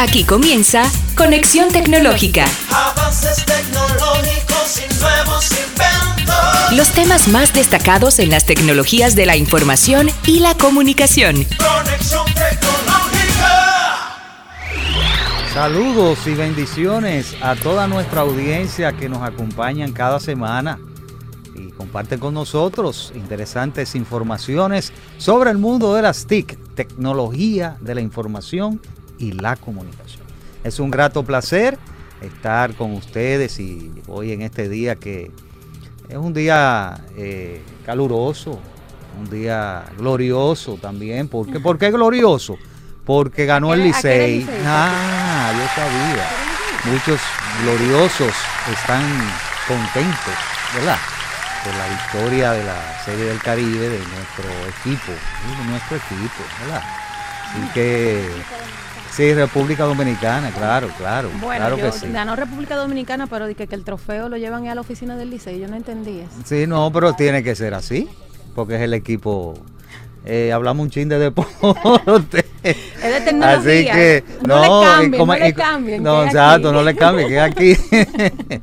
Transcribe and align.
Aquí 0.00 0.22
comienza 0.22 0.84
Conexión 1.16 1.70
Tecnológica. 1.72 2.44
Avances 2.70 3.44
tecnológicos 3.44 4.78
y 4.78 5.00
nuevos 5.00 5.50
inventos. 5.50 6.72
Los 6.76 6.92
temas 6.92 7.26
más 7.26 7.52
destacados 7.52 8.20
en 8.20 8.30
las 8.30 8.46
tecnologías 8.46 9.16
de 9.16 9.26
la 9.26 9.36
información 9.36 10.08
y 10.24 10.38
la 10.38 10.54
comunicación. 10.54 11.34
Conexión 11.34 12.26
tecnológica. 12.26 13.08
Saludos 15.52 16.24
y 16.28 16.34
bendiciones 16.34 17.34
a 17.42 17.56
toda 17.56 17.88
nuestra 17.88 18.20
audiencia 18.20 18.92
que 18.92 19.08
nos 19.08 19.24
acompañan 19.24 19.90
cada 19.90 20.20
semana 20.20 20.78
y 21.56 21.72
comparte 21.72 22.20
con 22.20 22.34
nosotros 22.34 23.12
interesantes 23.16 23.96
informaciones 23.96 24.92
sobre 25.16 25.50
el 25.50 25.58
mundo 25.58 25.92
de 25.92 26.02
las 26.02 26.24
TIC, 26.26 26.56
tecnología 26.76 27.76
de 27.80 27.96
la 27.96 28.00
información 28.00 28.80
y 29.18 29.32
la 29.32 29.56
comunicación. 29.56 30.22
Es 30.64 30.78
un 30.78 30.90
grato 30.90 31.24
placer 31.24 31.78
estar 32.20 32.74
con 32.74 32.92
ustedes 32.94 33.58
y 33.60 33.92
hoy 34.08 34.32
en 34.32 34.42
este 34.42 34.68
día 34.68 34.96
que 34.96 35.30
es 36.08 36.16
un 36.16 36.32
día 36.32 37.04
eh, 37.16 37.62
caluroso, 37.84 38.58
un 39.18 39.28
día 39.30 39.84
glorioso 39.96 40.78
también. 40.80 41.28
¿Por 41.28 41.50
qué, 41.50 41.60
¿Por 41.60 41.78
qué 41.78 41.90
glorioso? 41.90 42.56
Porque 43.04 43.46
ganó 43.46 43.72
el 43.74 43.80
¿A 43.80 43.82
qué 43.82 43.88
Licey. 43.88 44.38
Licey? 44.40 44.56
Ah, 44.64 45.52
yo 45.52 45.82
sabía. 45.82 46.92
Muchos 46.92 47.20
gloriosos 47.62 48.32
están 48.72 49.02
contentos, 49.66 50.34
¿verdad? 50.74 50.98
Por 51.64 51.74
la 51.74 51.88
victoria 51.88 52.52
de 52.52 52.64
la 52.64 53.04
Serie 53.04 53.24
del 53.24 53.42
Caribe 53.42 53.88
de 53.88 53.98
nuestro 53.98 54.48
equipo, 54.80 55.12
de 55.12 55.70
nuestro 55.70 55.96
equipo, 55.96 56.42
¿verdad? 56.60 56.82
Así 57.50 57.70
que 57.74 58.28
sí, 59.18 59.34
República 59.34 59.84
Dominicana, 59.84 60.50
claro, 60.50 60.88
claro, 60.96 61.28
Bueno, 61.40 61.60
claro 61.66 61.76
yo- 61.76 61.84
que 61.84 61.92
sí. 61.92 62.06
ganó 62.10 62.36
República 62.36 62.76
Dominicana, 62.76 63.26
pero 63.26 63.46
que, 63.54 63.66
que 63.66 63.74
el 63.74 63.84
trofeo 63.84 64.28
lo 64.28 64.36
llevan 64.38 64.66
a 64.68 64.74
la 64.74 64.80
oficina 64.80 65.16
del 65.16 65.28
Licey, 65.30 65.58
yo 65.60 65.68
no 65.68 65.76
entendí 65.76 66.20
eso. 66.20 66.30
Sí, 66.44 66.66
no, 66.66 66.90
pero 66.92 67.12
tiene 67.14 67.42
que 67.42 67.54
ser 67.54 67.74
así, 67.74 68.08
porque 68.54 68.76
es 68.76 68.80
el 68.82 68.94
equipo. 68.94 69.54
eh, 70.24 70.52
hablamos 70.52 70.84
un 70.84 70.90
chin 70.90 71.08
de 71.08 71.18
deporte. 71.18 72.44
Es 72.62 73.14
de 73.14 73.20
tecnología. 73.20 73.58
Así 73.60 73.84
que 73.86 74.24
no, 74.46 74.60
le 74.60 74.68
cambien, 74.86 75.20
como- 75.20 75.32
no 75.34 75.38
le 75.38 75.54
cambien. 75.54 76.02
No, 76.02 76.14
que 76.20 76.26
es 76.28 76.34
exacto, 76.34 76.72
no 76.72 76.82
le 76.82 76.94
cambien, 76.96 77.28
que 77.28 77.40
aquí. 77.40 77.76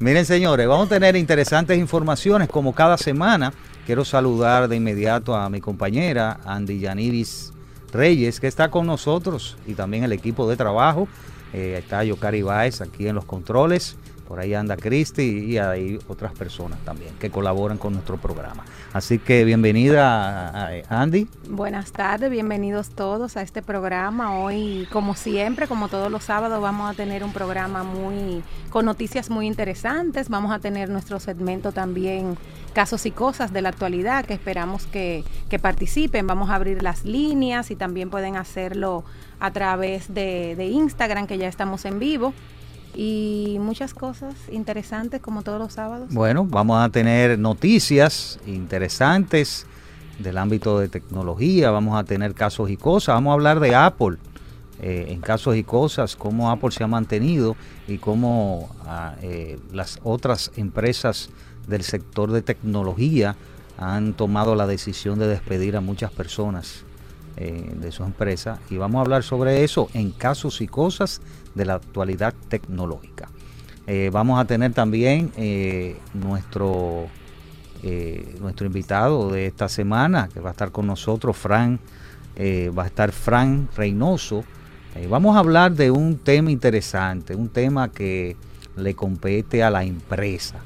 Miren, 0.00 0.24
señores, 0.26 0.66
vamos 0.68 0.86
a 0.86 0.88
tener 0.90 1.16
interesantes 1.16 1.78
informaciones 1.78 2.48
como 2.48 2.74
cada 2.74 2.98
semana. 2.98 3.52
Quiero 3.86 4.04
saludar 4.04 4.68
de 4.68 4.76
inmediato 4.76 5.34
a 5.34 5.48
mi 5.48 5.60
compañera 5.60 6.38
Andy 6.44 6.80
Yaniris 6.80 7.52
Reyes, 7.92 8.40
que 8.40 8.46
está 8.46 8.70
con 8.70 8.86
nosotros, 8.86 9.56
y 9.66 9.74
también 9.74 10.04
el 10.04 10.12
equipo 10.12 10.48
de 10.48 10.56
trabajo. 10.56 11.08
Eh, 11.52 11.76
está 11.78 12.04
Yocari 12.04 12.42
Baez 12.42 12.80
aquí 12.80 13.06
en 13.08 13.14
los 13.14 13.24
controles. 13.24 13.96
Por 14.26 14.40
ahí 14.40 14.54
anda 14.54 14.76
Cristi 14.76 15.22
y 15.22 15.58
hay 15.58 15.98
otras 16.08 16.32
personas 16.32 16.78
también 16.84 17.14
que 17.18 17.30
colaboran 17.30 17.78
con 17.78 17.92
nuestro 17.92 18.16
programa. 18.16 18.64
Así 18.92 19.18
que 19.18 19.44
bienvenida 19.44 20.68
Andy. 20.88 21.28
Buenas 21.48 21.92
tardes, 21.92 22.30
bienvenidos 22.30 22.90
todos 22.90 23.36
a 23.36 23.42
este 23.42 23.62
programa. 23.62 24.38
Hoy, 24.38 24.88
como 24.90 25.14
siempre, 25.14 25.68
como 25.68 25.88
todos 25.88 26.10
los 26.10 26.24
sábados, 26.24 26.60
vamos 26.60 26.90
a 26.90 26.94
tener 26.94 27.22
un 27.22 27.32
programa 27.32 27.84
muy 27.84 28.42
con 28.70 28.84
noticias 28.84 29.30
muy 29.30 29.46
interesantes. 29.46 30.28
Vamos 30.28 30.52
a 30.52 30.58
tener 30.58 30.88
nuestro 30.88 31.20
segmento 31.20 31.72
también 31.72 32.36
casos 32.74 33.06
y 33.06 33.10
cosas 33.10 33.52
de 33.52 33.62
la 33.62 33.70
actualidad 33.70 34.26
que 34.26 34.34
esperamos 34.34 34.86
que, 34.86 35.24
que 35.48 35.58
participen. 35.58 36.26
Vamos 36.26 36.50
a 36.50 36.56
abrir 36.56 36.82
las 36.82 37.04
líneas 37.04 37.70
y 37.70 37.76
también 37.76 38.10
pueden 38.10 38.36
hacerlo 38.36 39.04
a 39.40 39.50
través 39.50 40.12
de, 40.12 40.54
de 40.56 40.66
Instagram, 40.66 41.26
que 41.26 41.38
ya 41.38 41.48
estamos 41.48 41.84
en 41.84 41.98
vivo. 41.98 42.34
Y 42.96 43.58
muchas 43.60 43.92
cosas 43.92 44.34
interesantes 44.50 45.20
como 45.20 45.42
todos 45.42 45.58
los 45.58 45.74
sábados. 45.74 46.08
Bueno, 46.12 46.46
vamos 46.46 46.82
a 46.82 46.88
tener 46.88 47.38
noticias 47.38 48.40
interesantes 48.46 49.66
del 50.18 50.38
ámbito 50.38 50.78
de 50.78 50.88
tecnología, 50.88 51.70
vamos 51.70 51.98
a 51.98 52.04
tener 52.04 52.34
casos 52.34 52.70
y 52.70 52.78
cosas, 52.78 53.14
vamos 53.14 53.32
a 53.32 53.34
hablar 53.34 53.60
de 53.60 53.74
Apple 53.74 54.16
eh, 54.80 55.06
en 55.08 55.20
casos 55.20 55.56
y 55.56 55.64
cosas, 55.64 56.16
cómo 56.16 56.50
Apple 56.50 56.70
se 56.70 56.84
ha 56.84 56.86
mantenido 56.86 57.56
y 57.88 57.98
cómo 57.98 58.74
ah, 58.84 59.14
eh, 59.22 59.58
las 59.72 59.98
otras 60.02 60.52
empresas 60.56 61.30
del 61.66 61.82
sector 61.82 62.30
de 62.30 62.42
tecnología 62.42 63.36
han 63.78 64.14
tomado 64.14 64.54
la 64.54 64.66
decisión 64.66 65.18
de 65.18 65.28
despedir 65.28 65.76
a 65.76 65.80
muchas 65.80 66.10
personas 66.10 66.84
eh, 67.36 67.74
de 67.78 67.92
su 67.92 68.04
empresa 68.04 68.58
y 68.70 68.76
vamos 68.76 68.98
a 68.98 69.00
hablar 69.02 69.22
sobre 69.22 69.64
eso 69.64 69.88
en 69.94 70.10
casos 70.10 70.60
y 70.60 70.66
cosas 70.66 71.20
de 71.56 71.64
la 71.64 71.74
actualidad 71.74 72.34
tecnológica. 72.48 73.28
Eh, 73.86 74.10
vamos 74.12 74.40
a 74.40 74.44
tener 74.44 74.72
también 74.72 75.32
eh, 75.36 75.96
nuestro, 76.12 77.06
eh, 77.82 78.36
nuestro 78.40 78.66
invitado 78.66 79.30
de 79.30 79.46
esta 79.46 79.68
semana, 79.68 80.28
que 80.32 80.40
va 80.40 80.50
a 80.50 80.52
estar 80.52 80.70
con 80.70 80.86
nosotros, 80.86 81.36
Fran, 81.36 81.80
va 82.38 82.82
a 82.82 82.86
estar 82.86 83.12
Fran 83.12 83.68
Reynoso. 83.74 84.44
Vamos 85.08 85.36
a 85.36 85.38
hablar 85.38 85.72
de 85.72 85.90
un 85.90 86.18
tema 86.18 86.50
interesante, 86.50 87.34
un 87.34 87.48
tema 87.48 87.90
que 87.90 88.36
le 88.76 88.94
compete 88.94 89.62
a 89.62 89.70
la 89.70 89.84
empresa. 89.84 90.56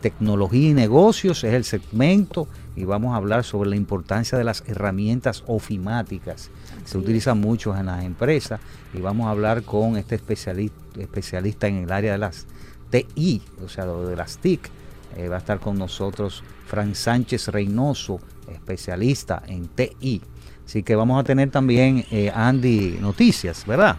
Tecnología 0.00 0.70
y 0.70 0.72
negocios 0.72 1.44
es 1.44 1.52
el 1.52 1.64
segmento 1.64 2.48
y 2.76 2.84
vamos 2.84 3.14
a 3.14 3.16
hablar 3.16 3.44
sobre 3.44 3.70
la 3.70 3.76
importancia 3.76 4.36
de 4.36 4.44
las 4.44 4.64
herramientas 4.66 5.44
ofimáticas. 5.46 6.50
Se 6.84 6.98
utilizan 6.98 7.40
mucho 7.40 7.76
en 7.76 7.86
las 7.86 8.04
empresas 8.04 8.60
y 8.92 9.00
vamos 9.00 9.26
a 9.26 9.30
hablar 9.30 9.62
con 9.62 9.96
este 9.96 10.16
especialista, 10.16 10.76
especialista 10.98 11.68
en 11.68 11.76
el 11.76 11.92
área 11.92 12.12
de 12.12 12.18
las 12.18 12.46
TI, 12.90 13.42
o 13.64 13.68
sea, 13.68 13.86
de 13.86 14.16
las 14.16 14.38
TIC. 14.38 14.70
Eh, 15.16 15.28
va 15.28 15.36
a 15.36 15.38
estar 15.38 15.60
con 15.60 15.78
nosotros 15.78 16.42
Fran 16.66 16.94
Sánchez 16.94 17.48
Reynoso, 17.48 18.20
especialista 18.52 19.42
en 19.46 19.68
TI. 19.68 20.20
Así 20.66 20.82
que 20.82 20.96
vamos 20.96 21.20
a 21.20 21.24
tener 21.24 21.50
también, 21.50 22.04
eh, 22.10 22.32
Andy, 22.34 22.98
noticias, 23.00 23.64
¿verdad? 23.66 23.98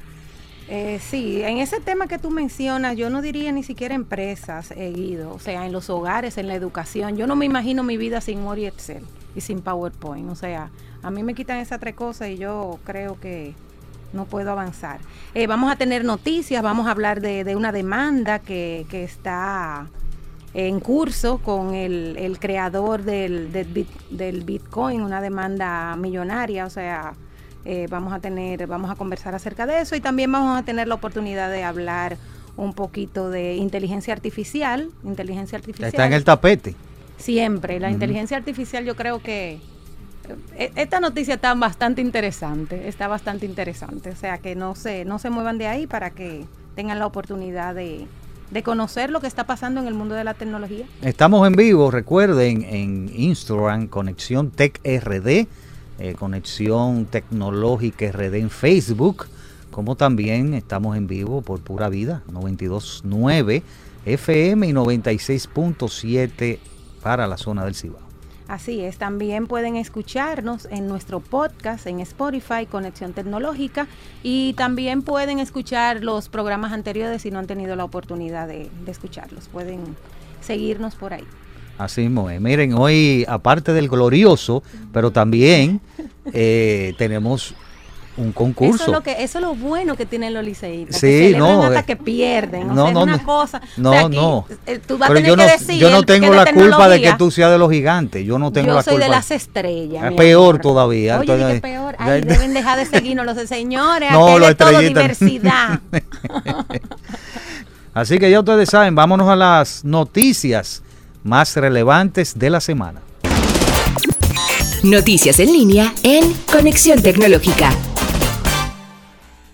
Eh, 0.67 0.99
sí, 0.99 1.43
en 1.43 1.57
ese 1.57 1.79
tema 1.79 2.07
que 2.07 2.17
tú 2.17 2.31
mencionas, 2.31 2.97
yo 2.97 3.09
no 3.09 3.21
diría 3.21 3.51
ni 3.51 3.61
siquiera 3.61 3.93
empresas, 3.93 4.71
eh, 4.71 4.91
Guido, 4.95 5.31
o 5.31 5.39
sea, 5.39 5.65
en 5.65 5.71
los 5.71 5.89
hogares, 5.89 6.37
en 6.37 6.47
la 6.47 6.55
educación. 6.55 7.17
Yo 7.17 7.27
no 7.27 7.35
me 7.35 7.45
imagino 7.45 7.83
mi 7.83 7.97
vida 7.97 8.19
sin 8.19 8.43
Word 8.43 8.57
y 8.57 8.65
Excel 8.65 9.03
y 9.35 9.41
sin 9.41 9.61
PowerPoint. 9.61 10.29
O 10.29 10.35
sea, 10.35 10.71
a 11.03 11.11
mí 11.11 11.21
me 11.21 11.35
quitan 11.35 11.57
esas 11.57 11.79
tres 11.79 11.93
cosas 11.93 12.29
y 12.29 12.37
yo 12.37 12.79
creo 12.83 13.19
que 13.19 13.53
no 14.11 14.25
puedo 14.25 14.51
avanzar. 14.51 14.99
Eh, 15.35 15.45
vamos 15.45 15.71
a 15.71 15.75
tener 15.75 16.03
noticias, 16.03 16.63
vamos 16.63 16.87
a 16.87 16.91
hablar 16.91 17.21
de, 17.21 17.55
una 17.55 17.71
demanda 17.71 18.39
que, 18.39 18.87
que 18.89 19.03
está 19.03 19.87
en 20.55 20.79
curso 20.79 21.39
con 21.39 21.75
el, 21.75 22.15
el 22.17 22.39
creador 22.39 23.03
del, 23.03 23.51
del, 23.51 23.87
del 24.09 24.43
Bitcoin, 24.45 25.01
una 25.01 25.21
demanda 25.21 25.95
millonaria, 25.97 26.65
o 26.65 26.69
sea, 26.69 27.13
eh, 27.65 27.87
vamos 27.89 28.13
a 28.13 28.19
tener, 28.19 28.67
vamos 28.67 28.91
a 28.91 28.95
conversar 28.95 29.33
acerca 29.33 29.65
de 29.65 29.81
eso 29.81 29.95
y 29.95 29.99
también 29.99 30.31
vamos 30.31 30.57
a 30.57 30.63
tener 30.63 30.87
la 30.87 30.95
oportunidad 30.95 31.49
de 31.49 31.63
hablar 31.63 32.17
un 32.57 32.73
poquito 32.73 33.29
de 33.29 33.55
inteligencia 33.55 34.13
artificial, 34.13 34.89
inteligencia 35.03 35.57
artificial. 35.57 35.89
Está 35.89 36.05
en 36.05 36.13
el 36.13 36.23
tapete. 36.23 36.75
Siempre, 37.17 37.79
la 37.79 37.89
inteligencia 37.89 38.37
artificial 38.37 38.85
yo 38.85 38.95
creo 38.95 39.19
que 39.19 39.59
eh, 40.57 40.71
esta 40.75 40.99
noticia 40.99 41.35
está 41.35 41.53
bastante 41.55 42.01
interesante, 42.01 42.87
está 42.87 43.07
bastante 43.07 43.45
interesante, 43.45 44.09
o 44.09 44.15
sea 44.15 44.37
que 44.37 44.55
no 44.55 44.75
se, 44.75 45.05
no 45.05 45.19
se 45.19 45.29
muevan 45.29 45.57
de 45.57 45.67
ahí 45.67 45.87
para 45.87 46.11
que 46.11 46.45
tengan 46.75 46.99
la 46.99 47.07
oportunidad 47.07 47.73
de, 47.73 48.05
de 48.51 48.63
conocer 48.63 49.09
lo 49.09 49.21
que 49.21 49.27
está 49.27 49.45
pasando 49.45 49.81
en 49.81 49.87
el 49.87 49.93
mundo 49.93 50.15
de 50.15 50.23
la 50.23 50.33
tecnología. 50.33 50.85
Estamos 51.01 51.47
en 51.47 51.53
vivo, 51.53 51.89
recuerden, 51.89 52.63
en 52.63 53.11
Instagram, 53.13 53.87
Conexión 53.87 54.51
Tech 54.51 54.79
RD, 54.83 55.47
eh, 56.00 56.16
Conexión 56.17 57.06
Tecnológica 57.06 58.11
RD 58.11 58.35
en 58.35 58.50
Facebook, 58.50 59.28
como 59.72 59.96
también 59.96 60.53
estamos 60.53 60.97
en 60.97 61.08
vivo 61.08 61.41
por 61.41 61.59
Pura 61.61 61.90
Vida, 61.90 62.23
92.9 62.31 63.64
FM 64.05 64.67
y 64.67 64.72
96.7 64.72 66.59
para 67.02 67.28
la 67.28 67.37
zona 67.37 67.66
del 67.66 67.75
Cibao. 67.75 68.05
Así 68.47 68.81
es, 68.81 68.97
también 68.97 69.47
pueden 69.47 69.75
escucharnos 69.75 70.67
en 70.69 70.87
nuestro 70.87 71.19
podcast 71.19 71.87
en 71.87 71.99
Spotify, 71.99 72.67
Conexión 72.69 73.14
Tecnológica, 73.14 73.87
y 74.22 74.53
también 74.53 75.02
pueden 75.02 75.40
escuchar 75.40 76.03
los 76.03 76.29
programas 76.29 76.72
anteriores 76.72 77.23
si 77.23 77.31
no 77.31 77.40
han 77.40 77.47
tenido 77.47 77.75
la 77.75 77.84
oportunidad 77.84 78.47
de, 78.47 78.69
de 78.85 78.91
escucharlos. 78.91 79.47
Pueden 79.47 79.81
seguirnos 80.41 80.93
por 80.96 81.14
ahí. 81.14 81.25
Así 81.78 82.02
mismo 82.02 82.29
es. 82.29 82.40
Miren, 82.40 82.73
hoy, 82.73 83.25
aparte 83.28 83.73
del 83.73 83.90
glorioso, 83.90 84.64
pero 84.93 85.11
también 85.11 85.81
eh, 86.34 86.93
tenemos 86.97 87.55
un 88.17 88.31
concurso. 88.31 88.75
Eso 88.75 88.85
es 88.85 88.91
lo 88.91 89.03
que 89.03 89.23
eso 89.23 89.40
es 89.40 89.43
lo 89.43 89.55
bueno 89.55 89.97
que 89.97 90.05
tienen 90.05 90.34
los 90.34 90.43
liceístas. 90.43 91.02
Sí, 91.02 91.31
que 91.31 91.37
no, 91.37 91.63
hasta 91.63 91.81
eh, 91.81 91.85
que 91.85 91.96
pierden. 91.97 92.69
O 92.69 92.73
no, 92.73 92.85
sea, 92.85 92.93
no, 92.93 92.99
es 92.99 93.03
una 93.03 93.17
no. 93.17 93.25
cosa. 93.25 93.61
No, 93.78 93.90
o 93.90 93.93
sea, 93.93 94.05
aquí, 94.05 94.16
no. 94.16 94.46
Tú 94.87 94.97
vas 94.97 95.09
a 95.09 95.13
Pero 95.13 95.19
tener 95.19 95.25
yo 95.25 95.35
no, 95.35 95.46
que 95.46 95.52
decir. 95.52 95.75
yo 95.75 95.90
no 95.90 96.03
tengo 96.03 96.34
la 96.34 96.46
culpa 96.46 96.87
de 96.87 97.02
que 97.02 97.13
tú 97.13 97.31
seas 97.31 97.52
de 97.52 97.57
los 97.57 97.72
gigantes. 97.72 98.25
Yo 98.25 98.40
no 98.40 98.52
tengo 98.52 98.67
Yo 98.67 98.73
la 98.75 98.84
soy 98.84 98.93
culpa. 98.93 99.05
de 99.05 99.11
las 99.11 99.31
estrellas. 99.31 100.13
Peor 100.16 100.59
todavía. 100.59 101.19
Oye, 101.19 101.59
peor. 101.59 101.96
Ay, 101.99 102.22
deben 102.22 102.53
dejar 102.53 102.78
de 102.78 102.85
seguirnos 102.85 103.25
los 103.25 103.37
señores. 103.49 104.11
No, 104.11 104.40
los 104.40 104.55
todo, 104.55 104.79
diversidad. 104.79 105.79
Así 107.93 108.19
que 108.19 108.29
ya 108.29 108.40
ustedes 108.40 108.69
saben, 108.69 108.93
vámonos 108.93 109.29
a 109.29 109.37
las 109.37 109.85
noticias 109.85 110.84
más 111.23 111.55
relevantes 111.55 112.37
de 112.37 112.49
la 112.49 112.59
semana. 112.59 113.02
Noticias 114.83 115.39
en 115.39 115.51
línea 115.51 115.93
en 116.03 116.31
Conexión 116.51 117.01
Tecnológica. 117.01 117.72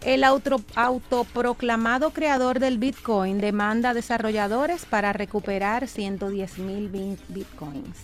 El 0.04 0.24
auto- 0.24 0.62
autoproclamado 0.76 2.10
creador 2.12 2.60
del 2.60 2.78
Bitcoin 2.78 3.40
demanda 3.40 3.92
a 3.92 3.94
desarrolladores 3.94 4.86
para 4.86 5.14
recuperar 5.14 5.88
110 5.88 6.58
mil 6.60 6.90
Bitcoins. 6.90 7.98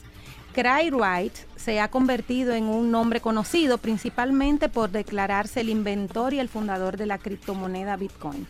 Cry 0.53 0.89
Wright 0.91 1.33
se 1.55 1.79
ha 1.79 1.89
convertido 1.89 2.53
en 2.53 2.65
un 2.65 2.91
nombre 2.91 3.19
conocido 3.19 3.77
principalmente 3.77 4.69
por 4.69 4.89
declararse 4.91 5.61
el 5.61 5.69
inventor 5.69 6.33
y 6.33 6.39
el 6.39 6.49
fundador 6.49 6.97
de 6.97 7.07
la 7.07 7.17
criptomoneda 7.17 7.97
Bitcoin, 7.97 8.47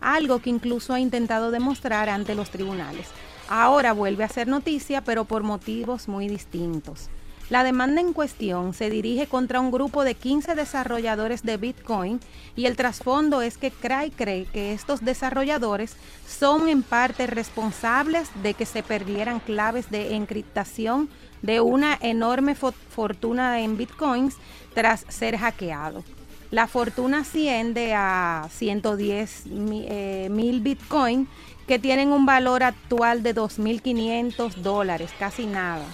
algo 0.00 0.38
que 0.40 0.50
incluso 0.50 0.94
ha 0.94 1.00
intentado 1.00 1.50
demostrar 1.50 2.08
ante 2.08 2.34
los 2.34 2.50
tribunales. 2.50 3.08
Ahora 3.48 3.92
vuelve 3.92 4.24
a 4.24 4.28
ser 4.28 4.46
noticia, 4.46 5.02
pero 5.02 5.24
por 5.24 5.42
motivos 5.42 6.06
muy 6.06 6.28
distintos. 6.28 7.08
La 7.50 7.64
demanda 7.64 8.00
en 8.00 8.12
cuestión 8.12 8.74
se 8.74 8.90
dirige 8.90 9.26
contra 9.26 9.58
un 9.60 9.72
grupo 9.72 10.04
de 10.04 10.14
15 10.14 10.54
desarrolladores 10.54 11.42
de 11.42 11.56
Bitcoin 11.56 12.20
y 12.54 12.66
el 12.66 12.76
trasfondo 12.76 13.42
es 13.42 13.58
que 13.58 13.72
Cray 13.72 14.12
cree 14.12 14.44
que 14.46 14.72
estos 14.72 15.04
desarrolladores 15.04 15.96
son 16.28 16.68
en 16.68 16.84
parte 16.84 17.26
responsables 17.26 18.28
de 18.44 18.54
que 18.54 18.66
se 18.66 18.84
perdieran 18.84 19.40
claves 19.40 19.90
de 19.90 20.14
encriptación 20.14 21.08
de 21.42 21.60
una 21.60 21.98
enorme 22.00 22.54
fo- 22.56 22.72
fortuna 22.72 23.60
en 23.60 23.76
Bitcoins 23.76 24.36
tras 24.72 25.04
ser 25.08 25.36
hackeado. 25.36 26.04
La 26.52 26.68
fortuna 26.68 27.20
asciende 27.20 27.94
a 27.94 28.48
110 28.52 29.46
mi- 29.46 29.86
eh, 29.88 30.28
mil 30.30 30.60
Bitcoin 30.60 31.26
que 31.66 31.80
tienen 31.80 32.12
un 32.12 32.26
valor 32.26 32.62
actual 32.62 33.24
de 33.24 33.34
2.500 33.34 34.54
dólares, 34.56 35.10
casi 35.18 35.46
nada. 35.46 35.84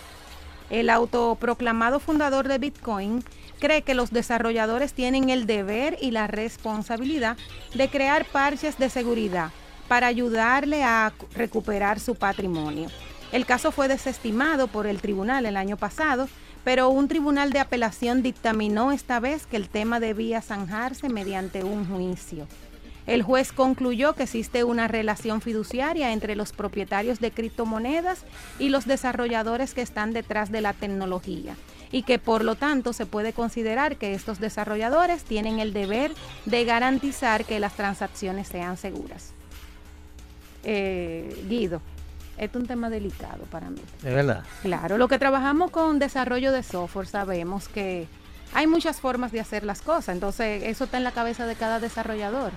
El 0.71 0.91
autoproclamado 0.91 2.01
fundador 2.01 2.49
de 2.49 2.59
Bitcoin 2.59 3.23
cree 3.61 3.83
que 3.83 3.95
los 3.95 4.11
desarrolladores 4.11 4.93
tienen 4.93 5.31
el 5.31 5.47
deber 5.47 5.97
y 6.01 6.11
la 6.11 6.27
responsabilidad 6.27 7.37
de 7.75 7.89
crear 7.89 8.25
parches 8.27 8.77
de 8.79 8.91
seguridad 8.91 9.51
para 9.89 10.09
ayudarle 10.09 10.83
a 10.83 11.13
cu- 11.17 11.27
recuperar 11.35 12.01
su 12.01 12.17
patrimonio. 12.17 12.89
El 13.33 13.47
caso 13.47 13.71
fue 13.73 13.89
desestimado 13.89 14.67
por 14.67 14.87
el 14.87 15.01
tribunal 15.01 15.47
el 15.47 15.57
año 15.57 15.77
pasado, 15.77 16.29
pero 16.65 16.89
un 16.89 17.07
tribunal 17.07 17.53
de 17.53 17.61
apelación 17.61 18.23
dictaminó 18.23 18.91
esta 18.91 19.21
vez 19.21 19.47
que 19.47 19.57
el 19.57 19.69
tema 19.69 20.01
debía 20.01 20.43
zanjarse 20.43 21.09
mediante 21.09 21.63
un 21.63 21.87
juicio. 21.87 22.49
El 23.06 23.23
juez 23.23 23.53
concluyó 23.53 24.14
que 24.14 24.25
existe 24.25 24.64
una 24.64 24.88
relación 24.88 25.41
fiduciaria 25.41 26.12
entre 26.12 26.35
los 26.35 26.53
propietarios 26.53 27.20
de 27.20 27.31
criptomonedas 27.31 28.25
y 28.58 28.69
los 28.69 28.87
desarrolladores 28.87 29.75
que 29.75 29.82
están 29.82 30.12
detrás 30.12 30.50
de 30.50 30.61
la 30.61 30.73
tecnología 30.73 31.56
y 31.93 32.03
que 32.03 32.19
por 32.19 32.44
lo 32.44 32.56
tanto 32.56 32.93
se 32.93 33.06
puede 33.06 33.32
considerar 33.32 33.97
que 33.97 34.14
estos 34.14 34.41
desarrolladores 34.41 35.23
tienen 35.23 35.61
el 35.61 35.73
deber 35.73 36.12
de 36.44 36.64
garantizar 36.64 37.44
que 37.44 37.61
las 37.61 37.75
transacciones 37.75 38.49
sean 38.49 38.76
seguras. 38.76 39.32
Eh, 40.64 41.44
Guido, 41.49 41.81
este 42.37 42.58
es 42.58 42.62
un 42.62 42.67
tema 42.67 42.91
delicado 42.91 43.44
para 43.44 43.70
mí. 43.70 43.81
Es 43.99 44.14
verdad. 44.14 44.43
Claro, 44.62 44.99
lo 44.99 45.06
que 45.06 45.19
trabajamos 45.19 45.70
con 45.70 46.00
desarrollo 46.00 46.50
de 46.50 46.64
software 46.64 47.06
sabemos 47.06 47.69
que 47.69 48.08
hay 48.53 48.67
muchas 48.67 49.00
formas 49.00 49.31
de 49.31 49.41
hacer 49.41 49.62
las 49.62 49.81
cosas, 49.81 50.08
entonces 50.08 50.64
eso 50.64 50.85
está 50.85 50.97
en 50.97 51.05
la 51.05 51.12
cabeza 51.12 51.47
de 51.47 51.55
cada 51.55 51.79
desarrollador. 51.79 52.50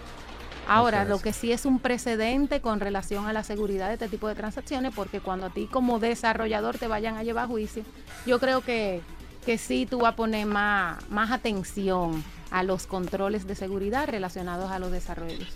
Ahora, 0.70 1.04
lo 1.04 1.20
que 1.20 1.34
sí 1.34 1.52
es 1.52 1.66
un 1.66 1.80
precedente 1.80 2.62
con 2.62 2.80
relación 2.80 3.26
a 3.26 3.34
la 3.34 3.44
seguridad 3.44 3.88
de 3.88 3.94
este 3.94 4.08
tipo 4.08 4.28
de 4.28 4.36
transacciones, 4.36 4.94
porque 4.96 5.20
cuando 5.20 5.48
a 5.48 5.50
ti 5.50 5.66
como 5.66 6.00
desarrollador 6.00 6.78
te 6.78 6.88
vayan 6.88 7.18
a 7.18 7.24
llevar 7.24 7.46
a 7.46 7.48
juicio, 7.48 7.84
yo 8.28 8.40
creo 8.40 8.62
que, 8.62 9.02
que 9.46 9.58
sí 9.58 9.88
tú 9.90 10.02
vas 10.02 10.14
a 10.14 10.16
poner 10.16 10.46
más, 10.46 10.98
más 11.10 11.32
atención 11.32 12.24
a 12.52 12.64
los 12.64 12.86
controles 12.86 13.48
de 13.48 13.56
seguridad 13.56 14.08
relacionados 14.08 14.72
a 14.72 14.78
los 14.78 14.92
desarrollos. 14.92 15.48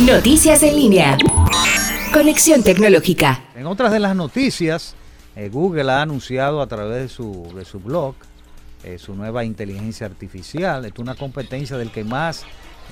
Noticias 0.00 0.62
en 0.62 0.76
línea. 0.76 1.18
Conexión 2.12 2.62
Tecnológica. 2.62 3.42
En 3.54 3.66
otras 3.66 3.90
de 3.90 4.00
las 4.00 4.14
noticias, 4.14 4.94
eh, 5.34 5.48
Google 5.48 5.90
ha 5.90 6.02
anunciado 6.02 6.60
a 6.60 6.66
través 6.66 7.02
de 7.02 7.08
su, 7.08 7.50
de 7.54 7.64
su 7.64 7.80
blog 7.80 8.14
eh, 8.82 8.98
su 8.98 9.14
nueva 9.14 9.44
inteligencia 9.44 10.06
artificial. 10.06 10.86
Es 10.86 10.92
una 10.98 11.14
competencia 11.14 11.76
del 11.76 11.90
que 11.90 12.02
más 12.02 12.44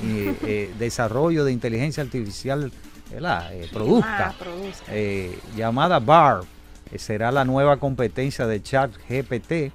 eh, 0.03 0.35
eh, 0.43 0.75
desarrollo 0.79 1.45
de 1.45 1.53
inteligencia 1.53 2.03
artificial. 2.03 2.71
Eh, 3.11 3.69
produzca. 3.73 4.29
Ah, 4.29 4.35
produzca. 4.39 4.85
eh, 4.89 5.39
llamada 5.57 5.99
BARB. 5.99 6.45
eh, 6.93 6.99
será 6.99 7.33
la 7.33 7.45
nueva 7.45 7.79
competencia 7.79 8.47
de 8.47 8.63
ChatGPT. 8.63 9.73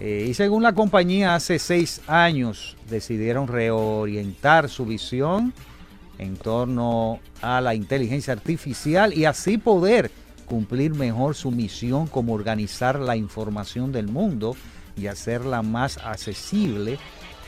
Y 0.00 0.32
según 0.34 0.62
la 0.62 0.74
compañía, 0.74 1.34
hace 1.34 1.58
seis 1.58 2.02
años 2.06 2.76
decidieron 2.88 3.48
reorientar 3.48 4.68
su 4.68 4.86
visión 4.86 5.52
en 6.18 6.36
torno 6.36 7.18
a 7.42 7.60
la 7.60 7.74
inteligencia 7.74 8.32
artificial 8.32 9.12
y 9.12 9.24
así 9.24 9.58
poder 9.58 10.12
cumplir 10.46 10.94
mejor 10.94 11.34
su 11.34 11.50
misión 11.50 12.06
como 12.06 12.32
organizar 12.34 13.00
la 13.00 13.16
información 13.16 13.90
del 13.90 14.06
mundo 14.06 14.54
y 14.96 15.08
hacerla 15.08 15.62
más 15.62 15.98
accesible 15.98 16.98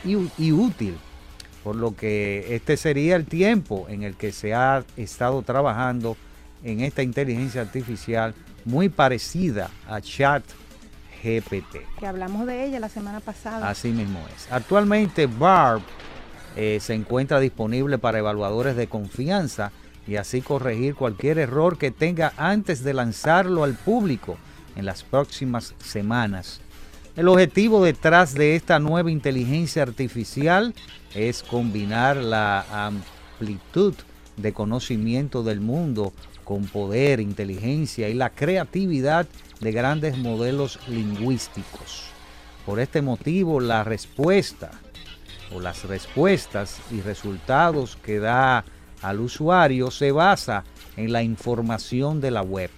y 0.03 0.51
útil. 0.51 0.97
Por 1.63 1.75
lo 1.75 1.95
que 1.95 2.55
este 2.55 2.77
sería 2.77 3.15
el 3.15 3.25
tiempo 3.25 3.85
en 3.89 4.03
el 4.03 4.15
que 4.15 4.31
se 4.31 4.53
ha 4.53 4.83
estado 4.97 5.41
trabajando 5.43 6.17
en 6.63 6.81
esta 6.81 7.03
inteligencia 7.03 7.61
artificial 7.61 8.33
muy 8.65 8.89
parecida 8.89 9.69
a 9.87 10.01
ChatGPT. 10.01 11.77
Que 11.99 12.07
hablamos 12.07 12.47
de 12.47 12.65
ella 12.65 12.79
la 12.79 12.89
semana 12.89 13.19
pasada. 13.19 13.69
Así 13.69 13.89
mismo 13.89 14.19
es. 14.35 14.51
Actualmente 14.51 15.27
BARB 15.27 15.81
eh, 16.55 16.79
se 16.81 16.93
encuentra 16.93 17.39
disponible 17.39 17.97
para 17.97 18.19
evaluadores 18.19 18.75
de 18.75 18.87
confianza 18.87 19.71
y 20.07 20.15
así 20.15 20.41
corregir 20.41 20.95
cualquier 20.95 21.37
error 21.37 21.77
que 21.77 21.91
tenga 21.91 22.33
antes 22.37 22.83
de 22.83 22.93
lanzarlo 22.93 23.63
al 23.63 23.75
público 23.75 24.37
en 24.75 24.85
las 24.85 25.03
próximas 25.03 25.75
semanas. 25.83 26.59
El 27.15 27.27
objetivo 27.27 27.83
detrás 27.83 28.33
de 28.33 28.55
esta 28.55 28.79
nueva 28.79 29.11
inteligencia 29.11 29.83
artificial 29.83 30.73
es 31.13 31.43
combinar 31.43 32.17
la 32.17 32.65
amplitud 32.87 33.93
de 34.37 34.53
conocimiento 34.53 35.43
del 35.43 35.59
mundo 35.59 36.13
con 36.43 36.65
poder, 36.65 37.19
inteligencia 37.19 38.09
y 38.09 38.13
la 38.13 38.29
creatividad 38.29 39.27
de 39.59 39.71
grandes 39.71 40.17
modelos 40.17 40.79
lingüísticos. 40.87 42.05
Por 42.65 42.79
este 42.79 43.01
motivo, 43.01 43.59
la 43.59 43.83
respuesta 43.83 44.71
o 45.53 45.59
las 45.59 45.83
respuestas 45.83 46.79
y 46.91 47.01
resultados 47.01 47.97
que 47.97 48.19
da 48.19 48.63
al 49.01 49.19
usuario 49.19 49.91
se 49.91 50.11
basa 50.11 50.63
en 50.95 51.11
la 51.11 51.23
información 51.23 52.21
de 52.21 52.31
la 52.31 52.41
web. 52.41 52.69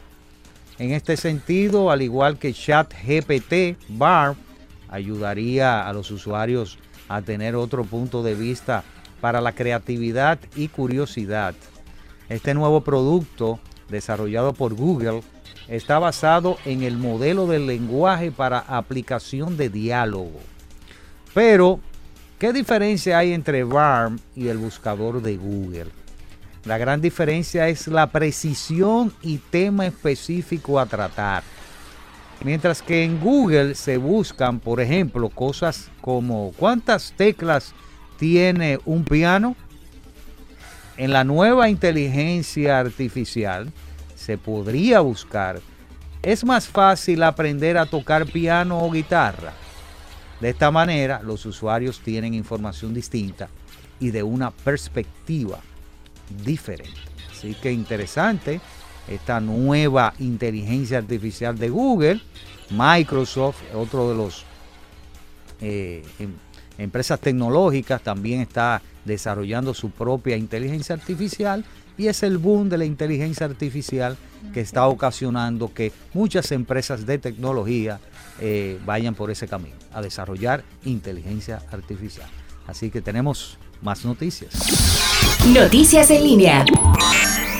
En 0.79 0.91
este 0.91 1.17
sentido, 1.17 1.91
al 1.91 2.01
igual 2.01 2.39
que 2.39 2.53
ChatGPT, 2.53 3.77
BARB 3.89 4.35
ayudaría 4.89 5.87
a 5.87 5.93
los 5.93 6.11
usuarios 6.11 6.77
a 7.15 7.21
tener 7.21 7.55
otro 7.55 7.83
punto 7.85 8.23
de 8.23 8.35
vista 8.35 8.83
para 9.21 9.39
la 9.39 9.53
creatividad 9.53 10.39
y 10.55 10.67
curiosidad. 10.67 11.53
Este 12.27 12.53
nuevo 12.53 12.81
producto, 12.81 13.59
desarrollado 13.89 14.53
por 14.53 14.73
Google, 14.73 15.21
está 15.67 15.99
basado 15.99 16.57
en 16.65 16.83
el 16.83 16.97
modelo 16.97 17.47
del 17.47 17.67
lenguaje 17.67 18.31
para 18.31 18.59
aplicación 18.59 19.57
de 19.57 19.69
diálogo. 19.69 20.39
Pero, 21.33 21.79
¿qué 22.39 22.51
diferencia 22.51 23.19
hay 23.19 23.33
entre 23.33 23.63
BARM 23.63 24.19
y 24.35 24.47
el 24.47 24.57
buscador 24.57 25.21
de 25.21 25.37
Google? 25.37 25.87
La 26.65 26.77
gran 26.77 27.01
diferencia 27.01 27.67
es 27.67 27.87
la 27.87 28.07
precisión 28.07 29.13
y 29.21 29.37
tema 29.37 29.85
específico 29.85 30.79
a 30.79 30.85
tratar. 30.85 31.43
Mientras 32.43 32.81
que 32.81 33.03
en 33.03 33.19
Google 33.19 33.75
se 33.75 33.97
buscan, 33.97 34.59
por 34.59 34.81
ejemplo, 34.81 35.29
cosas 35.29 35.89
como 36.01 36.51
cuántas 36.57 37.13
teclas 37.15 37.73
tiene 38.17 38.79
un 38.85 39.03
piano. 39.03 39.55
En 40.97 41.11
la 41.11 41.23
nueva 41.23 41.69
inteligencia 41.69 42.79
artificial 42.79 43.71
se 44.15 44.37
podría 44.37 44.99
buscar. 44.99 45.61
Es 46.21 46.45
más 46.45 46.67
fácil 46.67 47.23
aprender 47.23 47.77
a 47.77 47.85
tocar 47.85 48.25
piano 48.25 48.79
o 48.81 48.91
guitarra. 48.91 49.53
De 50.39 50.49
esta 50.49 50.71
manera, 50.71 51.21
los 51.23 51.45
usuarios 51.45 51.99
tienen 51.99 52.33
información 52.33 52.93
distinta 52.93 53.49
y 53.99 54.11
de 54.11 54.23
una 54.23 54.51
perspectiva 54.51 55.59
diferente. 56.43 56.99
Así 57.31 57.55
que 57.55 57.71
interesante 57.71 58.59
esta 59.07 59.39
nueva 59.39 60.13
inteligencia 60.19 60.97
artificial 60.97 61.57
de 61.57 61.69
Google, 61.69 62.21
Microsoft, 62.69 63.61
otro 63.73 64.09
de 64.09 64.15
los 64.15 64.45
eh, 65.61 66.03
em- 66.19 66.33
empresas 66.77 67.19
tecnológicas, 67.19 68.01
también 68.01 68.41
está 68.41 68.81
desarrollando 69.05 69.73
su 69.73 69.89
propia 69.91 70.37
inteligencia 70.37 70.95
artificial 70.95 71.65
y 71.97 72.07
es 72.07 72.23
el 72.23 72.37
boom 72.37 72.69
de 72.69 72.77
la 72.77 72.85
inteligencia 72.85 73.45
artificial 73.45 74.17
que 74.53 74.61
está 74.61 74.87
ocasionando 74.87 75.73
que 75.73 75.91
muchas 76.13 76.51
empresas 76.51 77.05
de 77.05 77.17
tecnología 77.17 77.99
eh, 78.39 78.79
vayan 78.85 79.13
por 79.13 79.29
ese 79.29 79.47
camino, 79.47 79.75
a 79.93 80.01
desarrollar 80.01 80.63
inteligencia 80.85 81.61
artificial. 81.71 82.27
Así 82.67 82.89
que 82.89 83.01
tenemos 83.01 83.57
más 83.81 84.05
noticias. 84.05 84.53
Noticias 85.53 86.09
en 86.09 86.23
línea. 86.23 86.65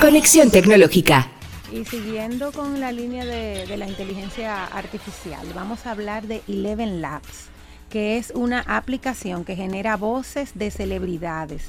Conexión 0.02 0.50
tecnológica. 0.50 1.33
Y 1.74 1.86
siguiendo 1.86 2.52
con 2.52 2.80
la 2.80 2.92
línea 2.92 3.26
de, 3.26 3.66
la 3.78 3.88
inteligencia 3.88 4.64
artificial, 4.64 5.48
vamos 5.56 5.88
a 5.88 5.92
hablar 5.92 6.28
de 6.28 6.44
Eleven 6.48 7.02
Labs, 7.02 7.48
que 7.90 8.18
es 8.18 8.32
una 8.36 8.60
aplicación 8.60 9.44
que 9.44 9.56
genera 9.56 9.98
voces 9.98 10.52
de 10.54 10.70
celebridades. 10.70 11.64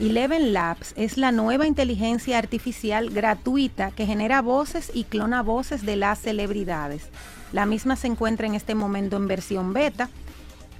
Eleven 0.00 0.52
Labs 0.52 0.92
es 0.96 1.16
la 1.18 1.30
nueva 1.30 1.68
inteligencia 1.68 2.36
artificial 2.36 3.10
gratuita 3.10 3.92
que 3.92 4.06
genera 4.06 4.42
voces 4.42 4.90
y 4.92 5.04
clona 5.04 5.40
voces 5.44 5.86
de 5.86 5.94
las 5.94 6.18
celebridades. 6.18 7.04
La 7.52 7.64
misma 7.64 7.94
se 7.94 8.08
encuentra 8.08 8.48
en 8.48 8.56
este 8.56 8.74
momento 8.74 9.16
en 9.16 9.28
versión 9.28 9.72
beta 9.72 10.10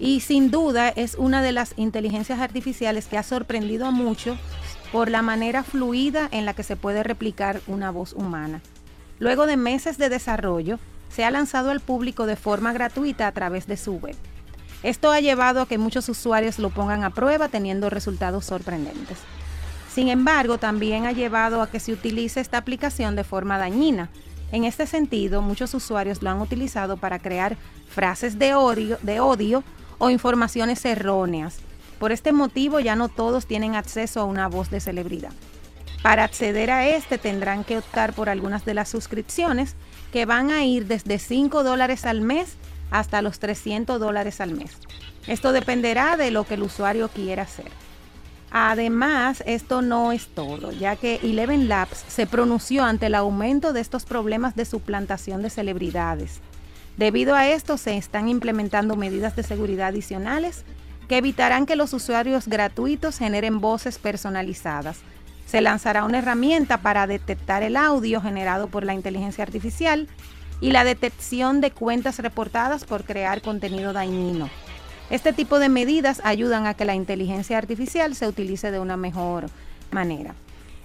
y 0.00 0.18
sin 0.18 0.50
duda 0.50 0.88
es 0.88 1.14
una 1.14 1.42
de 1.42 1.52
las 1.52 1.74
inteligencias 1.76 2.40
artificiales 2.40 3.06
que 3.06 3.18
ha 3.18 3.22
sorprendido 3.22 3.86
a 3.86 3.92
muchos 3.92 4.36
por 4.94 5.10
la 5.10 5.22
manera 5.22 5.64
fluida 5.64 6.28
en 6.30 6.46
la 6.46 6.54
que 6.54 6.62
se 6.62 6.76
puede 6.76 7.02
replicar 7.02 7.60
una 7.66 7.90
voz 7.90 8.12
humana. 8.12 8.60
Luego 9.18 9.44
de 9.44 9.56
meses 9.56 9.98
de 9.98 10.08
desarrollo, 10.08 10.78
se 11.08 11.24
ha 11.24 11.32
lanzado 11.32 11.72
al 11.72 11.80
público 11.80 12.26
de 12.26 12.36
forma 12.36 12.72
gratuita 12.72 13.26
a 13.26 13.32
través 13.32 13.66
de 13.66 13.76
su 13.76 13.94
web. 13.94 14.14
Esto 14.84 15.10
ha 15.10 15.18
llevado 15.18 15.62
a 15.62 15.66
que 15.66 15.78
muchos 15.78 16.08
usuarios 16.08 16.60
lo 16.60 16.70
pongan 16.70 17.02
a 17.02 17.10
prueba 17.10 17.48
teniendo 17.48 17.90
resultados 17.90 18.44
sorprendentes. 18.44 19.18
Sin 19.92 20.06
embargo, 20.06 20.58
también 20.58 21.06
ha 21.06 21.12
llevado 21.12 21.60
a 21.60 21.68
que 21.68 21.80
se 21.80 21.92
utilice 21.92 22.38
esta 22.40 22.58
aplicación 22.58 23.16
de 23.16 23.24
forma 23.24 23.58
dañina. 23.58 24.10
En 24.52 24.62
este 24.62 24.86
sentido, 24.86 25.42
muchos 25.42 25.74
usuarios 25.74 26.22
lo 26.22 26.30
han 26.30 26.40
utilizado 26.40 26.98
para 26.98 27.18
crear 27.18 27.56
frases 27.88 28.38
de 28.38 28.54
odio, 28.54 28.96
de 29.02 29.18
odio 29.18 29.64
o 29.98 30.10
informaciones 30.10 30.84
erróneas. 30.84 31.58
Por 31.98 32.12
este 32.12 32.32
motivo 32.32 32.80
ya 32.80 32.96
no 32.96 33.08
todos 33.08 33.46
tienen 33.46 33.74
acceso 33.74 34.20
a 34.20 34.24
una 34.24 34.48
voz 34.48 34.70
de 34.70 34.80
celebridad. 34.80 35.32
Para 36.02 36.24
acceder 36.24 36.70
a 36.70 36.86
este 36.86 37.16
tendrán 37.16 37.64
que 37.64 37.78
optar 37.78 38.12
por 38.12 38.28
algunas 38.28 38.64
de 38.64 38.74
las 38.74 38.90
suscripciones 38.90 39.74
que 40.12 40.26
van 40.26 40.50
a 40.50 40.64
ir 40.64 40.86
desde 40.86 41.18
5 41.18 41.64
dólares 41.64 42.04
al 42.04 42.20
mes 42.20 42.56
hasta 42.90 43.22
los 43.22 43.38
300 43.38 43.98
dólares 43.98 44.40
al 44.40 44.52
mes. 44.52 44.72
Esto 45.26 45.52
dependerá 45.52 46.16
de 46.16 46.30
lo 46.30 46.44
que 46.44 46.54
el 46.54 46.62
usuario 46.62 47.08
quiera 47.08 47.44
hacer. 47.44 47.70
Además, 48.50 49.42
esto 49.46 49.82
no 49.82 50.12
es 50.12 50.28
todo, 50.28 50.70
ya 50.70 50.94
que 50.94 51.16
Eleven 51.22 51.68
Labs 51.68 52.04
se 52.06 52.26
pronunció 52.26 52.84
ante 52.84 53.06
el 53.06 53.16
aumento 53.16 53.72
de 53.72 53.80
estos 53.80 54.04
problemas 54.04 54.54
de 54.54 54.64
suplantación 54.64 55.42
de 55.42 55.50
celebridades. 55.50 56.40
Debido 56.96 57.34
a 57.34 57.48
esto, 57.48 57.76
se 57.78 57.96
están 57.96 58.28
implementando 58.28 58.94
medidas 58.94 59.34
de 59.34 59.42
seguridad 59.42 59.88
adicionales 59.88 60.64
que 61.08 61.18
evitarán 61.18 61.66
que 61.66 61.76
los 61.76 61.92
usuarios 61.92 62.48
gratuitos 62.48 63.18
generen 63.18 63.60
voces 63.60 63.98
personalizadas. 63.98 64.98
Se 65.46 65.60
lanzará 65.60 66.04
una 66.04 66.18
herramienta 66.18 66.78
para 66.78 67.06
detectar 67.06 67.62
el 67.62 67.76
audio 67.76 68.20
generado 68.20 68.68
por 68.68 68.84
la 68.84 68.94
inteligencia 68.94 69.44
artificial 69.44 70.08
y 70.60 70.70
la 70.70 70.84
detección 70.84 71.60
de 71.60 71.70
cuentas 71.70 72.18
reportadas 72.18 72.84
por 72.84 73.04
crear 73.04 73.42
contenido 73.42 73.92
dañino. 73.92 74.48
Este 75.10 75.32
tipo 75.32 75.58
de 75.58 75.68
medidas 75.68 76.20
ayudan 76.24 76.66
a 76.66 76.74
que 76.74 76.86
la 76.86 76.94
inteligencia 76.94 77.58
artificial 77.58 78.14
se 78.14 78.26
utilice 78.26 78.70
de 78.70 78.78
una 78.78 78.96
mejor 78.96 79.46
manera. 79.90 80.34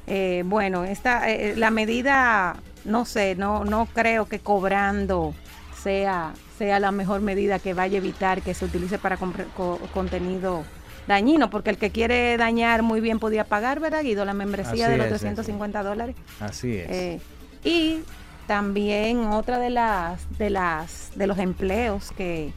Eh, 0.07 0.43
bueno, 0.45 0.83
esta, 0.83 1.29
eh, 1.29 1.55
la 1.55 1.71
medida, 1.71 2.57
no 2.83 3.05
sé, 3.05 3.35
no, 3.35 3.63
no 3.63 3.85
creo 3.85 4.25
que 4.25 4.39
cobrando 4.39 5.33
sea, 5.81 6.33
sea 6.59 6.79
la 6.81 6.91
mejor 6.91 7.21
medida 7.21 7.57
que 7.57 7.73
vaya 7.73 7.95
a 7.95 7.97
evitar 7.97 8.41
que 8.41 8.53
se 8.53 8.65
utilice 8.65 8.99
para 8.99 9.15
co- 9.17 9.79
contenido 9.93 10.63
dañino, 11.07 11.49
porque 11.49 11.69
el 11.71 11.77
que 11.77 11.89
quiere 11.89 12.35
dañar 12.37 12.83
muy 12.83 12.99
bien 12.99 13.17
podía 13.17 13.45
pagar, 13.45 13.79
¿verdad, 13.79 14.03
Guido? 14.03 14.25
La 14.25 14.33
membresía 14.33 14.85
Así 14.87 14.91
de 14.91 14.97
los 14.97 15.05
es, 15.07 15.13
350 15.21 15.81
dólares. 15.83 16.15
Así 16.41 16.75
es. 16.77 16.89
Eh, 16.89 17.19
y 17.63 17.99
también 18.45 19.19
otra 19.27 19.57
de 19.57 19.69
las 19.69 20.27
de 20.37 20.49
las 20.49 21.11
de 21.15 21.27
los 21.27 21.39
empleos 21.39 22.11
que 22.17 22.51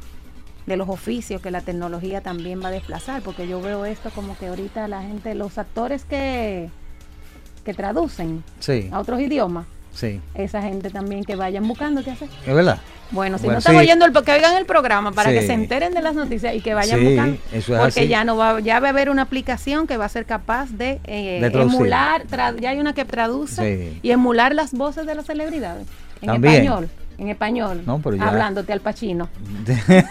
de 0.67 0.77
los 0.77 0.89
oficios 0.89 1.41
que 1.41 1.51
la 1.51 1.61
tecnología 1.61 2.21
también 2.21 2.61
va 2.63 2.69
a 2.69 2.71
desplazar, 2.73 3.23
porque 3.23 3.47
yo 3.47 3.61
veo 3.63 3.85
esto 3.85 4.11
como 4.11 4.37
que 4.37 4.49
ahorita 4.49 4.87
la 4.89 5.03
gente, 5.03 5.35
los 5.37 5.59
actores 5.59 6.05
que 6.05 6.69
que 7.65 7.75
traducen 7.75 8.43
sí, 8.59 8.89
a 8.93 8.99
otros 8.99 9.21
idiomas, 9.21 9.67
sí. 9.93 10.21
esa 10.35 10.61
gente 10.63 10.91
también 10.91 11.23
que 11.23 11.37
vayan 11.37 11.67
buscando 11.69 12.03
qué 12.03 12.11
hacer. 12.11 12.29
Es 12.45 12.53
verdad. 12.55 12.79
Bueno, 13.13 13.37
si 13.39 13.45
Bueno, 13.45 13.55
no 13.55 13.59
están 13.59 13.75
sí. 13.75 13.81
oyendo 13.81 14.05
el 14.07 14.13
que 14.13 14.33
oigan 14.33 14.57
el 14.57 14.65
programa 14.67 15.13
para 15.13 15.31
Sí. 15.31 15.37
que 15.39 15.47
se 15.47 15.53
enteren 15.53 15.93
de 15.95 16.03
las 16.03 16.15
noticias 16.15 16.55
y 16.55 16.61
que 16.61 16.75
vayan 16.75 16.99
Sí, 16.99 17.05
buscando, 17.07 17.37
eso 17.53 17.75
es 17.75 17.81
porque 17.81 18.01
así. 18.01 18.09
ya 18.09 18.25
no 18.25 18.37
va, 18.37 18.59
ya 18.61 18.81
va 18.81 18.89
a 18.89 18.91
haber 18.91 19.11
una 19.11 19.23
aplicación 19.23 19.87
que 19.87 19.97
va 19.99 20.07
a 20.07 20.09
ser 20.09 20.25
capaz 20.25 20.71
de, 20.71 20.99
eh, 21.05 21.39
De 21.41 21.61
emular, 21.63 22.27
tra- 22.27 22.59
ya 22.59 22.71
hay 22.71 22.79
una 22.81 22.95
que 22.95 23.05
traduce 23.05 23.99
y 24.03 24.11
emular 24.11 24.55
las 24.55 24.73
voces 24.73 25.07
de 25.07 25.15
las 25.15 25.27
celebridades 25.27 25.87
en 26.23 26.29
También. 26.29 26.55
español, 26.55 26.89
en 27.19 27.29
español, 27.29 27.83
No, 27.87 28.01
pero 28.03 28.17
ya- 28.17 28.29
hablándote 28.29 28.73
al 28.73 28.81
Pachino. 28.81 29.29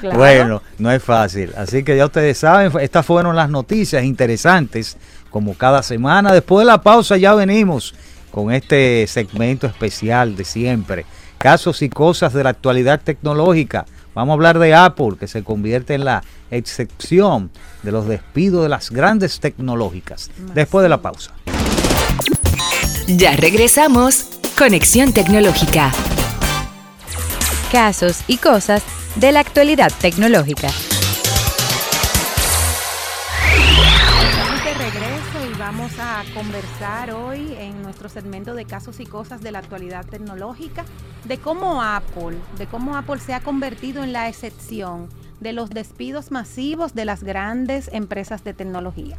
Claro. 0.00 0.16
Bueno, 0.16 0.62
no 0.78 0.90
es 0.90 1.02
fácil. 1.02 1.52
Así 1.56 1.82
que 1.82 1.96
ya 1.96 2.06
ustedes 2.06 2.38
saben, 2.38 2.70
estas 2.80 3.04
fueron 3.04 3.34
las 3.36 3.50
noticias 3.50 4.04
interesantes, 4.04 4.96
como 5.30 5.54
cada 5.54 5.82
semana. 5.82 6.32
Después 6.32 6.64
de 6.64 6.66
la 6.72 6.80
pausa 6.80 7.16
ya 7.16 7.34
venimos 7.34 7.94
con 8.30 8.52
este 8.52 9.06
segmento 9.08 9.66
especial 9.66 10.36
de 10.36 10.44
siempre. 10.44 11.04
Casos 11.38 11.82
y 11.82 11.88
cosas 11.88 12.32
de 12.32 12.42
la 12.42 12.50
actualidad 12.50 13.00
tecnológica. 13.02 13.86
Vamos 14.14 14.32
a 14.32 14.34
hablar 14.34 14.58
de 14.58 14.74
Apple, 14.74 15.16
que 15.18 15.28
se 15.28 15.44
convierte 15.44 15.94
en 15.94 16.04
la 16.04 16.24
excepción 16.50 17.50
de 17.84 17.92
los 17.92 18.08
despidos 18.08 18.64
de 18.64 18.68
las 18.68 18.90
grandes 18.90 19.38
tecnológicas. 19.38 20.30
Después 20.54 20.82
de 20.82 20.88
la 20.88 21.00
pausa. 21.00 21.32
Ya 23.06 23.36
regresamos. 23.36 24.26
Conexión 24.58 25.12
tecnológica. 25.12 25.92
Casos 27.70 28.22
y 28.26 28.38
cosas 28.38 28.82
de 29.14 29.30
la 29.30 29.40
actualidad 29.40 29.92
tecnológica. 30.00 30.68
A 35.98 36.22
conversar 36.34 37.12
hoy 37.12 37.54
en 37.58 37.82
nuestro 37.82 38.08
segmento 38.08 38.54
de 38.54 38.66
casos 38.66 39.00
y 39.00 39.06
cosas 39.06 39.40
de 39.40 39.52
la 39.52 39.60
actualidad 39.60 40.04
tecnológica 40.04 40.84
de 41.24 41.38
cómo 41.38 41.82
Apple, 41.82 42.36
de 42.58 42.66
cómo 42.66 42.96
Apple 42.96 43.18
se 43.20 43.32
ha 43.32 43.40
convertido 43.40 44.04
en 44.04 44.12
la 44.12 44.28
excepción 44.28 45.08
de 45.40 45.52
los 45.52 45.70
despidos 45.70 46.30
masivos 46.30 46.94
de 46.94 47.06
las 47.06 47.22
grandes 47.22 47.88
empresas 47.92 48.44
de 48.44 48.54
tecnología. 48.54 49.16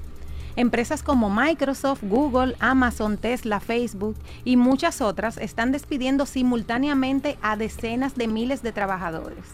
Empresas 0.55 1.01
como 1.01 1.29
Microsoft, 1.29 2.03
Google, 2.03 2.55
Amazon, 2.59 3.17
Tesla, 3.17 3.59
Facebook 3.59 4.15
y 4.45 4.55
muchas 4.55 5.01
otras 5.01 5.37
están 5.37 5.71
despidiendo 5.71 6.25
simultáneamente 6.25 7.37
a 7.41 7.55
decenas 7.55 8.15
de 8.15 8.27
miles 8.27 8.61
de 8.61 8.73
trabajadores. 8.73 9.45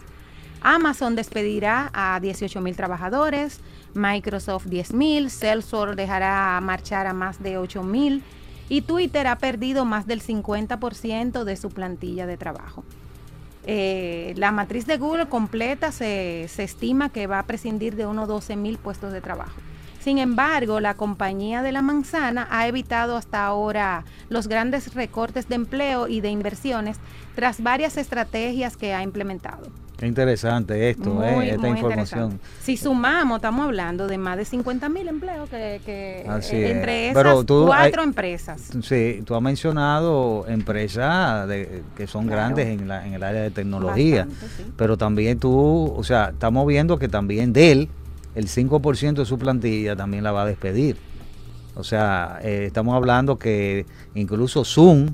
Amazon 0.68 1.16
despedirá 1.16 1.92
a 1.94 2.20
18 2.20 2.60
mil 2.60 2.76
trabajadores, 2.76 3.60
Microsoft 3.94 4.66
10 4.66 4.96
mil, 4.96 5.30
Salesforce 5.30 5.96
dejará 5.96 6.60
marchar 6.60 7.06
a 7.06 7.14
más 7.14 7.44
de 7.44 7.60
8 7.60 7.84
mil 7.84 8.24
y 8.68 8.82
Twitter 8.82 9.28
ha 9.28 9.38
perdido 9.38 9.86
más 9.86 10.08
del 10.08 10.24
50% 10.24 11.44
de 11.44 11.56
su 11.56 11.70
plantilla 11.70 12.26
de 12.26 12.38
trabajo. 12.38 12.84
Eh, 13.68 14.34
la 14.38 14.52
matriz 14.52 14.88
de 14.88 14.98
Google 14.98 15.28
completa 15.28 15.92
se, 15.92 16.48
se 16.50 16.64
estima 16.64 17.10
que 17.10 17.28
va 17.28 17.38
a 17.38 17.44
prescindir 17.44 17.96
de 17.96 18.08
unos 18.08 18.28
12 18.28 18.56
mil 18.56 18.80
puestos 18.80 19.14
de 19.14 19.22
trabajo. 19.22 19.62
Sin 20.00 20.18
embargo, 20.18 20.80
la 20.80 20.96
compañía 20.96 21.62
de 21.62 21.74
la 21.74 21.84
manzana 21.84 22.48
ha 22.50 22.68
evitado 22.68 23.18
hasta 23.18 23.46
ahora 23.46 24.04
los 24.30 24.48
grandes 24.48 24.96
recortes 24.96 25.48
de 25.48 25.56
empleo 25.56 26.08
y 26.08 26.22
de 26.22 26.30
inversiones 26.30 26.98
tras 27.36 27.62
varias 27.62 27.98
estrategias 27.98 28.78
que 28.78 28.96
ha 28.96 29.04
implementado. 29.04 29.85
Qué 29.98 30.08
interesante 30.08 30.90
esto, 30.90 31.10
Muy, 31.10 31.46
eh, 31.46 31.52
esta 31.52 31.68
muy 31.68 31.78
información. 31.80 32.40
Si 32.62 32.76
sumamos, 32.76 33.38
estamos 33.38 33.66
hablando 33.66 34.08
de 34.08 34.18
más 34.18 34.36
de 34.36 34.44
50 34.44 34.90
mil 34.90 35.08
empleos 35.08 35.50
que, 35.50 35.80
que, 35.86 36.26
Así 36.28 36.58
eh, 36.58 36.66
es. 36.66 36.72
entre 36.76 37.10
esas 37.12 37.46
tú, 37.46 37.64
cuatro 37.68 38.02
hay- 38.02 38.08
empresas. 38.08 38.62
Sí, 38.82 39.22
tú 39.26 39.36
has 39.36 39.42
mencionado 39.42 40.46
empresas 40.50 41.48
de- 41.48 41.82
que 41.96 42.08
son 42.08 42.26
Claro. 42.28 42.42
grandes 42.42 42.68
en, 42.68 42.90
la- 42.90 43.08
en 43.08 43.14
el 43.14 43.24
área 43.24 43.42
de 43.42 43.52
tecnología, 43.52 44.26
Bastante, 44.26 44.56
sí. 44.58 44.72
pero 44.76 44.98
también 44.98 45.40
tú, 45.40 45.94
o 45.96 46.04
sea, 46.04 46.30
estamos 46.34 46.68
viendo 46.68 47.00
que 47.00 47.08
también 47.08 47.54
Dell, 47.54 47.88
el 48.36 48.48
5% 48.50 49.22
de 49.22 49.26
su 49.26 49.40
plantilla 49.40 49.96
también 49.96 50.26
la 50.26 50.34
va 50.34 50.42
a 50.42 50.46
despedir. 50.46 50.98
O 51.74 51.86
sea, 51.86 52.40
eh, 52.44 52.66
estamos 52.68 52.96
hablando 52.96 53.40
que 53.40 53.86
incluso 54.14 54.66
Zoom, 54.66 55.08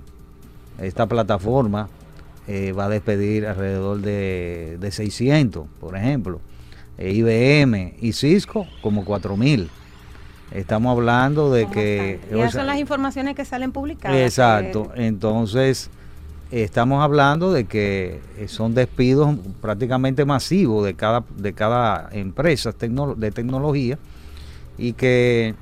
esta 0.79 1.05
plataforma, 1.05 1.87
eh, 2.53 2.71
va 2.73 2.85
a 2.85 2.89
despedir 2.89 3.45
alrededor 3.47 4.01
de, 4.01 4.77
de 4.79 4.91
600, 4.91 5.67
por 5.79 5.95
ejemplo. 5.95 6.41
Eh, 6.97 7.13
IBM 7.13 7.95
y 8.01 8.11
Cisco 8.13 8.67
como 8.81 9.05
4000. 9.05 9.69
Estamos 10.51 10.91
hablando 10.97 11.49
de 11.51 11.67
que... 11.69 12.19
bastantes. 12.19 12.37
Y 12.37 12.41
esas 12.41 12.51
son 12.53 12.65
las 12.67 12.77
informaciones 12.77 13.35
que 13.35 13.45
salen 13.45 13.71
publicadas. 13.71 14.17
Exacto. 14.17 14.91
que- 14.93 15.07
Entonces, 15.07 15.89
estamos 16.51 17.01
hablando 17.01 17.53
de 17.53 17.63
que 17.65 18.19
eh, 18.37 18.47
son 18.49 18.73
despidos 18.75 19.33
prácticamente 19.61 20.25
masivos 20.25 20.83
de 20.85 20.93
cada, 20.95 21.23
de 21.37 21.53
cada 21.53 22.09
empresa 22.11 22.71
tecno- 22.73 23.15
de 23.15 23.31
tecnología 23.31 23.97
y 24.77 24.91
que, 24.91 25.55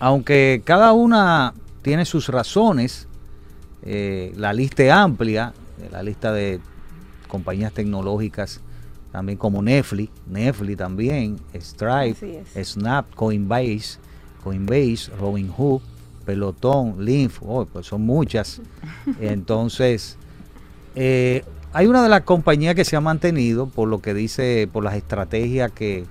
aunque 0.00 0.62
cada 0.64 0.92
una 0.92 1.54
tiene 1.82 2.04
sus 2.04 2.28
razones, 2.28 3.06
eh, 3.84 4.32
la 4.36 4.52
lista 4.52 4.82
es 4.82 4.90
amplia, 4.90 5.52
la 5.90 6.02
lista 6.02 6.32
de 6.32 6.60
compañías 7.28 7.72
tecnológicas 7.72 8.60
también 9.12 9.38
como 9.38 9.62
Netflix, 9.62 10.10
Netflix 10.26 10.76
también, 10.76 11.38
Stripe. 11.54 12.44
Snap, 12.62 13.14
Coinbase, 13.14 13.98
Coinbase, 14.44 15.10
Robinhood, 15.18 15.80
Pelotón, 16.24 17.04
Lymph, 17.04 17.40
oh, 17.42 17.64
pues 17.64 17.86
son 17.86 18.02
muchas. 18.02 18.60
Entonces, 19.20 20.16
eh, 20.94 21.42
hay 21.72 21.86
una 21.86 22.02
de 22.02 22.08
las 22.08 22.22
compañías 22.22 22.74
que 22.74 22.84
se 22.84 22.96
ha 22.96 23.00
mantenido 23.00 23.66
por 23.66 23.88
lo 23.88 24.00
que 24.00 24.14
dice, 24.14 24.68
por 24.70 24.84
las 24.84 24.94
estrategias 24.94 25.72
que, 25.72 26.04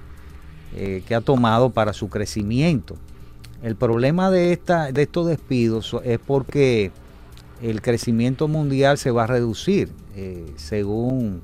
eh, 0.75 1.03
que 1.07 1.15
ha 1.15 1.21
tomado 1.21 1.69
para 1.69 1.93
su 1.93 2.09
crecimiento. 2.09 2.95
El 3.61 3.75
problema 3.75 4.31
de, 4.31 4.53
esta, 4.53 4.91
de 4.91 5.03
estos 5.03 5.27
despidos 5.27 5.95
es 6.03 6.19
porque 6.19 6.91
el 7.61 7.81
crecimiento 7.81 8.47
mundial 8.47 8.97
se 8.97 9.11
va 9.11 9.23
a 9.23 9.27
reducir, 9.27 9.91
eh, 10.15 10.53
según, 10.55 11.41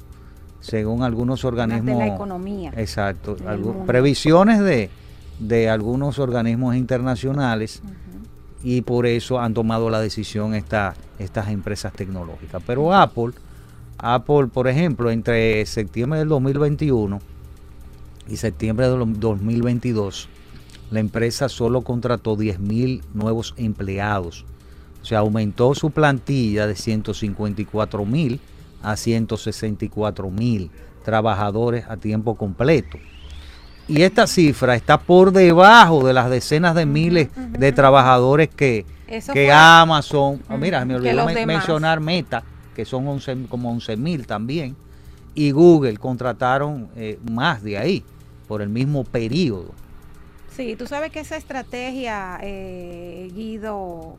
según 0.59 1.03
algunos 1.03 1.45
organismos. 1.45 1.97
de 1.97 2.07
la 2.07 2.13
economía. 2.13 2.73
Exacto. 2.75 3.35
mundo. 3.39 3.83
previsiones 3.85 4.59
de, 4.59 4.89
de 5.39 5.69
algunos 5.69 6.19
organismos 6.19 6.75
internacionales 6.75 7.81
y 8.63 8.81
por 8.81 9.05
eso 9.05 9.39
han 9.39 9.53
tomado 9.53 9.89
la 9.89 9.99
decisión 9.99 10.55
esta, 10.55 10.95
estas 11.19 11.49
empresas 11.49 11.91
tecnológicas. 11.93 12.63
Pero 12.65 12.93
Apple, 12.93 13.33
Apple, 13.97 14.47
por 14.47 14.67
ejemplo, 14.67 15.11
entre 15.11 15.65
septiembre 15.65 16.19
del 16.19 16.29
2021 16.29 17.19
y 18.29 18.37
septiembre 18.37 18.89
del 18.89 19.19
2022, 19.19 20.29
la 20.91 20.99
empresa 21.01 21.49
solo 21.49 21.81
contrató 21.81 22.37
10.000 22.37 23.01
nuevos 23.13 23.53
empleados. 23.57 24.45
O 25.03 25.05
sea, 25.05 25.19
aumentó 25.19 25.75
su 25.75 25.91
plantilla 25.91 26.65
de 26.65 26.75
154 26.75 28.05
mil 28.05 28.39
a 28.81 28.95
164 28.95 30.31
mil 30.31 30.71
trabajadores 31.03 31.83
a 31.89 31.97
tiempo 31.97 32.35
completo. 32.35 32.97
Y 33.89 34.03
esta 34.03 34.27
cifra 34.27 34.75
está 34.75 34.97
por 34.97 35.33
debajo 35.33 36.07
de 36.07 36.13
las 36.13 36.29
decenas 36.29 36.73
de 36.73 36.85
miles 36.85 37.27
de 37.35 37.71
trabajadores 37.73 38.47
que, 38.47 38.85
Amazon, 39.53 40.41
oh, 40.49 40.57
mira, 40.57 40.85
me 40.85 40.95
olvidó 40.95 41.25
demás. 41.25 41.45
mencionar 41.45 41.99
Meta, 41.99 42.41
que 42.73 42.85
son 42.85 43.05
11 43.05 43.47
como 43.49 43.69
11 43.71 43.97
mil 43.97 44.25
también, 44.25 44.73
y 45.35 45.51
Google 45.51 45.97
contrataron 45.97 46.89
eh, 46.95 47.19
más 47.29 47.61
de 47.61 47.77
ahí 47.77 48.05
por 48.47 48.61
el 48.61 48.69
mismo 48.69 49.03
periodo. 49.03 49.73
Sí, 50.55 50.77
tú 50.77 50.87
sabes 50.87 51.11
que 51.11 51.19
esa 51.19 51.35
estrategia, 51.35 52.39
eh, 52.41 53.29
Guido, 53.33 54.17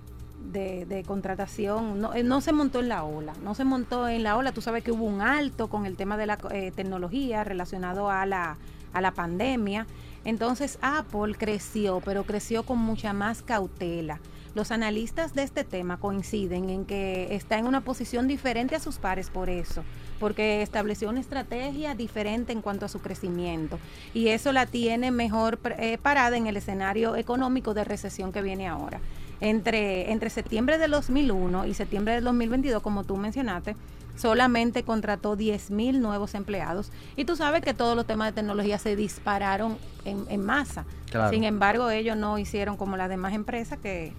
de, 0.52 1.04
contratación, 1.06 2.00
no, 2.00 2.14
eh, 2.14 2.22
no 2.22 2.40
se 2.40 2.52
montó 2.52 2.80
en 2.80 2.88
la 2.88 3.04
ola, 3.04 3.32
no 3.42 3.54
se 3.54 3.64
montó 3.64 4.08
en 4.08 4.22
la 4.22 4.36
ola, 4.36 4.52
tú 4.52 4.60
sabes 4.60 4.84
que 4.84 4.92
hubo 4.92 5.04
un 5.04 5.20
alto 5.20 5.68
con 5.68 5.86
el 5.86 5.96
tema 5.96 6.16
de 6.16 6.26
la 6.26 6.38
eh, 6.50 6.72
tecnología 6.74 7.44
relacionado 7.44 8.10
a 8.10 8.26
la, 8.26 8.56
a 8.92 9.00
la 9.00 9.12
pandemia, 9.12 9.86
entonces 10.24 10.78
Apple 10.80 11.34
creció, 11.36 12.00
pero 12.04 12.24
creció 12.24 12.64
con 12.64 12.78
mucha 12.78 13.12
más 13.12 13.42
cautela. 13.42 14.20
Los 14.54 14.70
analistas 14.70 15.35
de 15.35 15.42
este 15.42 15.64
tema 15.64 15.98
coinciden 15.98 16.70
en 16.70 16.85
que 16.85 17.35
está 17.35 17.59
en 17.59 17.66
una 17.66 17.80
posición 17.80 18.28
diferente 18.28 18.76
a 18.76 18.80
sus 18.80 18.98
pares 18.98 19.28
por 19.28 19.50
eso, 19.50 19.83
porque 20.20 20.62
estableció 20.62 21.09
una 21.09 21.18
estrategia 21.18 21.96
diferente 21.96 22.52
en 22.52 22.62
cuanto 22.62 22.87
a 22.87 22.88
su 22.88 23.00
crecimiento 23.00 23.80
y 24.14 24.28
eso 24.28 24.52
la 24.52 24.66
tiene 24.66 25.11
mejor 25.11 25.59
eh, 25.78 25.98
parada 25.98 26.37
en 26.37 26.46
el 26.46 26.57
escenario 26.57 27.16
económico 27.16 27.74
de 27.74 27.83
recesión 27.83 28.30
que 28.30 28.42
viene 28.42 28.68
ahora. 28.68 29.00
Entre, 29.40 30.12
entre 30.12 30.31
septiembre 30.31 30.79
del 30.79 30.90
2001 30.92 31.66
y 31.66 31.75
septiembre 31.75 32.14
del 32.14 32.25
2022, 32.25 32.83
como 32.83 33.05
tú 33.05 33.16
mencionaste, 33.16 33.77
solamente 34.16 34.85
contrató 34.85 35.35
10 35.37 35.70
mil 35.73 36.01
nuevos 36.01 36.35
empleados 36.35 36.92
y 37.16 37.25
tú 37.25 37.35
sabes 37.37 37.62
que 37.62 37.75
todos 37.75 37.97
los 37.97 38.07
temas 38.07 38.29
de 38.29 38.33
tecnología 38.40 38.79
se 38.79 38.94
dispararon 38.97 39.77
en, 40.05 40.25
en 40.29 40.40
masa. 40.44 40.85
Claro. 41.11 41.31
Sin 41.31 41.42
embargo, 41.44 41.90
ellos 41.90 42.16
no 42.16 42.38
hicieron 42.38 42.77
como 42.77 42.97
las 42.97 43.09
demás 43.09 43.33
empresas 43.35 43.79
que, 43.81 44.12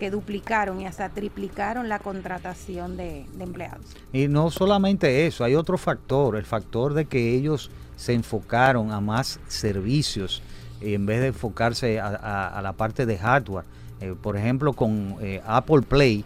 que 0.00 0.10
duplicaron 0.10 0.80
y 0.80 0.86
hasta 0.86 1.08
triplicaron 1.10 1.88
la 1.88 2.00
contratación 2.00 2.96
de, 2.96 3.24
de 3.34 3.44
empleados. 3.44 3.84
Y 4.12 4.26
no 4.26 4.50
solamente 4.50 5.26
eso, 5.26 5.44
hay 5.44 5.54
otro 5.54 5.78
factor, 5.78 6.34
el 6.36 6.44
factor 6.44 6.94
de 6.94 7.04
que 7.04 7.34
ellos 7.34 7.70
se 7.96 8.14
enfocaron 8.14 8.90
a 8.90 9.00
más 9.00 9.38
servicios 9.46 10.42
en 10.80 11.06
vez 11.06 11.20
de 11.20 11.28
enfocarse 11.28 12.00
a, 12.00 12.06
a- 12.08 12.48
a 12.58 12.62
la 12.62 12.72
parte 12.72 13.06
de 13.06 13.16
hardware. 13.18 13.64
Eh, 14.00 14.14
por 14.20 14.36
ejemplo, 14.36 14.72
con 14.72 15.16
eh, 15.20 15.42
Apple 15.46 15.82
Play, 15.82 16.24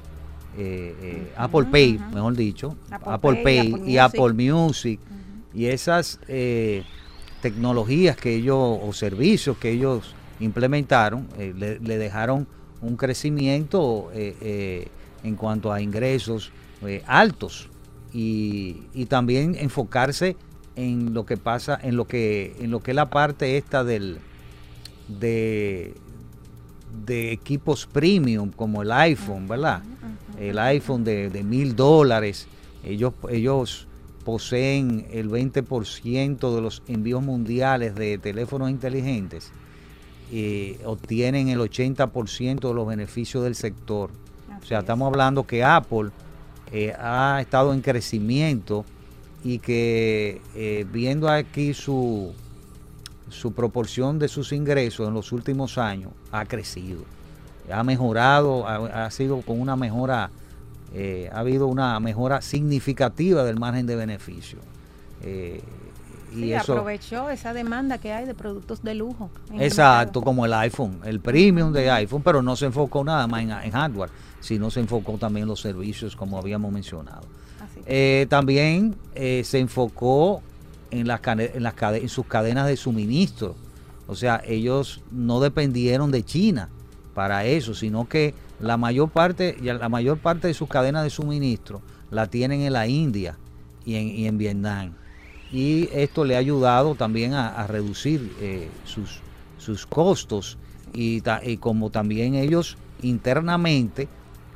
eh, 0.57 1.33
Apple 1.37 1.65
Pay, 1.71 1.99
mejor 2.13 2.37
dicho, 2.37 2.77
Apple 2.91 3.13
Apple, 3.13 3.43
Pay, 3.43 3.73
Pay, 3.73 3.99
Apple 3.99 4.21
y 4.21 4.51
Music. 4.51 4.51
Apple 4.51 4.53
Music, 4.53 5.01
y 5.53 5.67
esas 5.67 6.21
tecnologías 7.41 8.17
que 8.17 8.35
ellos, 8.37 8.79
o 8.83 8.93
servicios 8.93 9.57
que 9.59 9.71
ellos 9.71 10.15
implementaron, 10.41 11.29
le, 11.37 11.79
le 11.79 11.99
dejaron 11.99 12.47
un 12.81 12.97
crecimiento 12.97 14.11
en 14.13 15.37
cuanto 15.37 15.73
a 15.73 15.81
ingresos 15.81 16.53
altos 17.07 17.69
y, 18.13 18.83
y 18.95 19.07
también 19.07 19.57
enfocarse 19.57 20.37
en 20.77 21.15
lo 21.15 21.25
que 21.27 21.37
pasa, 21.37 21.79
en 21.83 21.97
lo 21.97 22.07
que, 22.07 22.57
en 22.61 22.71
lo 22.71 22.81
que 22.81 22.93
es 22.93 22.95
la 22.95 23.11
parte 23.11 23.57
esta 23.57 23.85
del 23.85 24.19
de, 25.09 25.95
de 27.07 27.33
equipos 27.33 27.87
premium 27.87 28.51
como 28.51 28.83
el 28.83 28.93
iPhone, 28.93 29.47
¿verdad? 29.49 29.83
El 30.39 30.59
iPhone 30.59 31.05
de 31.05 31.45
mil 31.45 31.77
dólares, 31.77 32.47
ellos, 32.85 33.15
ellos 33.31 33.87
poseen 34.25 35.07
el 35.11 35.31
20% 35.31 36.55
de 36.55 36.61
los 36.61 36.83
envíos 36.89 37.23
mundiales 37.23 37.95
de 37.95 38.19
teléfonos 38.19 38.71
inteligentes, 38.71 39.53
eh, 40.33 40.81
obtienen 40.85 41.49
el 41.49 41.61
80% 41.61 42.69
de 42.69 42.75
los 42.75 42.87
beneficios 42.87 43.45
del 43.45 43.55
sector. 43.55 44.11
O 44.61 44.65
sea, 44.65 44.79
es. 44.79 44.83
estamos 44.85 45.07
hablando 45.07 45.47
que 45.47 45.63
Apple 45.63 46.11
eh, 46.73 46.93
ha 46.99 47.39
estado 47.41 47.75
en 47.75 47.83
crecimiento 47.83 48.85
y 49.45 49.59
que 49.59 50.41
eh, 50.55 50.87
viendo 50.91 51.29
aquí 51.29 51.75
su, 51.75 52.33
su 53.35 53.53
proporción 53.53 54.19
de 54.19 54.29
sus 54.29 54.53
ingresos 54.53 55.09
en 55.09 55.15
los 55.15 55.33
últimos 55.33 55.79
años 55.79 56.13
ha 56.33 56.45
crecido. 56.45 57.03
Ha 57.73 57.83
mejorado, 57.83 58.67
ha, 58.67 59.07
ha 59.07 59.11
sido 59.11 59.41
con 59.43 59.61
una 59.61 59.77
mejora, 59.77 60.31
eh, 60.93 61.31
ha 61.33 61.41
habido 61.41 61.67
una 61.67 61.99
mejora 62.01 62.41
significativa 62.43 63.45
del 63.45 63.59
margen 63.59 63.87
de 63.87 63.97
beneficio. 63.97 64.59
Eh, 65.23 65.63
y 66.33 66.37
Sí, 66.37 66.53
eso, 66.53 66.73
aprovechó 66.73 67.31
esa 67.31 67.53
demanda 67.55 67.99
que 67.99 68.13
hay 68.13 68.27
de 68.27 68.35
productos 68.35 68.83
de 68.83 68.95
lujo. 68.95 69.31
Exacto, 69.53 70.21
como 70.21 70.45
el 70.45 70.53
iPhone, 70.53 71.01
el 71.05 71.21
premium 71.21 71.73
de 71.73 71.91
iPhone, 71.91 72.23
pero 72.23 72.43
no 72.43 72.57
se 72.57 72.67
enfocó 72.67 73.05
nada 73.05 73.27
más 73.27 73.43
en, 73.43 73.51
en 73.51 73.71
hardware, 73.71 74.11
sino 74.41 74.71
se 74.71 74.81
enfocó 74.81 75.17
también 75.17 75.45
en 75.45 75.49
los 75.49 75.61
servicios, 75.61 76.17
como 76.17 76.39
habíamos 76.39 76.73
mencionado. 76.73 77.23
Eh, 77.87 78.27
también 78.29 78.95
eh, 79.15 79.43
se 79.45 79.59
enfocó 79.59 80.43
en, 80.99 81.07
las, 81.07 81.21
en, 81.27 81.63
las 81.63 81.75
en 81.83 82.09
sus 82.09 82.27
cadenas 82.27 82.67
de 82.67 82.77
suministro. 82.77 83.55
O 84.07 84.15
sea, 84.15 84.43
ellos 84.47 85.01
no 85.11 85.41
dependieron 85.41 86.11
de 86.11 86.23
China 86.25 86.69
para 87.15 87.45
eso, 87.47 87.75
sino 87.75 88.09
que 88.09 88.35
la 88.61 88.77
mayor 88.77 89.09
parte, 89.11 89.57
la 89.63 89.89
mayor 89.89 90.19
parte 90.19 90.49
de 90.49 90.55
sus 90.55 90.69
cadenas 90.69 91.05
de 91.05 91.11
suministro 91.11 91.83
la 92.11 92.27
tienen 92.29 92.61
en 92.63 92.73
la 92.73 92.87
India 92.87 93.37
y 93.85 93.97
en, 93.97 94.09
y 94.09 94.27
en 94.27 94.39
Vietnam. 94.39 94.93
y 95.53 95.89
esto 95.93 96.25
le 96.25 96.35
ha 96.37 96.39
ayudado 96.39 96.95
también 96.95 97.35
a, 97.35 97.49
a 97.49 97.67
reducir 97.67 98.33
eh, 98.41 98.69
sus, 98.85 99.21
sus 99.59 99.87
costos 99.87 100.59
y, 100.93 101.21
ta- 101.21 101.41
y 101.45 101.57
como 101.59 101.91
también 101.91 102.35
ellos 102.35 102.77
internamente, 103.03 104.09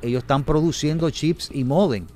ellos 0.03 0.22
están 0.22 0.44
produciendo 0.44 1.11
chips 1.11 1.51
y 1.53 1.64
modem, 1.64 2.07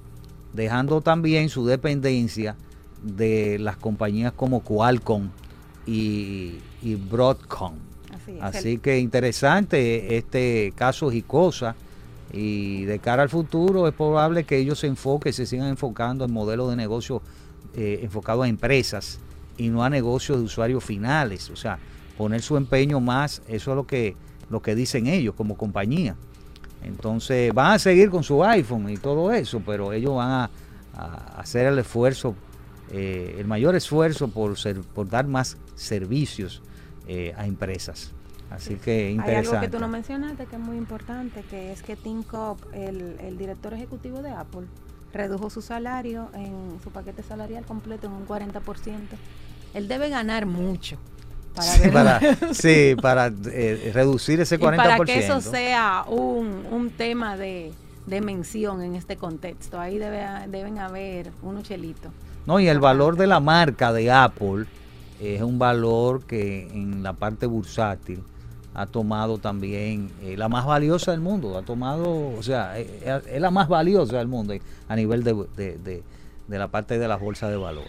dejando 0.53 1.01
también 1.01 1.49
su 1.49 1.65
dependencia 1.67 2.57
de 3.03 3.59
las 3.59 3.77
compañías 3.77 4.33
como 4.33 4.63
Qualcomm 4.63 5.31
y, 5.87 6.59
y 6.83 6.95
Broadcom. 6.95 7.75
Así 8.15 8.33
es. 8.33 8.43
Así 8.43 8.79
que 8.79 8.99
interesante 8.99 10.17
este 10.17 10.73
caso 10.77 11.11
Jicosa 11.11 11.75
y 12.33 12.85
de 12.85 12.99
cara 12.99 13.23
al 13.23 13.29
futuro 13.29 13.87
es 13.87 13.95
probable 13.95 14.45
que 14.45 14.57
ellos 14.57 14.79
se 14.79 14.87
enfoquen, 14.87 15.33
se 15.33 15.47
sigan 15.47 15.69
enfocando 15.69 16.25
en 16.25 16.33
modelos 16.33 16.71
de 16.71 16.77
negocio 16.77 17.21
eh, 17.75 18.01
enfocados 18.03 18.45
a 18.45 18.49
empresas 18.49 19.19
y 19.57 19.69
no 19.69 19.85
a 19.85 19.91
negocios 19.91 20.39
de 20.39 20.45
usuarios 20.45 20.83
finales. 20.83 21.51
O 21.51 21.57
sea, 21.57 21.79
poner 22.17 22.43
su 22.43 22.57
empeño 22.57 23.01
más, 23.01 23.43
eso 23.49 23.71
es 23.73 23.77
lo 23.77 23.87
que, 23.87 24.17
lo 24.51 24.63
que 24.63 24.75
dicen 24.75 25.07
ellos 25.07 25.35
como 25.35 25.57
compañía. 25.57 26.17
Entonces 26.83 27.53
van 27.55 27.73
a 27.73 27.79
seguir 27.79 28.11
con 28.11 28.25
su 28.25 28.43
iPhone 28.45 28.89
y 28.91 28.97
todo 28.97 29.33
eso, 29.33 29.63
pero 29.65 29.93
ellos 29.93 30.17
van 30.17 30.31
a, 30.31 30.51
a 30.95 31.41
hacer 31.41 31.67
el 31.67 31.79
esfuerzo, 31.79 32.35
eh, 32.93 33.37
el 33.39 33.47
mayor 33.47 33.75
esfuerzo 33.75 34.29
por, 34.29 34.59
ser, 34.59 34.81
por 34.81 35.09
dar 35.09 35.27
más 35.27 35.57
servicios 35.75 36.63
eh, 37.09 37.35
a 37.37 37.47
empresas. 37.47 38.13
Así 38.51 38.75
que 38.75 39.07
Hay 39.07 39.13
interesante. 39.15 39.57
algo 39.57 39.61
que 39.63 39.69
tú 39.69 39.81
no 39.81 39.89
mencionaste 39.89 40.45
que 40.45 40.57
es 40.57 40.63
muy 40.63 40.77
importante, 40.77 41.43
que 41.49 41.73
es 41.73 41.83
que 41.83 41.97
Tim 41.97 42.23
Cobb, 42.23 42.59
el, 42.75 43.17
el 43.21 43.39
director 43.39 43.73
ejecutivo 43.73 44.21
de 44.21 44.31
Apple, 44.31 44.67
redujo 45.13 45.49
su 45.51 45.63
salario 45.63 46.29
en 46.35 46.79
su 46.83 46.91
paquete 46.91 47.23
salarial 47.23 47.65
completo 47.65 48.07
en 48.09 48.13
un 48.13 48.27
40%. 48.27 48.61
Él 49.75 49.89
debe 49.89 50.11
ganar 50.11 50.45
mucho 50.45 50.99
para, 51.55 51.73
Sí, 51.73 51.89
para, 51.91 52.21
sí, 52.53 52.97
para, 53.03 53.33
eh, 53.47 53.91
reducir 53.95 54.41
ese 54.41 54.59
40%. 54.61 54.75
y 54.75 54.77
para 54.77 55.05
que 55.05 55.19
eso 55.19 55.41
sea 55.41 56.05
un, 56.09 56.67
un 56.71 56.91
tema 56.91 57.37
de, 57.37 57.73
de 58.07 58.21
mención 58.21 58.83
en 58.83 58.97
este 58.97 59.17
contexto. 59.17 59.81
Ahí 59.81 59.99
debe, 59.99 60.27
deben 60.49 60.79
haber 60.79 61.31
unos 61.43 61.65
chelitos. 61.65 62.13
No, 62.47 62.59
y 62.61 62.69
el 62.69 62.81
valor 62.81 63.17
de 63.17 63.27
la 63.27 63.41
marca 63.41 63.93
de 63.93 64.11
Apple 64.11 64.67
es 65.21 65.41
un 65.43 65.59
valor 65.59 66.23
que 66.25 66.67
en 66.73 67.03
la 67.03 67.13
parte 67.13 67.47
bursátil 67.47 68.23
ha 68.75 68.87
tomado 68.87 69.39
también 69.39 70.11
eh, 70.23 70.35
la 70.37 70.49
más 70.49 70.65
valiosa 70.67 71.11
del 71.13 71.21
mundo, 71.21 71.57
ha 71.59 71.63
tomado, 71.63 72.31
o 72.37 72.43
sea, 72.43 72.79
eh, 72.81 72.87
eh, 73.03 73.21
es, 73.33 73.41
la 73.41 73.51
más 73.51 73.69
valiosa 73.69 74.17
del 74.19 74.29
mundo 74.29 74.55
a 74.89 74.97
nivel 74.97 75.23
de, 75.23 75.35
de- 75.57 75.79
de- 75.79 76.03
de 76.49 76.59
la 76.59 76.69
parte 76.69 76.99
de 76.99 77.07
las 77.07 77.21
bolsas 77.21 77.51
de 77.51 77.57
valor. 77.57 77.85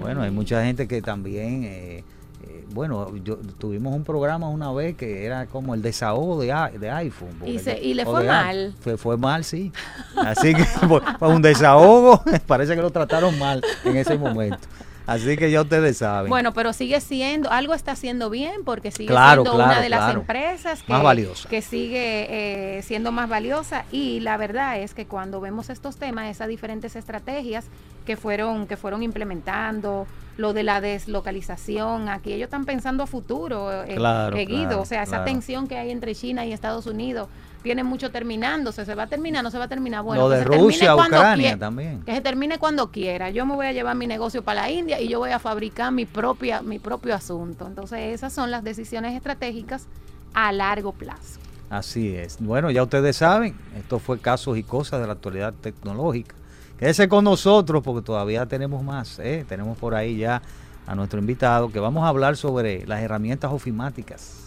Bueno, 0.00 0.22
hay 0.22 0.30
mucha 0.30 0.62
gente 0.64 0.86
que 0.86 1.00
también, 1.02 1.64
eh, 1.64 2.04
eh, 2.44 2.64
bueno, 2.72 3.14
yo 3.24 3.36
tuvimos 3.58 3.94
un 3.94 4.04
programa 4.04 4.48
una 4.48 4.70
vez 4.72 4.96
que 4.96 5.24
era 5.24 5.46
como 5.46 5.74
el 5.74 5.82
desahogo 5.82 6.40
de, 6.40 6.48
de 6.78 6.90
iPhone. 6.90 7.30
Y 7.46 7.58
se- 7.58 7.82
y 7.82 7.94
le 7.94 8.04
fue 8.04 8.22
de 8.22 8.28
mal. 8.28 8.74
Fue, 8.80 8.96
fue 8.96 9.16
mal, 9.16 9.44
sí. 9.44 9.72
Así 10.16 10.54
que 10.54 10.64
fue 10.64 11.00
fue 11.18 11.28
un 11.28 11.42
desahogo, 11.42 12.22
parece 12.46 12.74
que 12.74 12.82
lo 12.82 12.90
trataron 12.90 13.38
mal 13.38 13.62
en 13.84 13.96
ese 13.96 14.16
momento. 14.18 14.58
Así 15.06 15.36
que 15.36 15.50
ya 15.50 15.62
ustedes 15.62 15.98
saben. 15.98 16.28
Bueno, 16.28 16.52
pero 16.52 16.72
sigue 16.72 17.00
siendo, 17.00 17.50
algo 17.50 17.74
está 17.74 17.92
haciendo 17.92 18.28
bien 18.28 18.64
porque 18.64 18.90
sigue 18.90 19.08
Claro, 19.08 19.42
siendo 19.42 19.56
claro, 19.56 19.70
una 19.72 19.80
de 19.80 19.88
las 19.88 20.12
empresas 20.14 20.82
que, 20.82 20.92
Más 20.92 21.02
valiosa. 21.02 21.48
que 21.48 21.62
sigue 21.62 22.78
eh, 22.78 22.82
siendo 22.82 23.12
más 23.12 23.28
valiosa 23.28 23.84
y 23.92 24.18
la 24.20 24.36
verdad 24.36 24.80
es 24.80 24.94
que 24.94 25.06
cuando 25.06 25.40
vemos 25.40 25.70
estos 25.70 25.96
temas, 25.96 26.28
esas 26.28 26.48
diferentes 26.48 26.96
estrategias 26.96 27.66
que 28.04 28.16
fueron, 28.16 28.66
que 28.66 28.76
fueron 28.76 29.02
implementando, 29.02 30.06
lo 30.36 30.52
de 30.52 30.62
la 30.64 30.80
deslocalización, 30.80 32.08
aquí 32.08 32.32
ellos 32.32 32.46
están 32.46 32.64
pensando 32.64 33.02
a 33.02 33.06
futuro, 33.06 33.84
eh, 33.84 33.94
Claro, 33.96 34.36
eh, 34.36 34.46
claro, 34.46 34.80
o 34.82 34.84
sea, 34.84 35.02
esa 35.02 35.10
claro. 35.16 35.24
tensión 35.24 35.66
que 35.66 35.78
hay 35.78 35.90
entre 35.90 36.14
China 36.14 36.44
y 36.44 36.52
Estados 36.52 36.86
Unidos 36.86 37.28
tiene 37.66 37.82
mucho 37.82 38.12
terminándose, 38.12 38.84
se 38.84 38.94
va 38.94 39.02
a 39.02 39.06
terminar, 39.08 39.42
no 39.42 39.50
se 39.50 39.58
va 39.58 39.64
a 39.64 39.68
terminar, 39.68 40.04
bueno, 40.04 40.22
lo 40.22 40.28
de 40.28 40.44
Rusia, 40.44 40.94
Ucrania 40.94 41.58
también. 41.58 42.00
que 42.04 42.14
se 42.14 42.20
termine 42.20 42.60
cuando 42.60 42.92
quiera. 42.92 43.30
Yo 43.30 43.44
me 43.44 43.56
voy 43.56 43.66
a 43.66 43.72
llevar 43.72 43.96
mi 43.96 44.06
negocio 44.06 44.44
para 44.44 44.62
la 44.62 44.70
India 44.70 45.00
y 45.00 45.08
yo 45.08 45.18
voy 45.18 45.30
a 45.30 45.40
fabricar 45.40 45.90
mi 45.90 46.06
propia 46.06 46.62
mi 46.62 46.78
propio 46.78 47.12
asunto. 47.12 47.66
Entonces, 47.66 48.14
esas 48.14 48.32
son 48.32 48.52
las 48.52 48.62
decisiones 48.62 49.16
estratégicas 49.16 49.88
a 50.32 50.52
largo 50.52 50.92
plazo. 50.92 51.40
Así 51.68 52.14
es. 52.14 52.36
Bueno, 52.38 52.70
ya 52.70 52.84
ustedes 52.84 53.16
saben, 53.16 53.56
esto 53.76 53.98
fue 53.98 54.20
casos 54.20 54.56
y 54.56 54.62
cosas 54.62 55.00
de 55.00 55.08
la 55.08 55.14
actualidad 55.14 55.52
tecnológica. 55.52 56.36
Quédese 56.78 57.08
con 57.08 57.24
nosotros 57.24 57.82
porque 57.82 58.06
todavía 58.06 58.46
tenemos 58.46 58.84
más. 58.84 59.18
¿eh? 59.18 59.44
Tenemos 59.48 59.76
por 59.76 59.96
ahí 59.96 60.18
ya 60.18 60.40
a 60.86 60.94
nuestro 60.94 61.18
invitado 61.18 61.72
que 61.72 61.80
vamos 61.80 62.04
a 62.04 62.08
hablar 62.08 62.36
sobre 62.36 62.86
las 62.86 63.02
herramientas 63.02 63.50
ofimáticas. 63.50 64.45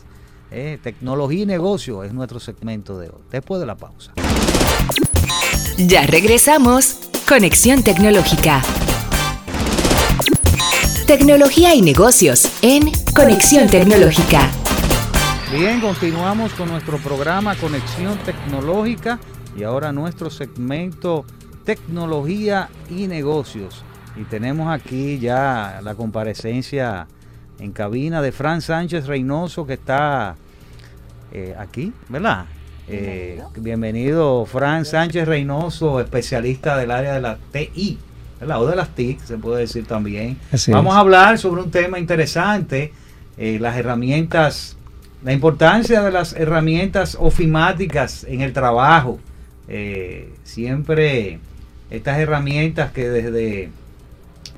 ¿Eh? 0.52 0.80
Tecnología 0.82 1.44
y 1.44 1.46
negocio 1.46 2.04
es 2.04 2.14
nuestro 2.14 2.40
segmento 2.40 2.98
de 2.98 3.10
hoy. 3.10 3.22
Después 3.32 3.60
de 3.60 3.66
la 3.66 3.76
pausa. 3.76 4.14
Ya 5.78 6.06
regresamos. 6.06 7.10
Conexión 7.28 7.84
Tecnológica. 7.84 8.62
Tecnología 11.06 11.74
y 11.74 11.82
negocios 11.82 12.48
en 12.62 12.92
Conexión 13.16 13.68
Tecnológica. 13.68 14.52
Bien, 15.52 15.82
continuamos 15.82 16.54
con 16.54 16.70
nuestro 16.70 16.98
programa 17.00 17.56
Conexión 17.56 18.18
Tecnológica 18.20 19.20
y 19.58 19.64
ahora 19.64 19.92
nuestro 19.92 20.30
segmento 20.30 21.26
Tecnología 21.66 22.70
y 22.90 23.08
Negocios. 23.08 23.84
Y 24.16 24.24
tenemos 24.26 24.72
aquí 24.72 25.18
ya 25.18 25.80
la 25.84 25.96
comparecencia 25.96 27.08
en 27.60 27.72
cabina 27.72 28.22
de 28.22 28.32
Fran 28.32 28.62
Sánchez 28.62 29.06
Reynoso 29.06 29.66
que 29.66 29.74
está 29.74 30.36
eh, 31.32 31.56
aquí, 31.58 31.94
¿verdad? 32.08 32.46
Eh, 32.88 33.42
bienvenido, 33.58 34.46
Fran 34.48 34.84
Sánchez 34.84 35.28
Reynoso, 35.28 36.00
especialista 36.00 36.76
del 36.76 36.90
área 36.90 37.14
de 37.14 37.22
la 37.22 37.38
TI, 37.52 38.00
¿verdad? 38.40 38.64
O 38.64 38.68
de 38.68 38.76
las 38.76 38.90
TIC, 38.96 39.20
se 39.22 39.38
puede 39.38 39.62
decir 39.62 39.86
también. 39.86 40.40
Así 40.52 40.72
Vamos 40.72 40.94
es. 40.94 40.98
a 40.98 41.00
hablar 41.02 41.38
sobre 41.38 41.62
un 41.62 41.70
tema 41.70 42.00
interesante, 42.00 42.92
eh, 43.38 43.60
las 43.62 43.78
herramientas, 43.78 44.76
la 45.24 45.34
importancia 45.34 46.02
de 46.02 46.12
las 46.12 46.34
herramientas 46.34 47.16
ofimáticas 47.20 48.24
en 48.24 48.42
el 48.42 48.54
trabajo. 48.54 49.20
Eh, 49.68 50.34
siempre 50.44 51.40
estas 51.92 52.18
herramientas 52.18 52.92
que 52.92 53.08
desde, 53.08 53.70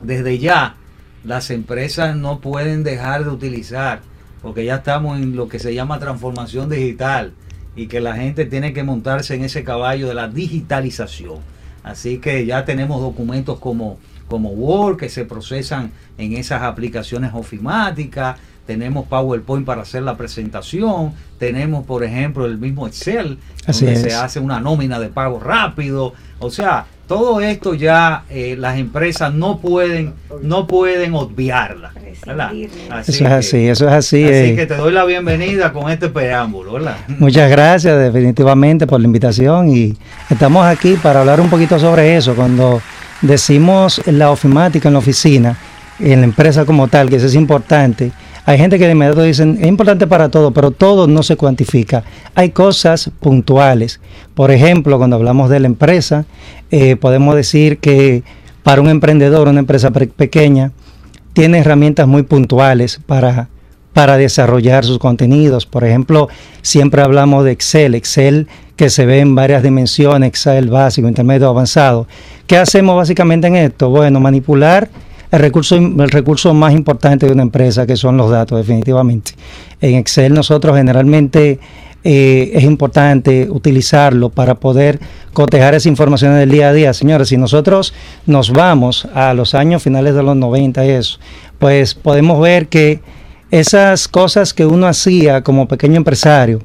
desde 0.02 0.38
ya 0.38 0.78
las 1.24 1.52
empresas 1.52 2.16
no 2.16 2.40
pueden 2.40 2.84
dejar 2.84 3.24
de 3.24 3.30
utilizar, 3.30 4.02
porque 4.42 4.66
ya 4.66 4.76
estamos 4.76 5.20
en 5.20 5.36
lo 5.36 5.48
que 5.48 5.60
se 5.60 5.74
llama 5.74 6.00
transformación 6.00 6.70
digital 6.70 7.34
y 7.76 7.88
que 7.88 8.02
la 8.02 8.16
gente 8.16 8.46
tiene 8.46 8.74
que 8.74 8.84
montarse 8.84 9.36
en 9.36 9.44
ese 9.44 9.64
caballo 9.64 10.08
de 10.08 10.14
la 10.14 10.28
digitalización. 10.28 11.40
Así 11.84 12.18
que 12.18 12.46
ya 12.46 12.66
tenemos 12.66 13.02
documentos 13.02 13.60
como, 13.60 13.98
como 14.28 14.50
Word 14.50 14.98
que 14.98 15.10
se 15.10 15.26
procesan 15.26 15.92
en 16.18 16.34
esas 16.34 16.64
aplicaciones 16.64 17.32
ofimáticas, 17.34 18.38
tenemos 18.66 19.08
PowerPoint 19.08 19.66
para 19.66 19.82
hacer 19.82 20.04
la 20.04 20.16
presentación, 20.16 21.14
tenemos 21.40 21.86
por 21.86 22.04
ejemplo 22.04 22.46
el 22.46 22.58
mismo 22.58 22.88
Excel, 22.88 23.40
Así 23.66 23.86
donde 23.86 24.00
es. 24.00 24.06
se 24.06 24.14
hace 24.14 24.40
una 24.40 24.60
nómina 24.60 25.00
de 25.00 25.10
pago 25.10 25.40
rápido, 25.40 26.14
o 26.40 26.50
sea, 26.52 26.86
todo 27.12 27.42
esto 27.42 27.74
ya 27.74 28.24
eh, 28.30 28.56
las 28.58 28.78
empresas 28.78 29.34
no 29.34 29.58
pueden 29.60 30.14
no 30.42 30.66
pueden 30.66 31.14
obviarla, 31.14 31.92
¿verdad? 32.26 32.52
Prescindirle. 32.52 32.90
Así 32.90 33.12
Eso 33.12 33.24
es 33.26 33.28
que- 33.30 33.36
así, 33.36 33.68
eso 33.68 33.88
es 33.90 33.94
así. 33.94 34.24
Así 34.24 34.34
eh. 34.34 34.56
que 34.56 34.66
te 34.66 34.76
doy 34.76 34.94
la 34.94 35.04
bienvenida 35.04 35.74
con 35.74 35.92
este 35.92 36.08
preámbulo, 36.08 36.72
¿verdad? 36.72 36.96
Muchas 37.20 37.52
gracias 37.52 38.00
definitivamente 38.00 38.88
por 38.88 39.02
la 39.02 39.08
invitación 39.08 39.76
y 39.76 39.98
estamos 40.30 40.66
aquí 40.66 40.94
para 41.04 41.20
hablar 41.20 41.42
un 41.42 41.50
poquito 41.50 41.78
sobre 41.78 42.16
eso. 42.16 42.34
Cuando 42.34 42.82
decimos 43.22 44.02
la 44.06 44.32
ofimática 44.32 44.88
en 44.88 44.94
la 44.94 45.00
oficina, 45.00 45.58
en 46.00 46.22
la 46.22 46.26
empresa 46.26 46.64
como 46.64 46.88
tal, 46.88 47.10
que 47.10 47.18
eso 47.18 47.26
es 47.28 47.36
importante, 47.36 48.14
hay 48.46 48.58
gente 48.58 48.80
que 48.80 48.86
de 48.86 48.94
inmediato 48.94 49.22
dicen, 49.22 49.58
es 49.62 49.68
importante 49.68 50.08
para 50.08 50.30
todo, 50.30 50.52
pero 50.52 50.72
todo 50.72 51.08
no 51.08 51.22
se 51.24 51.36
cuantifica. 51.36 52.04
Hay 52.34 52.50
cosas 52.50 53.12
puntuales. 53.20 54.00
Por 54.34 54.52
ejemplo, 54.52 54.98
cuando 54.98 55.16
hablamos 55.16 55.50
de 55.50 55.60
la 55.60 55.68
empresa, 55.68 56.26
eh, 56.72 56.96
podemos 56.96 57.36
decir 57.36 57.78
que 57.78 58.24
para 58.64 58.82
un 58.82 58.90
emprendedor, 58.90 59.48
una 59.48 59.60
empresa 59.60 59.92
pe- 59.92 60.08
pequeña, 60.08 60.72
tiene 61.34 61.60
herramientas 61.60 62.08
muy 62.08 62.24
puntuales 62.24 63.00
para, 63.06 63.50
para 63.94 64.18
desarrollar 64.18 64.86
sus 64.86 65.00
contenidos. 65.00 65.66
Por 65.66 65.84
ejemplo, 65.84 66.28
siempre 66.62 67.02
hablamos 67.02 67.46
de 67.46 67.52
Excel, 67.52 67.96
Excel 67.96 68.48
que 68.76 68.90
se 68.90 69.06
ve 69.06 69.20
en 69.20 69.36
varias 69.36 69.62
dimensiones, 69.62 70.28
Excel 70.30 70.70
básico, 70.70 71.08
intermedio, 71.08 71.48
avanzado. 71.48 72.08
¿Qué 72.48 72.58
hacemos 72.58 72.96
básicamente 72.96 73.48
en 73.48 73.56
esto? 73.56 73.90
Bueno, 73.90 74.20
manipular 74.20 74.90
el 75.32 75.40
recurso, 75.40 75.76
el 75.76 76.10
recurso 76.10 76.54
más 76.54 76.74
importante 76.74 77.26
de 77.26 77.32
una 77.32 77.44
empresa, 77.44 77.86
que 77.86 77.96
son 77.96 78.18
los 78.18 78.30
datos, 78.30 78.58
definitivamente. 78.58 79.34
En 79.80 79.96
Excel 79.96 80.34
nosotros 80.34 80.76
generalmente 80.76 81.60
eh, 82.04 82.52
es 82.54 82.64
importante 82.64 83.48
utilizarlo 83.50 84.30
para 84.30 84.56
poder 84.56 85.00
cotejar 85.34 85.76
esa 85.76 85.88
información 85.88 86.36
del 86.36 86.50
día 86.50 86.70
a 86.70 86.74
día. 86.74 86.94
Señores, 86.94 87.30
si 87.30 87.38
nosotros 87.38 87.94
nos 88.26 88.52
vamos 88.52 89.08
a 89.14 89.34
los 89.34 89.54
años 89.54 89.84
finales 89.84 90.16
de 90.16 90.24
los 90.24 90.36
90 90.36 90.86
y 90.86 90.90
eso, 90.90 91.20
pues 91.60 91.94
podemos 91.94 92.42
ver 92.42 92.68
que 92.68 93.02
esas 93.52 94.08
cosas 94.08 94.54
que 94.54 94.66
uno 94.66 94.88
hacía 94.88 95.44
como 95.44 95.68
pequeño 95.68 95.98
empresario, 95.98 96.62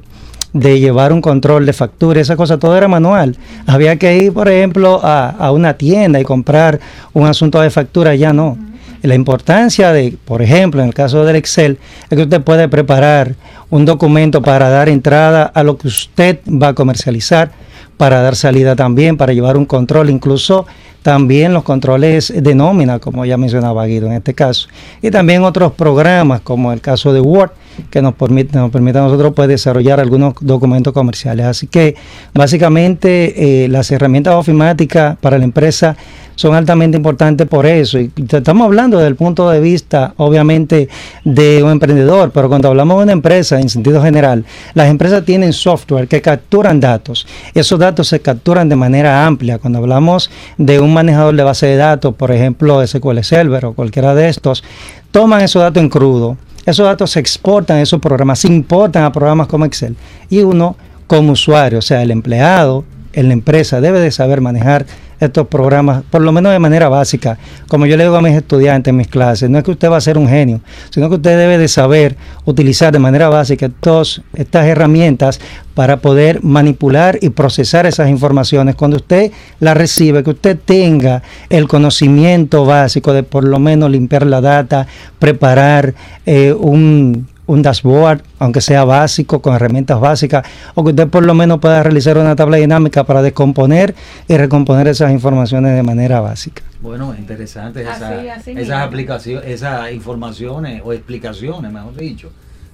de 0.59 0.79
llevar 0.79 1.13
un 1.13 1.21
control 1.21 1.65
de 1.65 1.73
factura, 1.73 2.19
esa 2.19 2.35
cosa, 2.35 2.57
todo 2.57 2.75
era 2.77 2.87
manual. 2.87 3.35
Había 3.65 3.97
que 3.97 4.17
ir, 4.17 4.33
por 4.33 4.49
ejemplo, 4.49 4.99
a, 5.03 5.29
a 5.29 5.51
una 5.51 5.75
tienda 5.75 6.19
y 6.19 6.23
comprar 6.23 6.79
un 7.13 7.27
asunto 7.27 7.61
de 7.61 7.69
factura, 7.69 8.15
ya 8.15 8.33
no. 8.33 8.57
La 9.03 9.15
importancia 9.15 9.91
de, 9.91 10.17
por 10.25 10.41
ejemplo, 10.41 10.81
en 10.81 10.87
el 10.87 10.93
caso 10.93 11.23
del 11.23 11.35
Excel, 11.35 11.77
es 12.09 12.17
que 12.17 12.23
usted 12.23 12.41
puede 12.41 12.67
preparar 12.67 13.35
un 13.69 13.85
documento 13.85 14.41
para 14.41 14.69
dar 14.69 14.89
entrada 14.89 15.43
a 15.43 15.63
lo 15.63 15.77
que 15.77 15.87
usted 15.87 16.39
va 16.47 16.69
a 16.69 16.73
comercializar, 16.73 17.51
para 17.97 18.21
dar 18.21 18.35
salida 18.35 18.75
también, 18.75 19.17
para 19.17 19.33
llevar 19.33 19.57
un 19.57 19.65
control, 19.65 20.09
incluso 20.09 20.65
también 21.07 21.53
los 21.53 21.63
controles 21.63 22.33
de 22.35 22.53
nómina, 22.53 22.99
como 22.99 23.23
ya 23.23 23.37
mencionaba 23.37 23.85
Guido 23.85 24.07
en 24.07 24.11
este 24.11 24.33
caso, 24.33 24.67
y 25.01 25.09
también 25.09 25.41
otros 25.45 25.71
programas, 25.71 26.41
como 26.41 26.73
el 26.73 26.81
caso 26.81 27.13
de 27.13 27.21
Word, 27.21 27.51
que 27.89 28.01
nos 28.01 28.13
permite, 28.15 28.57
nos 28.57 28.71
permite 28.71 28.97
a 28.97 29.03
nosotros 29.03 29.33
pues, 29.35 29.47
desarrollar 29.47 29.99
algunos 29.99 30.33
documentos 30.41 30.93
comerciales. 30.93 31.45
Así 31.45 31.67
que 31.67 31.95
básicamente 32.33 33.63
eh, 33.63 33.67
las 33.69 33.89
herramientas 33.91 34.33
ofimáticas 34.35 35.17
para 35.19 35.37
la 35.37 35.43
empresa 35.43 35.95
son 36.35 36.53
altamente 36.53 36.97
importantes 36.97 37.47
por 37.47 37.65
eso. 37.65 37.99
Y 37.99 38.11
estamos 38.17 38.65
hablando 38.65 38.97
desde 38.97 39.09
el 39.09 39.15
punto 39.15 39.49
de 39.49 39.59
vista, 39.59 40.13
obviamente, 40.17 40.87
de 41.23 41.63
un 41.63 41.71
emprendedor, 41.71 42.31
pero 42.31 42.47
cuando 42.47 42.67
hablamos 42.67 42.97
de 42.97 43.03
una 43.03 43.13
empresa 43.13 43.59
en 43.59 43.69
sentido 43.69 44.03
general, 44.03 44.45
las 44.75 44.87
empresas 44.87 45.25
tienen 45.25 45.51
software 45.51 46.07
que 46.07 46.21
capturan 46.21 46.79
datos. 46.79 47.25
Esos 47.55 47.79
datos 47.79 48.07
se 48.07 48.19
capturan 48.19 48.69
de 48.69 48.75
manera 48.75 49.25
amplia. 49.25 49.57
Cuando 49.57 49.79
hablamos 49.79 50.29
de 50.57 50.79
un 50.79 50.93
manejador 50.97 51.35
de 51.35 51.43
base 51.43 51.67
de 51.67 51.75
datos, 51.75 52.15
por 52.15 52.31
ejemplo, 52.31 52.85
SQL 52.85 53.21
Server 53.21 53.65
o 53.65 53.73
cualquiera 53.73 54.15
de 54.15 54.29
estos, 54.29 54.63
toman 55.11 55.41
esos 55.41 55.61
datos 55.61 55.81
en 55.83 55.89
crudo. 55.89 56.37
Esos 56.65 56.85
datos 56.85 57.11
se 57.11 57.19
exportan 57.19 57.77
a 57.77 57.81
esos 57.81 58.01
programas, 58.01 58.39
se 58.39 58.47
importan 58.47 59.03
a 59.03 59.11
programas 59.11 59.47
como 59.47 59.65
Excel. 59.65 59.95
Y 60.29 60.39
uno, 60.39 60.75
como 61.05 61.33
usuario, 61.33 61.79
o 61.79 61.81
sea, 61.81 62.01
el 62.01 62.11
empleado 62.11 62.83
en 63.13 63.27
la 63.27 63.33
empresa, 63.33 63.79
debe 63.79 63.99
de 63.99 64.11
saber 64.11 64.41
manejar 64.41 64.85
estos 65.19 65.47
programas, 65.47 66.03
por 66.09 66.21
lo 66.21 66.31
menos 66.31 66.51
de 66.51 66.59
manera 66.59 66.89
básica. 66.89 67.37
Como 67.67 67.85
yo 67.85 67.97
le 67.97 68.03
digo 68.03 68.15
a 68.15 68.21
mis 68.21 68.35
estudiantes 68.35 68.91
en 68.91 68.97
mis 68.97 69.07
clases, 69.07 69.49
no 69.49 69.57
es 69.57 69.63
que 69.63 69.71
usted 69.71 69.89
va 69.89 69.97
a 69.97 70.01
ser 70.01 70.17
un 70.17 70.27
genio, 70.27 70.61
sino 70.89 71.09
que 71.09 71.15
usted 71.15 71.37
debe 71.37 71.57
de 71.57 71.67
saber 71.67 72.15
utilizar 72.45 72.91
de 72.91 72.99
manera 72.99 73.29
básica 73.29 73.67
estos, 73.67 74.21
estas 74.33 74.65
herramientas 74.65 75.39
para 75.73 75.97
poder 75.97 76.43
manipular 76.43 77.19
y 77.21 77.29
procesar 77.29 77.85
esas 77.85 78.09
informaciones. 78.09 78.75
Cuando 78.75 78.97
usted 78.97 79.31
las 79.59 79.77
recibe, 79.77 80.23
que 80.23 80.31
usted 80.31 80.57
tenga 80.63 81.21
el 81.49 81.67
conocimiento 81.67 82.65
básico 82.65 83.13
de 83.13 83.23
por 83.23 83.43
lo 83.43 83.59
menos 83.59 83.91
limpiar 83.91 84.25
la 84.25 84.41
data, 84.41 84.87
preparar 85.19 85.93
eh, 86.25 86.53
un 86.53 87.27
un 87.47 87.61
dashboard, 87.61 88.21
aunque 88.39 88.61
sea 88.61 88.83
básico, 88.83 89.41
con 89.41 89.55
herramientas 89.55 89.99
básicas, 89.99 90.45
o 90.75 90.83
que 90.83 90.91
usted 90.91 91.07
por 91.07 91.25
lo 91.25 91.33
menos 91.33 91.59
pueda 91.59 91.81
realizar 91.81 92.17
una 92.17 92.35
tabla 92.35 92.57
dinámica 92.57 93.03
para 93.05 93.21
descomponer 93.21 93.95
y 94.27 94.37
recomponer 94.37 94.87
esas 94.87 95.11
informaciones 95.11 95.75
de 95.75 95.81
manera 95.83 96.19
básica. 96.19 96.61
Bueno, 96.81 97.15
interesantes 97.17 97.87
Así, 97.87 98.03
esa- 98.03 98.35
así 98.35 98.51
esas 98.51 98.81
aplicaciones, 98.83 99.45
esas 99.49 99.91
informaciones 99.91 100.81
o 100.85 100.93
explicaciones, 100.93 101.71
mejor 101.71 101.95
dicho. 101.95 102.29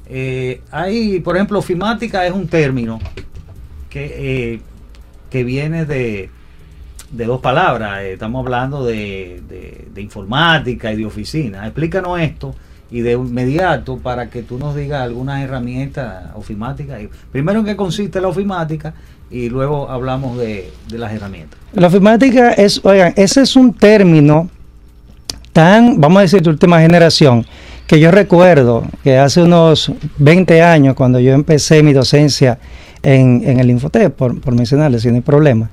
Eh, 0.07 0.61
hay, 0.71 1.19
por 1.21 1.35
ejemplo, 1.37 1.59
ofimática 1.59 2.25
es 2.25 2.33
un 2.33 2.47
término 2.47 2.99
que, 3.89 4.53
eh, 4.55 4.61
que 5.29 5.43
viene 5.43 5.85
de, 5.85 6.29
de 7.11 7.25
dos 7.25 7.41
palabras. 7.41 8.01
Eh, 8.01 8.13
estamos 8.13 8.43
hablando 8.43 8.83
de, 8.85 9.41
de- 9.47 9.87
de 9.93 10.01
informática 10.01 10.91
y 10.91 10.97
de 10.97 11.05
oficina. 11.05 11.65
Explícanos 11.65 12.19
esto 12.19 12.55
y 12.93 13.01
de 13.01 13.13
inmediato 13.13 13.97
para 13.97 14.29
que 14.29 14.43
tú 14.43 14.59
nos 14.59 14.75
digas 14.75 15.01
algunas 15.01 15.41
herramientas 15.43 16.25
ofimáticas. 16.35 17.01
Primero 17.31 17.59
en 17.59 17.65
qué 17.65 17.75
consiste 17.75 18.21
la 18.21 18.27
ofimática 18.27 18.93
y 19.31 19.49
luego 19.49 19.89
hablamos 19.89 20.37
de, 20.37 20.71
de 20.87 20.97
las 20.99 21.11
herramientas. 21.11 21.59
La 21.73 21.87
ofimática 21.87 22.51
es, 22.51 22.79
oigan, 22.85 23.11
ese 23.15 23.41
es 23.41 23.55
un 23.55 23.73
término 23.73 24.47
tan, 25.53 25.99
vamos 25.99 26.19
a 26.19 26.21
decir, 26.21 26.43
de 26.43 26.51
última 26.51 26.79
generación, 26.81 27.43
que 27.87 27.99
yo 27.99 28.11
recuerdo 28.11 28.83
que 29.03 29.17
hace 29.17 29.41
unos 29.41 29.91
20 30.19 30.61
años, 30.61 30.93
cuando 30.95 31.19
yo 31.19 31.33
empecé 31.33 31.81
mi 31.81 31.93
docencia 31.93 32.59
en, 33.01 33.41
en 33.43 33.59
el 33.59 33.71
Infotep, 33.71 34.13
por, 34.13 34.39
por 34.39 34.53
mencionarles, 34.53 35.01
si 35.01 35.09
no 35.09 35.15
hay 35.15 35.21
problema, 35.21 35.71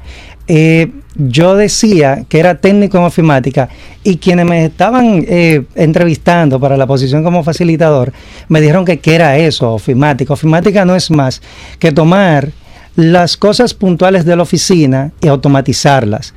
eh, 0.49 0.91
yo 1.29 1.57
decía 1.57 2.25
que 2.29 2.41
era 2.41 2.57
técnico 2.61 2.99
en 2.99 3.05
ofimática 3.05 3.69
y 4.03 4.17
quienes 4.17 4.47
me 4.47 4.65
estaban 4.65 5.25
eh, 5.29 5.65
entrevistando 5.75 6.59
para 6.59 6.77
la 6.77 6.87
posición 6.87 7.23
como 7.23 7.45
facilitador 7.45 8.13
me 8.49 8.61
dijeron 8.61 8.85
que 8.85 9.01
era 9.15 9.37
eso, 9.37 9.73
ofimática. 9.73 10.33
Ofimática 10.33 10.85
no 10.85 10.97
es 10.97 11.11
más 11.11 11.43
que 11.79 11.93
tomar 11.93 12.51
las 12.97 13.37
cosas 13.37 13.75
puntuales 13.75 14.25
de 14.25 14.37
la 14.37 14.43
oficina 14.43 15.13
y 15.21 15.29
automatizarlas. 15.29 16.35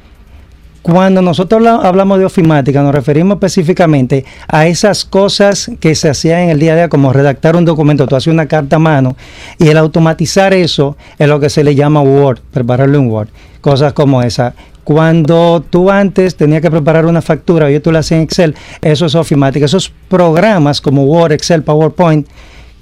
Cuando 0.81 1.21
nosotros 1.21 1.59
habla- 1.65 1.87
hablamos 1.87 2.19
de 2.19 2.25
ofimática, 2.25 2.83
nos 2.83 2.93
referimos 2.93 3.35
específicamente 3.35 4.25
a 4.49 4.67
esas 4.67 5.05
cosas 5.05 5.71
que 5.79 5.95
se 5.95 6.09
hacían 6.09 6.41
en 6.41 6.49
el 6.49 6.59
día 6.59 6.73
a 6.73 6.75
día, 6.75 6.89
como 6.89 7.13
redactar 7.13 7.55
un 7.55 7.63
documento, 7.63 8.05
tú 8.05 8.17
haces 8.17 8.33
una 8.33 8.47
carta 8.47 8.75
a 8.75 8.79
mano, 8.79 9.15
y 9.57 9.69
el 9.69 9.77
automatizar 9.77 10.53
eso 10.53 10.97
es 11.17 11.29
lo 11.29 11.39
que 11.39 11.49
se 11.49 11.63
le 11.63 11.73
llama 11.73 12.01
Word, 12.01 12.39
prepararlo 12.51 12.97
en 12.97 13.09
Word, 13.09 13.29
cosas 13.61 13.93
como 13.93 14.21
esa. 14.23 14.55
Cuando 14.83 15.63
tú 15.69 15.89
antes 15.89 16.35
tenías 16.35 16.61
que 16.61 16.69
preparar 16.69 17.05
una 17.05 17.21
factura, 17.21 17.71
y 17.71 17.79
tú 17.79 17.91
la 17.91 17.99
hacías 17.99 18.17
en 18.17 18.23
Excel, 18.23 18.55
eso 18.81 19.05
es. 19.05 19.15
Esos 19.15 19.93
programas 20.09 20.81
como 20.81 21.05
Word, 21.05 21.31
Excel, 21.31 21.63
PowerPoint, 21.63 22.27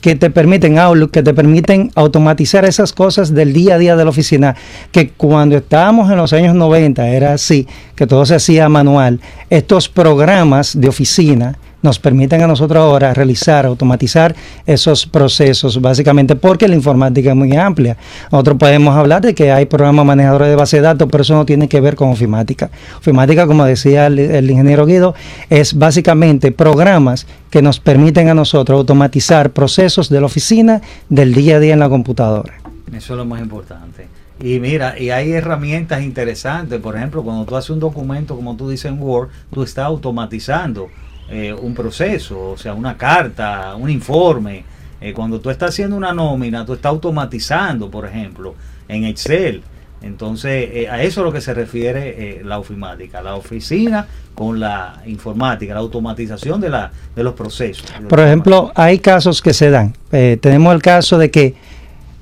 que 0.02 0.16
te 0.16 0.32
permiten 0.32 0.80
Outlook, 0.80 1.12
que 1.12 1.22
te 1.22 1.34
permiten 1.34 1.92
automatizar 1.96 2.66
esas 2.66 2.92
cosas 2.92 3.34
del 3.34 3.54
día 3.54 3.76
a 3.76 3.78
día 3.78 3.96
de 3.96 4.04
la 4.04 4.10
oficina, 4.10 4.56
que 4.92 5.12
cuando 5.12 5.58
estábamos 5.58 6.10
en 6.12 6.18
los 6.18 6.34
años 6.34 6.56
90 6.56 7.08
era 7.10 7.34
así, 7.34 7.68
que 7.96 8.08
todo 8.08 8.26
se 8.26 8.36
hacía 8.36 8.68
manual. 8.68 9.20
Estos 9.50 9.88
programas 9.88 10.80
de 10.80 10.90
oficina 10.90 11.58
nos 11.82 12.00
permiten 12.00 12.42
a 12.42 12.48
nosotros 12.48 12.82
ahora 12.82 13.14
realizar, 13.14 13.66
automatizar 13.66 14.36
esos 14.66 15.06
procesos, 15.06 15.82
básicamente 15.82 16.36
porque 16.36 16.68
la 16.68 16.76
informática 16.76 17.32
es 17.32 17.36
muy 17.36 17.56
amplia. 17.56 17.98
Nosotros 18.32 18.58
podemos 18.58 18.96
hablar 18.96 19.22
de 19.22 19.34
que 19.34 19.52
hay 19.52 19.66
programas 19.66 20.06
manejadores 20.06 20.50
de 20.50 20.56
base 20.56 20.78
de 20.78 20.84
datos, 20.84 21.08
pero 21.12 21.24
eso 21.24 21.36
no 21.36 21.46
tiene 21.46 21.68
que 21.68 21.82
ver 21.82 21.96
con 21.96 22.10
ofimática. 22.10 22.70
Ofimática, 22.98 23.48
como 23.48 23.66
decía 23.66 24.08
el, 24.08 24.50
ingeniero 24.50 24.86
Guido, 24.86 25.16
es 25.50 25.74
básicamente 25.74 26.52
programas 26.52 27.28
que 27.50 27.62
nos 27.62 27.80
permiten 27.80 28.30
a 28.30 28.34
nosotros 28.34 28.78
automatizar 28.78 29.52
procesos 29.52 30.10
de 30.10 30.20
la 30.20 30.26
oficina 30.28 30.82
del 31.10 31.34
día 31.34 31.58
a 31.58 31.60
día 31.60 31.74
en 31.74 31.80
la 31.80 31.90
computadora. 31.90 32.54
Eso 32.94 33.14
es 33.14 33.18
lo 33.18 33.26
más 33.26 33.42
importante. 33.42 34.08
Y 34.44 34.60
mira, 34.60 34.98
y 34.98 35.12
hay 35.12 35.32
herramientas 35.32 36.02
interesantes. 36.02 36.80
Por 36.82 36.96
ejemplo, 36.96 37.24
cuando 37.24 37.46
tú 37.46 37.56
haces 37.56 37.70
un 37.70 37.80
documento, 37.80 38.36
como 38.36 38.56
tú 38.56 38.70
dices 38.70 38.92
en 38.92 39.02
Word, 39.02 39.30
tú 39.54 39.62
estás 39.62 39.86
automatizando 39.86 40.90
eh, 41.30 41.54
un 41.54 41.74
proceso, 41.74 42.52
o 42.52 42.58
sea, 42.58 42.74
una 42.74 42.98
carta, 42.98 43.76
un 43.76 43.90
informe. 43.90 44.64
Eh, 45.00 45.14
cuando 45.14 45.40
tú 45.40 45.50
estás 45.50 45.70
haciendo 45.70 45.96
una 45.96 46.14
nómina, 46.14 46.66
tú 46.66 46.74
estás 46.74 46.92
automatizando, 46.92 47.90
por 47.90 48.06
ejemplo, 48.06 48.56
en 48.88 49.06
Excel. 49.06 49.64
Entonces, 50.02 50.70
eh, 50.74 50.90
a 50.90 51.02
eso 51.02 51.22
es 51.22 51.26
lo 51.26 51.32
que 51.32 51.42
se 51.42 51.54
refiere 51.54 52.40
eh, 52.40 52.42
la 52.44 52.60
ofimática, 52.60 53.22
la 53.22 53.36
oficina 53.36 54.08
con 54.36 54.60
la 54.60 55.02
informática, 55.06 55.74
la 55.74 55.80
automatización 55.80 56.62
de, 56.62 56.70
la, 56.70 56.92
de 57.16 57.24
los 57.24 57.34
procesos. 57.34 57.86
Por 58.08 58.20
ejemplo, 58.20 58.72
hay 58.76 59.00
casos 59.00 59.42
que 59.42 59.54
se 59.54 59.70
dan. 59.70 59.94
Tenemos 60.10 60.74
el 60.74 60.82
caso 60.82 61.18
de 61.18 61.30
que 61.30 61.56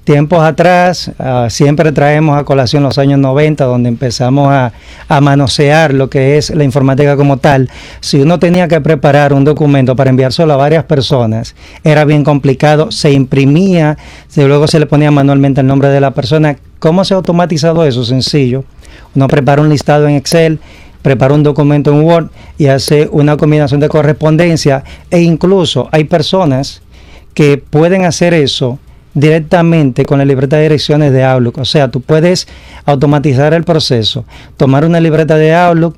tiempos 0.09 0.41
atrás, 0.41 1.11
ah, 1.19 1.45
siempre 1.51 1.91
traemos 1.91 2.35
a 2.35 2.43
colación 2.43 2.81
los 2.81 2.97
años 2.97 3.19
90, 3.19 3.65
donde 3.65 3.89
empezamos 3.89 4.51
a, 4.51 4.71
manosear 5.21 5.93
lo 5.93 6.09
que 6.09 6.39
es 6.39 6.49
la 6.49 6.63
informática 6.63 7.15
como 7.15 7.37
tal. 7.37 7.69
Si 7.99 8.19
uno 8.19 8.39
tenía 8.39 8.67
que 8.67 8.81
preparar 8.81 9.33
un 9.33 9.43
documento 9.43 9.95
para 9.95 10.09
enviárselo 10.09 10.51
a 10.51 10.57
varias 10.57 10.85
personas, 10.85 11.53
era 11.83 12.05
bien 12.05 12.23
complicado, 12.23 12.91
se 12.91 13.11
imprimía, 13.11 13.99
se- 14.27 14.47
luego 14.47 14.65
se 14.65 14.79
le 14.79 14.87
ponía 14.87 15.11
manualmente 15.11 15.61
el 15.61 15.67
nombre 15.67 15.89
de 15.89 16.01
la 16.01 16.09
persona. 16.09 16.57
¿Cómo 16.79 17.05
se 17.05 17.13
ha 17.13 17.17
automatizado 17.17 17.85
eso? 17.85 18.03
Sencillo. 18.03 18.63
Uno 19.13 19.27
prepara 19.27 19.61
un 19.61 19.69
listado 19.69 20.07
en 20.07 20.15
Excel, 20.15 20.59
prepara 21.03 21.35
un 21.35 21.43
documento 21.43 21.91
en 21.91 22.01
Word 22.01 22.29
y 22.57 22.65
hace 22.65 23.07
una 23.11 23.37
combinación 23.37 23.79
de 23.79 23.89
correspondencia 23.89 24.83
e 25.11 25.21
incluso 25.21 25.87
hay 25.91 26.05
personas 26.05 26.81
que 27.35 27.59
pueden 27.59 28.05
hacer 28.05 28.33
eso 28.33 28.79
directamente 29.19 30.05
con 30.05 30.19
la 30.19 30.25
libreta 30.25 30.58
de 30.58 30.63
direcciones 30.63 31.12
de 31.12 31.23
Outlook. 31.23 31.58
O 31.60 31.65
sea, 31.65 31.89
tú 31.89 32.01
puedes 32.01 32.47
automatizar 32.86 33.53
el 33.53 33.63
proceso, 33.63 34.25
tomar 34.58 34.86
una 34.86 34.99
libreta 34.99 35.36
de 35.36 35.53
Outlook, 35.53 35.95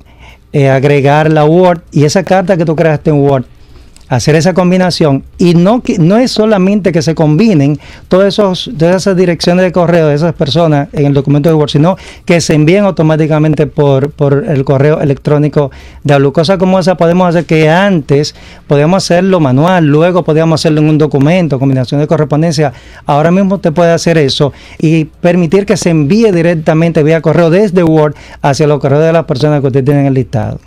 eh, 0.52 0.68
agregar 0.68 1.30
la 1.32 1.44
Word 1.44 1.82
y 1.92 2.04
esa 2.04 2.22
carta 2.24 2.56
que 2.56 2.64
tú 2.64 2.76
creaste 2.76 3.10
en 3.10 3.16
Word, 3.16 3.44
hacer 4.12 4.34
esa 4.34 4.52
combinación 4.52 5.24
y 5.38 5.54
no 5.54 5.82
que 5.82 5.98
no 5.98 6.18
es 6.18 6.30
solamente 6.30 6.92
que 6.92 7.00
se 7.00 7.14
combinen 7.14 7.78
todos 8.08 8.26
esos 8.26 8.70
todas 8.78 8.96
esas 8.96 9.16
direcciones 9.16 9.64
de 9.64 9.72
correo 9.72 10.08
de 10.08 10.14
esas 10.14 10.34
personas 10.34 10.88
en 10.92 11.06
el 11.06 11.14
documento 11.14 11.48
de 11.48 11.54
Word, 11.54 11.70
sino 11.70 11.96
que 12.26 12.42
se 12.42 12.52
envíen 12.52 12.84
automáticamente 12.84 13.66
por, 13.66 14.10
por 14.10 14.44
el 14.46 14.64
correo 14.64 15.00
electrónico 15.00 15.70
de 16.04 16.12
Outlook. 16.12 16.34
Cosas 16.34 16.58
como 16.58 16.78
esa 16.78 16.94
podemos 16.98 17.26
hacer 17.26 17.46
que 17.46 17.70
antes 17.70 18.34
podíamos 18.66 19.02
hacerlo 19.02 19.40
manual, 19.40 19.86
luego 19.86 20.22
podíamos 20.22 20.60
hacerlo 20.60 20.82
en 20.82 20.90
un 20.90 20.98
documento, 20.98 21.58
combinación 21.58 21.98
de 21.98 22.06
correspondencia. 22.06 22.70
Ahora 23.06 23.30
mismo 23.30 23.60
te 23.60 23.72
puede 23.72 23.92
hacer 23.92 24.18
eso 24.18 24.52
y 24.78 25.06
permitir 25.06 25.64
que 25.64 25.78
se 25.78 25.88
envíe 25.88 26.30
directamente 26.32 27.02
vía 27.02 27.22
correo 27.22 27.48
desde 27.48 27.82
Word 27.82 28.14
hacia 28.42 28.66
los 28.66 28.78
correos 28.78 29.04
de 29.04 29.12
las 29.14 29.24
personas 29.24 29.62
que 29.62 29.68
usted 29.68 29.82
tiene 29.82 30.00
en 30.00 30.06
el 30.08 30.14
listado. 30.14 30.60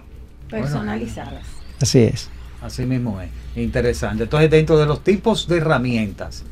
Personalizadas. 0.49 1.43
Así 1.79 1.99
es. 1.99 2.34
Así 2.65 2.85
mismo 2.85 3.21
es. 3.21 3.29
Interesante. 3.55 4.23
Entonces, 4.23 4.49
dentro 4.49 4.77
de 4.77 4.85
los 4.85 5.03
tipos 5.03 5.47
de 5.47 5.57
herramientas, 5.57 6.43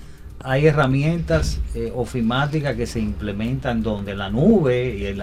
hay 0.43 0.67
herramientas 0.67 1.59
eh, 1.73 1.91
ofimáticas 1.95 2.75
que 2.75 2.85
se 2.85 2.99
implementan 2.99 3.81
donde 3.81 4.15
la 4.15 4.29
nube 4.29 5.15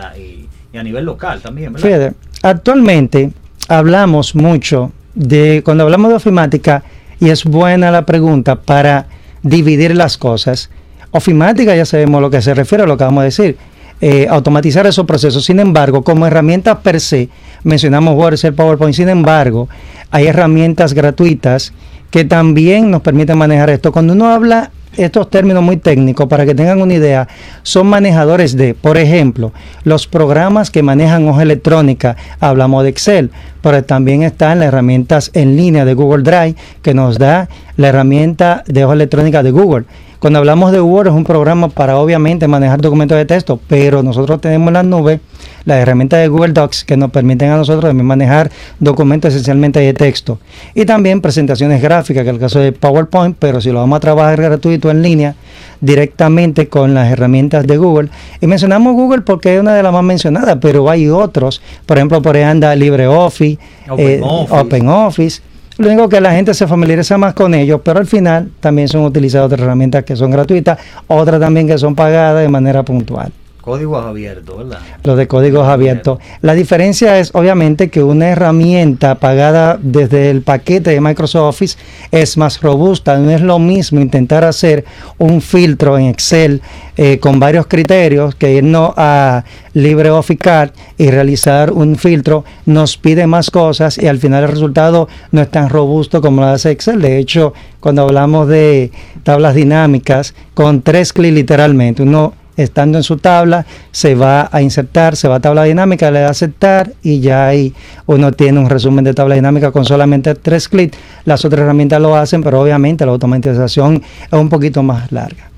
y, 0.72 0.76
a 0.76 0.82
nivel 0.82 1.04
local 1.04 1.40
también, 1.40 1.72
¿verdad? 1.72 1.88
Fíjate, 1.88 2.16
actualmente 2.42 3.32
hablamos 3.68 4.34
mucho 4.34 4.92
de, 5.14 5.62
cuando 5.64 5.84
hablamos 5.84 6.10
de 6.10 6.16
ofimática, 6.16 6.82
y 7.20 7.28
es 7.28 7.44
buena 7.44 7.90
la 7.90 8.06
pregunta 8.06 8.56
para 8.56 9.06
dividir 9.42 9.94
las 9.94 10.16
cosas. 10.16 10.70
Ofimática 11.10 11.76
ya 11.76 11.84
sabemos 11.84 12.22
lo 12.22 12.30
que 12.30 12.40
se 12.40 12.54
refiere 12.54 12.84
a 12.84 12.86
lo 12.86 12.96
que 12.96 13.04
vamos 13.04 13.20
a 13.20 13.24
decir. 13.24 13.58
Eh, 14.00 14.26
automatizar 14.28 14.86
esos 14.86 15.06
procesos. 15.06 15.44
Sin 15.44 15.60
embargo, 15.60 16.02
como 16.02 16.26
herramientas 16.26 16.78
per 16.78 17.00
se, 17.00 17.28
mencionamos 17.64 18.14
Word, 18.16 18.34
Excel, 18.34 18.54
PowerPoint, 18.54 18.94
sin 18.94 19.08
embargo, 19.08 19.68
hay 20.10 20.26
herramientas 20.26 20.94
gratuitas 20.94 21.72
que 22.10 22.24
también 22.24 22.90
nos 22.90 23.02
permiten 23.02 23.38
manejar 23.38 23.70
esto. 23.70 23.92
Cuando 23.92 24.12
uno 24.12 24.28
habla 24.28 24.70
estos 24.96 25.30
términos 25.30 25.62
muy 25.62 25.76
técnicos, 25.76 26.26
para 26.26 26.44
que 26.44 26.54
tengan 26.54 26.80
una 26.82 26.94
idea, 26.94 27.28
son 27.62 27.86
manejadores 27.86 28.56
de, 28.56 28.74
por 28.74 28.98
ejemplo, 28.98 29.52
los 29.84 30.06
programas 30.06 30.70
que 30.70 30.82
manejan 30.82 31.28
hoja 31.28 31.42
electrónica, 31.42 32.16
hablamos 32.40 32.82
de 32.82 32.90
Excel, 32.90 33.30
pero 33.62 33.84
también 33.84 34.22
están 34.22 34.58
las 34.58 34.68
herramientas 34.68 35.30
en 35.34 35.56
línea 35.56 35.84
de 35.84 35.94
Google 35.94 36.22
Drive, 36.22 36.56
que 36.82 36.94
nos 36.94 37.18
da 37.18 37.48
la 37.76 37.88
herramienta 37.88 38.64
de 38.66 38.84
hoja 38.84 38.94
electrónica 38.94 39.42
de 39.42 39.50
Google. 39.52 39.84
Cuando 40.20 40.38
hablamos 40.38 40.70
de 40.70 40.82
Word 40.82 41.06
es 41.06 41.14
un 41.14 41.24
programa 41.24 41.70
para 41.70 41.96
obviamente 41.96 42.46
manejar 42.46 42.82
documentos 42.82 43.16
de 43.16 43.24
texto, 43.24 43.58
pero 43.66 44.02
nosotros 44.02 44.38
tenemos 44.38 44.68
en 44.68 44.74
la 44.74 44.82
nube 44.82 45.20
las 45.64 45.78
herramientas 45.78 46.20
de 46.20 46.28
Google 46.28 46.52
Docs 46.52 46.84
que 46.84 46.94
nos 46.98 47.10
permiten 47.10 47.48
a 47.50 47.56
nosotros 47.56 47.86
también 47.86 48.04
manejar 48.04 48.50
documentos 48.78 49.32
esencialmente 49.32 49.80
de 49.80 49.94
texto. 49.94 50.38
Y 50.74 50.84
también 50.84 51.22
presentaciones 51.22 51.80
gráficas, 51.80 52.22
que 52.24 52.28
es 52.28 52.34
el 52.34 52.40
caso 52.40 52.58
de 52.58 52.72
PowerPoint, 52.72 53.34
pero 53.38 53.62
si 53.62 53.70
lo 53.70 53.78
vamos 53.78 53.96
a 53.96 54.00
trabajar 54.00 54.42
gratuito 54.42 54.90
en 54.90 55.00
línea, 55.00 55.36
directamente 55.80 56.68
con 56.68 56.92
las 56.92 57.10
herramientas 57.10 57.66
de 57.66 57.78
Google. 57.78 58.10
Y 58.42 58.46
mencionamos 58.46 58.92
Google 58.92 59.22
porque 59.22 59.54
es 59.54 59.60
una 59.60 59.74
de 59.74 59.82
las 59.82 59.92
más 59.92 60.04
mencionadas, 60.04 60.58
pero 60.60 60.90
hay 60.90 61.08
otros, 61.08 61.62
por 61.86 61.96
ejemplo, 61.96 62.20
por 62.20 62.36
ahí 62.36 62.42
anda 62.42 62.76
LibreOffice, 62.76 63.58
eh, 63.96 64.20
OpenOffice. 64.22 65.40
Lo 65.80 65.88
único 65.88 66.10
que 66.10 66.20
la 66.20 66.32
gente 66.32 66.52
se 66.52 66.66
familiariza 66.66 67.16
más 67.16 67.32
con 67.32 67.54
ellos, 67.54 67.80
pero 67.82 68.00
al 68.00 68.06
final 68.06 68.50
también 68.60 68.86
son 68.86 69.02
utilizadas 69.02 69.46
otras 69.46 69.62
herramientas 69.62 70.04
que 70.04 70.14
son 70.14 70.30
gratuitas, 70.30 70.78
otras 71.06 71.40
también 71.40 71.66
que 71.66 71.78
son 71.78 71.94
pagadas 71.94 72.42
de 72.42 72.50
manera 72.50 72.82
puntual. 72.82 73.32
Códigos 73.60 74.04
abiertos, 74.04 74.56
¿verdad? 74.56 74.78
Los 75.04 75.16
de 75.16 75.28
códigos 75.28 75.68
abiertos. 75.68 76.18
La 76.40 76.54
diferencia 76.54 77.18
es 77.18 77.30
obviamente 77.34 77.90
que 77.90 78.02
una 78.02 78.28
herramienta 78.28 79.16
pagada 79.16 79.78
desde 79.80 80.30
el 80.30 80.42
paquete 80.42 80.90
de 80.90 81.00
Microsoft 81.00 81.48
Office 81.48 81.78
es 82.10 82.36
más 82.36 82.60
robusta. 82.60 83.18
No 83.18 83.30
es 83.30 83.42
lo 83.42 83.58
mismo 83.58 84.00
intentar 84.00 84.44
hacer 84.44 84.84
un 85.18 85.42
filtro 85.42 85.98
en 85.98 86.06
Excel 86.06 86.62
eh, 86.96 87.18
con 87.18 87.38
varios 87.38 87.66
criterios 87.66 88.34
que 88.34 88.54
irnos 88.54 88.92
a 88.96 89.44
LibreOffice 89.74 90.38
Card 90.38 90.70
y 90.98 91.10
realizar 91.10 91.72
un 91.72 91.96
filtro 91.96 92.44
nos 92.66 92.96
pide 92.96 93.26
más 93.26 93.50
cosas 93.50 93.98
y 93.98 94.06
al 94.06 94.18
final 94.18 94.44
el 94.44 94.50
resultado 94.50 95.08
no 95.32 95.40
es 95.40 95.50
tan 95.50 95.68
robusto 95.68 96.20
como 96.20 96.40
lo 96.40 96.48
hace 96.48 96.70
Excel. 96.70 97.00
De 97.00 97.18
hecho, 97.18 97.52
cuando 97.78 98.02
hablamos 98.02 98.48
de 98.48 98.90
tablas 99.22 99.54
dinámicas, 99.54 100.34
con 100.54 100.82
tres 100.82 101.12
clics 101.12 101.34
literalmente, 101.34 102.02
uno 102.02 102.34
estando 102.62 102.98
en 102.98 103.04
su 103.04 103.16
tabla, 103.16 103.66
se 103.90 104.14
va 104.14 104.48
a 104.52 104.62
insertar, 104.62 105.16
se 105.16 105.28
va 105.28 105.36
a 105.36 105.40
tabla 105.40 105.64
dinámica, 105.64 106.10
le 106.10 106.20
da 106.20 106.28
a 106.28 106.30
aceptar 106.30 106.92
y 107.02 107.20
ya 107.20 107.46
ahí 107.46 107.74
uno 108.06 108.32
tiene 108.32 108.60
un 108.60 108.68
resumen 108.68 109.04
de 109.04 109.14
tabla 109.14 109.34
dinámica 109.34 109.70
con 109.72 109.84
solamente 109.84 110.34
tres 110.34 110.68
clics. 110.68 110.98
Las 111.24 111.44
otras 111.44 111.62
herramientas 111.62 112.00
lo 112.00 112.16
hacen, 112.16 112.42
pero 112.42 112.60
obviamente 112.60 113.04
la 113.04 113.12
automatización 113.12 114.02
es 114.26 114.32
un 114.32 114.48
poquito 114.48 114.82
más 114.82 115.10
larga. 115.12 115.50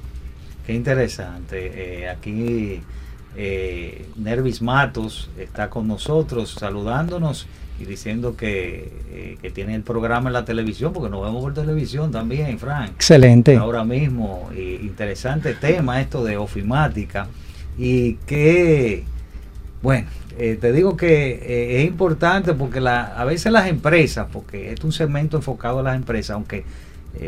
Qué 0.66 0.74
interesante. 0.74 1.72
Eh, 1.74 2.08
aquí 2.08 2.80
eh, 3.36 4.06
Nervis 4.16 4.62
Matos 4.62 5.30
está 5.38 5.70
con 5.70 5.88
nosotros 5.88 6.56
saludándonos 6.58 7.46
y 7.82 7.84
diciendo 7.84 8.36
que, 8.36 8.92
eh, 9.10 9.38
que 9.42 9.50
tiene 9.50 9.74
el 9.74 9.82
programa 9.82 10.28
en 10.28 10.34
la 10.34 10.44
televisión, 10.44 10.92
porque 10.92 11.10
nos 11.10 11.24
vemos 11.24 11.42
por 11.42 11.52
televisión 11.52 12.12
también, 12.12 12.58
Frank. 12.58 12.90
Excelente. 12.90 13.56
Ahora 13.56 13.84
mismo, 13.84 14.48
eh, 14.54 14.78
interesante 14.80 15.54
tema 15.54 16.00
esto 16.00 16.22
de 16.22 16.36
ofimática 16.36 17.26
y 17.76 18.14
que, 18.26 19.02
bueno, 19.82 20.06
eh, 20.38 20.56
te 20.60 20.72
digo 20.72 20.96
que 20.96 21.80
es 21.82 21.88
importante 21.88 22.54
porque 22.54 22.80
la, 22.80 23.02
a 23.02 23.24
veces 23.24 23.50
las 23.50 23.66
empresas, 23.66 24.28
porque 24.32 24.68
este 24.68 24.80
es 24.80 24.84
un 24.84 24.92
segmento 24.92 25.36
enfocado 25.36 25.80
a 25.80 25.82
las 25.82 25.96
empresas, 25.96 26.34
aunque 26.34 26.64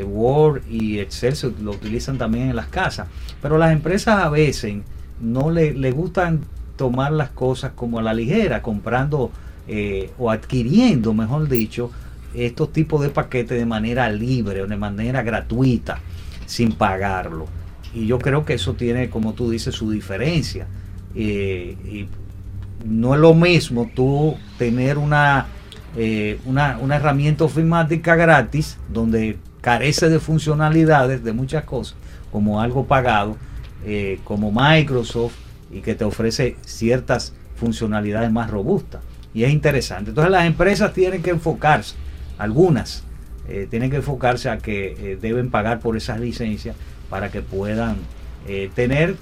Word 0.05 0.63
y 0.71 1.01
Excel 1.01 1.37
se 1.37 1.51
lo 1.61 1.73
utilizan 1.73 2.17
también 2.17 2.49
en 2.51 2.57
las 2.57 2.69
casas, 2.69 3.09
pero 3.43 3.59
las 3.59 3.73
empresas 3.73 4.23
a 4.23 4.31
veces 4.31 4.77
no 5.21 5.51
le, 5.51 5.75
le 5.75 5.91
gustan 5.91 6.41
tomar 6.77 7.13
las 7.13 7.31
cosas 7.31 7.73
como 7.75 7.99
a 7.99 8.03
la 8.03 8.15
ligera, 8.15 8.63
comprando 8.63 9.31
eh, 9.67 10.11
o 10.19 10.31
adquiriendo, 10.31 11.15
mejor 11.15 11.49
dicho, 11.49 11.91
estos 12.35 12.73
tipos 12.73 13.01
de 13.03 13.11
paquetes 13.11 13.59
de 13.59 13.65
manera 13.65 14.11
libre 14.11 14.63
o 14.63 14.67
de 14.67 14.77
manera 14.77 15.23
gratuita, 15.23 16.01
sin 16.47 16.73
pagarlo. 16.73 17.47
Y 17.95 18.07
yo 18.07 18.19
creo 18.19 18.45
que 18.45 18.55
eso 18.55 18.75
tiene, 18.75 19.09
como 19.09 19.35
tú 19.35 19.51
dices, 19.51 19.75
su 19.75 19.91
diferencia. 19.91 20.67
Eh, 21.15 21.77
y 21.85 22.09
no 22.85 23.15
es 23.15 23.21
lo 23.21 23.35
mismo 23.35 23.91
tú 23.95 24.37
tener 24.59 24.99
una, 24.99 25.47
eh, 25.97 26.39
una, 26.45 26.79
una 26.79 26.97
herramienta 26.97 27.45
ofimática 27.45 28.17
gratis 28.17 28.79
donde 28.93 29.39
carece 29.61 30.09
de 30.11 30.21
funcionalidades, 30.21 31.25
de 31.25 31.33
muchas 31.33 31.65
cosas, 31.65 31.97
como 32.31 32.61
algo 32.61 32.85
pagado, 32.87 33.37
como 34.25 34.51
Microsoft, 34.51 35.35
y 35.71 35.81
que 35.81 35.95
te 35.95 36.05
ofrece 36.05 36.57
ciertas 36.65 37.35
funcionalidades 37.57 38.31
más 38.31 38.51
robustas. 38.51 39.03
Y 39.35 39.45
es 39.45 39.51
interesante. 39.51 40.11
Entonces 40.11 40.31
las 40.31 40.47
empresas 40.47 40.93
tienen 40.93 41.23
que 41.23 41.31
enfocarse, 41.31 41.97
algunas 42.39 43.03
eh, 43.49 43.67
tienen 43.69 43.91
que 43.91 43.97
enfocarse 43.97 44.49
a 44.49 44.59
que 44.59 44.95
eh, 44.99 45.19
deben 45.21 45.51
pagar 45.51 45.81
por 45.81 45.97
esas 45.97 46.21
licencias 46.21 46.77
para 47.11 47.31
que 47.31 47.43
puedan 47.43 47.97
eh, 48.49 48.71
tener 48.75 49.17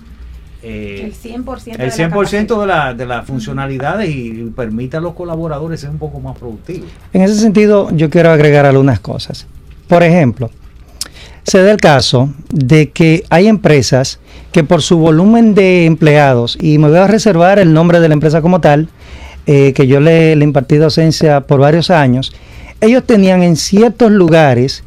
eh, 0.62 1.02
El 1.04 1.14
100% 1.14 1.72
el 1.72 1.76
de 1.76 1.86
la 1.86 2.10
100% 2.10 2.60
de, 2.60 2.66
la, 2.66 2.94
de 2.94 3.06
las 3.06 3.26
funcionalidades 3.26 4.08
y, 4.08 4.52
permite 4.54 4.96
a 4.96 5.00
los 5.00 5.14
colaboradores 5.14 5.80
ser 5.80 5.90
un 5.90 5.98
poco 5.98 6.20
más 6.20 6.38
productivos. 6.38 6.88
En 7.12 7.22
ese 7.22 7.34
sentido, 7.34 7.88
yo 7.92 8.10
quiero 8.10 8.30
agregar 8.30 8.64
algunas 8.64 9.00
cosas. 9.00 9.46
Por 9.88 10.04
ejemplo, 10.04 10.50
se 11.42 11.62
da 11.62 11.72
el 11.72 11.78
caso 11.78 12.32
de 12.50 12.90
que 12.90 13.24
hay 13.28 13.48
empresas 13.48 14.20
que 14.52 14.62
por 14.62 14.82
su 14.82 14.98
volumen 14.98 15.54
de 15.54 15.84
empleados, 15.86 16.56
y 16.60 16.78
me 16.78 16.88
voy 16.88 16.98
a 16.98 17.08
reservar 17.08 17.58
el 17.58 17.72
nombre 17.72 17.98
de 17.98 18.08
la 18.08 18.14
empresa 18.14 18.40
como 18.40 18.60
tal, 18.60 18.88
eh, 19.46 19.72
que 19.74 19.86
yo 19.86 20.00
le, 20.00 20.32
impartí 20.32 20.76
docencia 20.76 21.40
por 21.42 21.60
varios 21.60 21.90
años, 21.90 22.32
ellos 22.80 23.04
tenían 23.04 23.42
en 23.42 23.56
ciertos 23.56 24.10
lugares 24.10 24.84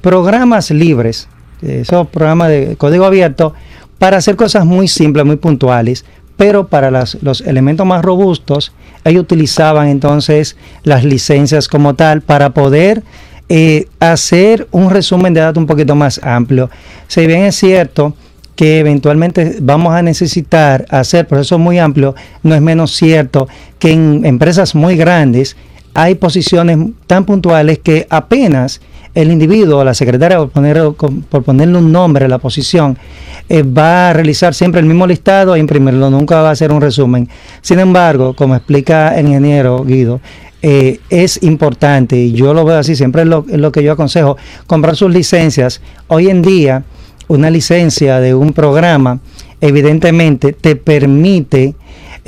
programas 0.00 0.70
libres, 0.70 1.28
eh, 1.62 1.80
esos 1.82 2.06
programas 2.08 2.48
de 2.48 2.76
código 2.76 3.04
abierto, 3.04 3.54
para 3.98 4.18
hacer 4.18 4.36
cosas 4.36 4.64
muy 4.64 4.88
simples, 4.88 5.24
muy 5.24 5.36
puntuales, 5.36 6.04
pero 6.36 6.68
para 6.68 6.90
los 6.90 7.40
elementos 7.40 7.86
más 7.86 8.04
robustos, 8.04 8.72
ellos 9.04 9.22
utilizaban 9.22 9.88
entonces 9.88 10.56
las 10.82 11.04
licencias 11.04 11.68
como 11.68 11.94
tal 11.94 12.20
para 12.20 12.50
poder 12.50 13.02
eh, 13.48 13.86
hacer 14.00 14.66
un 14.72 14.90
resumen 14.90 15.32
de 15.32 15.40
datos 15.40 15.60
un 15.60 15.66
poquito 15.66 15.94
más 15.94 16.20
amplio. 16.22 16.68
Si 17.06 17.26
bien 17.26 17.42
es 17.42 17.56
cierto 17.56 18.14
que 18.56 18.80
eventualmente 18.80 19.58
vamos 19.60 19.94
a 19.94 20.02
necesitar 20.02 20.86
hacer 20.90 21.28
procesos 21.28 21.60
muy 21.60 21.78
amplios, 21.78 22.14
no 22.42 22.54
es 22.54 22.60
menos 22.60 22.90
cierto 22.96 23.46
que 23.78 23.92
en 23.92 24.24
empresas 24.24 24.74
muy 24.74 24.96
grandes 24.96 25.56
hay 25.94 26.16
posiciones 26.16 26.78
tan 27.06 27.24
puntuales 27.24 27.78
que 27.78 28.06
apenas 28.10 28.80
el 29.14 29.30
individuo, 29.30 29.82
la 29.82 29.94
secretaria, 29.94 30.38
por, 30.38 30.50
poner- 30.50 30.94
por 31.30 31.42
ponerle 31.42 31.78
un 31.78 31.90
nombre 31.90 32.26
a 32.26 32.28
la 32.28 32.36
posición, 32.38 32.98
eh, 33.48 33.62
va 33.62 34.10
a 34.10 34.12
realizar 34.12 34.52
siempre 34.52 34.80
el 34.80 34.86
mismo 34.86 35.06
listado 35.06 35.54
e 35.54 35.58
imprimirlo, 35.58 36.10
nunca 36.10 36.42
va 36.42 36.50
a 36.50 36.52
hacer 36.52 36.70
un 36.70 36.82
resumen. 36.82 37.28
Sin 37.62 37.78
embargo, 37.78 38.34
como 38.34 38.54
explica 38.54 39.16
el 39.18 39.26
ingeniero 39.28 39.84
Guido, 39.84 40.20
eh, 40.60 41.00
es 41.08 41.42
importante, 41.42 42.16
y 42.16 42.32
yo 42.32 42.52
lo 42.52 42.64
veo 42.66 42.76
así, 42.78 42.94
siempre 42.94 43.22
es 43.22 43.28
lo 43.28 43.72
que 43.72 43.82
yo 43.82 43.92
aconsejo, 43.92 44.36
comprar 44.66 44.96
sus 44.96 45.10
licencias. 45.10 45.80
Hoy 46.08 46.28
en 46.28 46.42
día, 46.42 46.82
una 47.28 47.50
licencia 47.50 48.20
de 48.20 48.34
un 48.34 48.52
programa, 48.52 49.20
evidentemente, 49.60 50.52
te 50.52 50.76
permite 50.76 51.74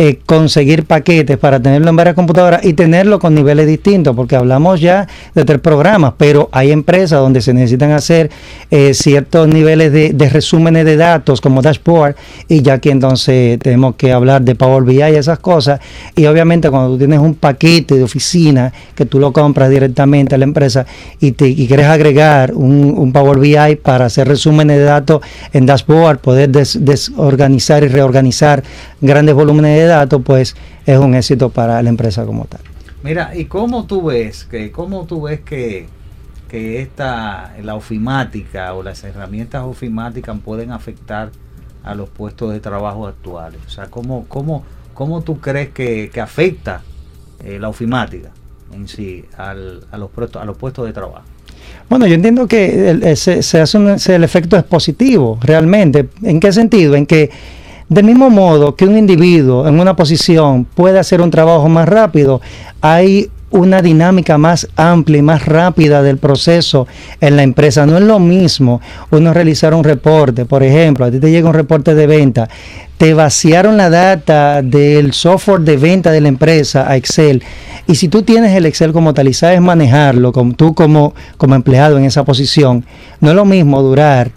eh, 0.01 0.21
conseguir 0.25 0.85
paquetes 0.85 1.37
para 1.39 1.61
tenerlo 1.61 1.91
en 1.91 1.97
varias 1.97 2.15
computadoras 2.15 2.65
y 2.65 2.73
tenerlo 2.73 3.19
con 3.19 3.35
niveles 3.35 3.67
distintos, 3.67 4.15
porque 4.15 4.37
hablamos 4.37 4.81
ya 4.81 5.09
de 5.35 5.45
tres 5.45 5.59
programas, 5.61 6.15
pero 6.17 6.49
hay 6.53 6.71
empresas 6.71 7.19
donde 7.19 7.41
se 7.41 7.53
necesitan 7.53 7.91
hacer 7.91 8.31
eh, 8.71 8.95
ciertos 8.95 9.49
niveles 9.49 9.93
de, 9.93 10.29
resúmenes 10.29 10.85
de 10.85 10.97
datos 10.97 11.41
como 11.41 11.63
dashboard 11.63 12.15
y 12.49 12.63
ya 12.63 12.79
que 12.79 12.91
entonces 12.91 13.59
tenemos 13.59 13.97
que 13.97 14.13
hablar 14.13 14.43
de 14.43 14.55
Power 14.55 14.85
BI 14.85 14.99
y 14.99 15.17
esas 15.17 15.41
cosas 15.41 15.81
y 16.15 16.27
obviamente 16.27 16.71
cuando 16.71 16.91
tú 16.91 16.99
tienes 16.99 17.19
un 17.19 17.35
paquete 17.35 17.97
de 17.97 18.05
oficina 18.05 18.73
que 18.95 19.05
tú 19.05 19.19
lo 19.19 19.33
compras 19.33 19.69
directamente 19.69 20.37
a 20.37 20.39
la 20.39 20.45
empresa 20.45 20.87
y, 21.21 21.33
te, 21.33 21.49
y 21.49 21.67
quieres 21.67 21.87
agregar 21.87 22.55
un, 22.55 23.11
Power 23.13 23.39
BI 23.39 23.77
para 23.83 24.05
hacer 24.05 24.29
resúmenes 24.29 24.77
de 24.77 24.85
datos 24.85 25.23
en 25.53 25.67
dashboard, 25.67 26.19
poder 26.19 26.51
des- 26.51 26.79
desorganizar 26.85 27.83
y 27.83 27.89
reorganizar 27.89 28.63
grandes 29.01 29.35
volúmenes 29.35 29.79
de 29.79 29.88
datos, 29.89 30.23
pues 30.25 30.55
es 30.87 30.99
un 30.99 31.15
éxito 31.15 31.49
para 31.51 31.83
la 31.83 31.89
empresa 31.89 32.25
como 32.25 32.45
tal. 32.45 32.61
Mira, 33.03 33.35
¿y 33.35 33.45
cómo 33.47 33.85
tú 33.87 34.03
ves 34.07 34.45
que, 34.45 34.71
cómo 34.71 35.05
tú 35.07 35.23
ves 35.23 35.41
que, 35.41 35.87
que 36.49 36.81
esta, 36.83 37.55
la 37.63 37.75
ofimática 37.75 38.73
o 38.75 38.83
las 38.83 39.03
herramientas 39.05 39.63
ofimáticas 39.65 40.37
pueden 40.45 40.73
afectar 40.73 41.31
a 41.85 41.95
los 41.95 42.09
puestos 42.09 42.53
de 42.53 42.61
trabajo 42.61 43.07
actuales? 43.07 43.61
O 43.67 43.71
sea, 43.71 43.87
¿cómo, 43.87 44.25
cómo, 44.29 44.65
cómo 44.95 45.23
tú 45.23 45.39
crees 45.41 45.69
que, 45.71 46.11
que 46.13 46.21
afecta 46.21 46.83
eh, 47.45 47.59
la 47.61 47.69
ofimática 47.69 48.31
en 48.75 48.89
sí 48.89 49.25
al- 49.37 49.85
a, 49.93 49.97
los, 49.99 50.11
puestos- 50.11 50.43
a 50.43 50.45
los 50.45 50.57
puestos 50.57 50.87
de 50.87 50.93
trabajo? 50.93 51.23
Bueno, 51.89 52.07
yo 52.07 52.15
entiendo 52.15 52.47
que 52.49 52.91
el, 52.91 53.17
se 53.17 53.61
hace 53.61 53.79
un- 53.79 53.97
el 54.07 54.25
efecto 54.25 54.57
es 54.57 54.65
positivo, 54.65 55.39
realmente. 55.41 56.09
¿En 56.23 56.41
qué 56.41 56.53
sentido? 56.53 56.95
En 56.97 57.07
que 57.07 57.31
del 57.89 58.05
mismo 58.05 58.31
modo 58.31 58.75
que 58.77 58.85
un 58.85 58.99
individuo 58.99 59.67
en 59.67 59.81
una 59.81 59.97
posición 59.97 60.65
puede 60.65 60.99
hacer 60.99 61.21
un 61.21 61.31
trabajo 61.31 61.69
más 61.69 61.89
rápido, 61.89 62.41
hay 62.81 63.31
una 63.51 63.81
dinámica 63.81 64.37
más 64.37 64.69
amplia 64.77 65.19
y 65.19 65.23
más 65.23 65.47
rápida 65.47 66.03
del 66.03 66.19
proceso 66.19 66.87
en 67.21 67.37
la 67.37 67.43
empresa. 67.43 67.87
No 67.87 67.97
es 67.97 68.05
lo 68.05 68.19
mismo 68.19 68.81
uno 69.11 69.33
realizar 69.33 69.73
un 69.73 69.85
reporte, 69.85 70.45
por 70.45 70.63
ejemplo, 70.63 71.07
a 71.07 71.11
ti 71.11 71.19
te 71.19 71.31
llega 71.31 71.49
un 71.49 71.55
reporte 71.55 71.95
de 71.95 72.07
venta, 72.07 72.49
te 72.99 73.15
vaciaron 73.15 73.77
la 73.77 73.89
data 73.89 74.61
del 74.61 75.13
software 75.13 75.61
de 75.61 75.77
venta 75.77 76.11
de 76.11 76.21
la 76.21 76.29
empresa 76.29 76.91
a 76.91 76.97
Excel. 76.97 77.43
Y 77.87 77.95
si 77.95 78.09
tú 78.09 78.23
tienes 78.23 78.55
el 78.55 78.67
Excel 78.67 78.93
como 78.93 79.15
tal 79.15 79.29
y 79.29 79.33
sabes 79.33 79.63
manejarlo, 79.63 80.33
como 80.33 80.53
tú 80.53 80.75
como, 80.75 81.15
como 81.39 81.55
empleado 81.55 81.97
en 81.97 82.05
esa 82.05 82.25
posición, 82.25 82.85
no 83.21 83.31
es 83.31 83.35
lo 83.35 83.47
mismo 83.47 83.81
durar 83.83 84.31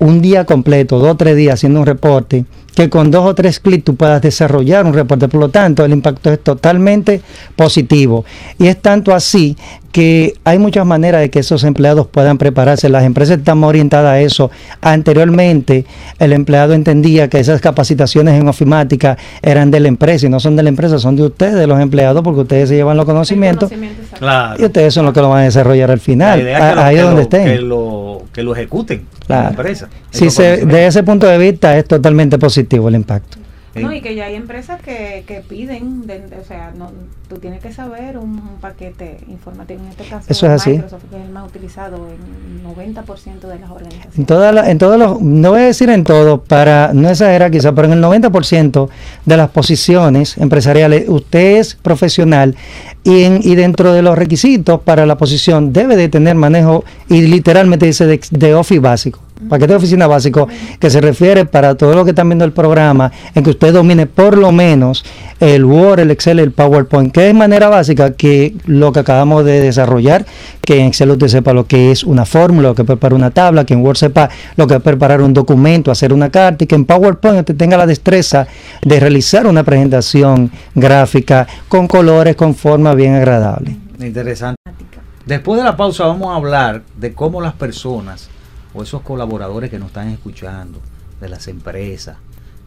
un 0.00 0.20
día 0.20 0.44
completo, 0.44 0.98
dos 0.98 1.12
o 1.12 1.16
tres 1.16 1.36
días 1.36 1.54
haciendo 1.54 1.80
un 1.80 1.86
reporte, 1.86 2.44
que 2.74 2.88
con 2.88 3.10
dos 3.10 3.26
o 3.26 3.34
tres 3.34 3.58
clics 3.58 3.84
tú 3.84 3.96
puedas 3.96 4.22
desarrollar 4.22 4.86
un 4.86 4.94
reporte. 4.94 5.26
Por 5.26 5.40
lo 5.40 5.48
tanto, 5.48 5.84
el 5.84 5.92
impacto 5.92 6.30
es 6.30 6.40
totalmente 6.40 7.20
positivo. 7.56 8.24
Y 8.56 8.68
es 8.68 8.80
tanto 8.80 9.12
así 9.12 9.56
que 9.90 10.34
hay 10.44 10.60
muchas 10.60 10.86
maneras 10.86 11.20
de 11.22 11.28
que 11.28 11.40
esos 11.40 11.64
empleados 11.64 12.06
puedan 12.06 12.38
prepararse. 12.38 12.88
Las 12.88 13.02
empresas 13.02 13.38
están 13.38 13.64
orientadas 13.64 14.12
a 14.12 14.20
eso. 14.20 14.52
Anteriormente, 14.80 15.86
el 16.20 16.32
empleado 16.32 16.72
entendía 16.72 17.28
que 17.28 17.40
esas 17.40 17.60
capacitaciones 17.60 18.40
en 18.40 18.46
ofimática 18.46 19.18
eran 19.42 19.72
de 19.72 19.80
la 19.80 19.88
empresa 19.88 20.26
y 20.26 20.28
no 20.28 20.38
son 20.38 20.54
de 20.54 20.62
la 20.62 20.68
empresa, 20.68 21.00
son 21.00 21.16
de 21.16 21.24
ustedes, 21.24 21.66
los 21.66 21.80
empleados, 21.80 22.22
porque 22.22 22.42
ustedes 22.42 22.68
se 22.68 22.76
llevan 22.76 22.96
los 22.96 23.06
conocimientos 23.06 23.72
Claro. 24.18 24.60
y 24.60 24.64
ustedes 24.66 24.92
son 24.94 25.04
los 25.04 25.14
que 25.14 25.20
lo 25.20 25.28
van 25.30 25.40
a 25.40 25.44
desarrollar 25.44 25.90
al 25.90 26.00
final, 26.00 26.38
La 26.38 26.42
idea 26.44 26.58
es 26.58 26.64
que 26.64 26.70
a- 26.70 26.74
lo- 26.74 26.80
ahí 26.82 26.96
que 26.96 27.02
donde 27.02 27.16
lo- 27.16 27.22
estén. 27.22 27.44
Que 27.46 27.58
lo, 27.60 28.22
que 28.32 28.42
lo 28.42 28.52
ejecuten 28.54 28.98
en 28.98 29.06
Claro. 29.26 29.42
la 29.44 29.48
empresa. 29.50 29.88
Si 30.10 30.30
se, 30.30 30.64
de 30.66 30.86
ese 30.86 31.02
punto 31.02 31.26
de 31.26 31.38
vista 31.38 31.76
es 31.78 31.84
totalmente 31.86 32.38
positivo 32.38 32.88
el 32.88 32.94
impacto. 32.96 33.38
No, 33.74 33.92
y 33.92 34.00
que 34.00 34.14
ya 34.16 34.24
hay 34.24 34.34
empresas 34.34 34.80
que, 34.82 35.22
que 35.26 35.40
piden, 35.48 36.06
de- 36.06 36.18
de- 36.20 36.36
o 36.38 36.44
sea, 36.44 36.72
no, 36.76 36.90
tú 37.28 37.36
tienes 37.36 37.60
que 37.62 37.72
saber 37.72 38.16
un, 38.18 38.30
un 38.30 38.56
paquete 38.60 39.18
informativo, 39.28 39.80
en 39.82 39.88
este 39.88 40.04
caso 40.04 40.24
Eso 40.28 40.46
es 40.46 40.52
así. 40.52 40.70
Microsoft, 40.70 41.02
que 41.10 41.16
es 41.18 41.24
el 41.24 41.30
más 41.30 41.46
utilizado 41.48 41.96
en 42.08 42.64
90% 42.64 43.40
de 43.40 43.48
las 43.58 43.68
En, 43.68 43.70
organizaciones. 43.70 44.26
toda 44.26 44.52
la- 44.52 44.70
en 44.70 44.78
todos 44.78 44.98
los, 44.98 45.20
no 45.20 45.50
voy 45.50 45.60
a 45.60 45.64
decir 45.64 45.90
en 45.90 46.04
todo, 46.04 46.42
para 46.42 46.92
no 46.94 47.08
exagerar 47.10 47.50
quizá, 47.50 47.72
pero 47.74 47.86
en 47.88 47.94
el 47.94 48.00
90% 48.02 48.88
de 49.26 49.36
las 49.36 49.50
posiciones 49.50 50.38
empresariales, 50.38 51.04
usted 51.08 51.58
es 51.58 51.74
profesional 51.74 52.56
y, 53.04 53.22
en- 53.24 53.40
y 53.42 53.54
dentro 53.54 53.92
de 53.92 54.02
los 54.02 54.16
requisitos 54.16 54.80
para 54.80 55.04
la 55.06 55.16
posición 55.18 55.72
debe 55.72 55.96
de 55.96 56.08
tener 56.08 56.34
manejo 56.34 56.84
y 57.08 57.22
literalmente 57.22 57.86
dice 57.86 58.06
de, 58.06 58.20
de 58.30 58.54
Office 58.54 58.80
básico. 58.80 59.20
Paquete 59.48 59.72
de 59.72 59.76
oficina 59.76 60.06
básico 60.06 60.48
que 60.78 60.90
se 60.90 61.00
refiere 61.00 61.44
para 61.44 61.76
todo 61.76 61.94
lo 61.94 62.04
que 62.04 62.10
están 62.10 62.28
viendo 62.28 62.44
el 62.44 62.52
programa, 62.52 63.12
en 63.34 63.44
que 63.44 63.50
usted 63.50 63.72
domine 63.72 64.06
por 64.06 64.36
lo 64.36 64.50
menos 64.50 65.04
el 65.38 65.64
Word, 65.64 66.00
el 66.00 66.10
Excel, 66.10 66.40
el 66.40 66.50
PowerPoint, 66.50 67.12
que 67.12 67.28
es 67.28 67.34
manera 67.34 67.68
básica 67.68 68.12
que 68.14 68.54
lo 68.66 68.92
que 68.92 69.00
acabamos 69.00 69.44
de 69.44 69.60
desarrollar, 69.60 70.26
que 70.60 70.80
en 70.80 70.86
Excel 70.86 71.10
usted 71.10 71.28
sepa 71.28 71.52
lo 71.52 71.66
que 71.66 71.92
es 71.92 72.02
una 72.02 72.24
fórmula, 72.24 72.68
lo 72.68 72.74
que 72.74 72.82
es 72.82 72.86
preparar 72.86 73.14
una 73.14 73.30
tabla, 73.30 73.64
que 73.64 73.74
en 73.74 73.84
Word 73.84 73.96
sepa 73.96 74.28
lo 74.56 74.66
que 74.66 74.74
es 74.74 74.82
preparar 74.82 75.20
un 75.20 75.32
documento, 75.32 75.90
hacer 75.90 76.12
una 76.12 76.30
carta, 76.30 76.64
y 76.64 76.66
que 76.66 76.74
en 76.74 76.84
PowerPoint 76.84 77.38
usted 77.38 77.56
tenga 77.56 77.76
la 77.76 77.86
destreza 77.86 78.46
de 78.82 79.00
realizar 79.00 79.46
una 79.46 79.62
presentación 79.62 80.50
gráfica 80.74 81.46
con 81.68 81.86
colores, 81.86 82.34
con 82.34 82.54
forma 82.54 82.94
bien 82.94 83.14
agradable. 83.14 83.76
Interesante. 84.00 84.58
Después 85.26 85.58
de 85.58 85.64
la 85.64 85.76
pausa 85.76 86.06
vamos 86.06 86.28
a 86.28 86.36
hablar 86.36 86.82
de 86.96 87.12
cómo 87.12 87.40
las 87.40 87.52
personas 87.52 88.30
o 88.74 88.82
esos 88.82 89.02
colaboradores 89.02 89.70
que 89.70 89.78
nos 89.78 89.88
están 89.88 90.08
escuchando 90.08 90.80
de 91.20 91.28
las 91.28 91.48
empresas 91.48 92.16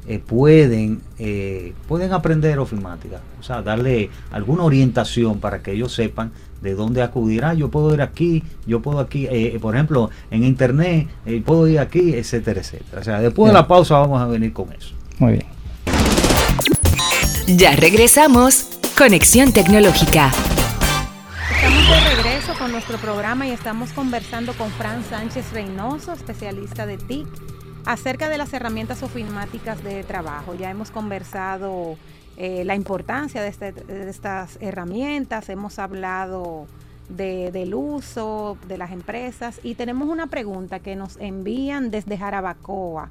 eh, 0.07 0.19
pueden 0.19 1.01
eh, 1.19 1.73
pueden 1.87 2.11
aprender 2.11 2.57
ofimática, 2.57 3.21
o 3.39 3.43
sea, 3.43 3.61
darle 3.61 4.09
alguna 4.31 4.63
orientación 4.63 5.39
para 5.39 5.61
que 5.61 5.73
ellos 5.73 5.93
sepan 5.93 6.31
de 6.61 6.75
dónde 6.75 7.01
acudir. 7.01 7.43
Ah, 7.43 7.53
yo 7.53 7.69
puedo 7.69 7.93
ir 7.93 8.01
aquí, 8.01 8.43
yo 8.65 8.81
puedo 8.81 8.99
aquí, 8.99 9.27
eh, 9.29 9.57
por 9.61 9.75
ejemplo, 9.75 10.09
en 10.29 10.43
internet, 10.43 11.07
eh, 11.25 11.41
puedo 11.45 11.67
ir 11.67 11.79
aquí, 11.79 12.13
etcétera, 12.13 12.61
etcétera. 12.61 13.01
O 13.01 13.03
sea, 13.03 13.19
después 13.19 13.49
de 13.49 13.53
la 13.53 13.67
pausa 13.67 13.97
vamos 13.97 14.21
a 14.21 14.27
venir 14.27 14.53
con 14.53 14.71
eso. 14.71 14.93
Muy 15.19 15.33
bien. 15.33 15.45
Ya 17.47 17.75
regresamos. 17.75 18.67
Conexión 18.97 19.51
Tecnológica. 19.51 20.31
Estamos 21.55 22.20
con 22.62 22.72
nuestro 22.72 22.97
programa 22.99 23.47
y 23.47 23.49
estamos 23.49 23.91
conversando 23.91 24.53
con 24.53 24.70
Fran 24.70 25.03
Sánchez 25.03 25.51
Reynoso, 25.51 26.14
especialista 26.14 26.86
de 26.86 26.97
TIC, 26.99 27.26
acerca 27.86 28.30
de 28.30 28.38
las 28.38 28.53
herramientas 28.53 29.01
ofimáticas 29.01 29.84
de 29.84 30.03
trabajo. 30.03 30.53
Ya 30.53 30.70
hemos 30.70 30.91
conversado 30.91 31.97
eh, 32.38 32.64
la 32.64 32.76
importancia 32.76 33.41
de, 33.41 33.47
este- 33.47 33.72
de 33.72 34.07
estas 34.09 34.57
herramientas, 34.62 35.49
hemos 35.49 35.80
hablado 35.80 36.68
de- 37.09 37.51
del 37.51 37.74
uso 37.74 38.57
de 38.68 38.78
las 38.78 38.91
empresas 38.91 39.59
y 39.64 39.74
tenemos 39.74 40.07
una 40.07 40.28
pregunta 40.28 40.78
que 40.80 40.95
nos 40.95 41.18
envían 41.18 41.89
desde 41.89 42.16
Jarabacoa. 42.18 43.09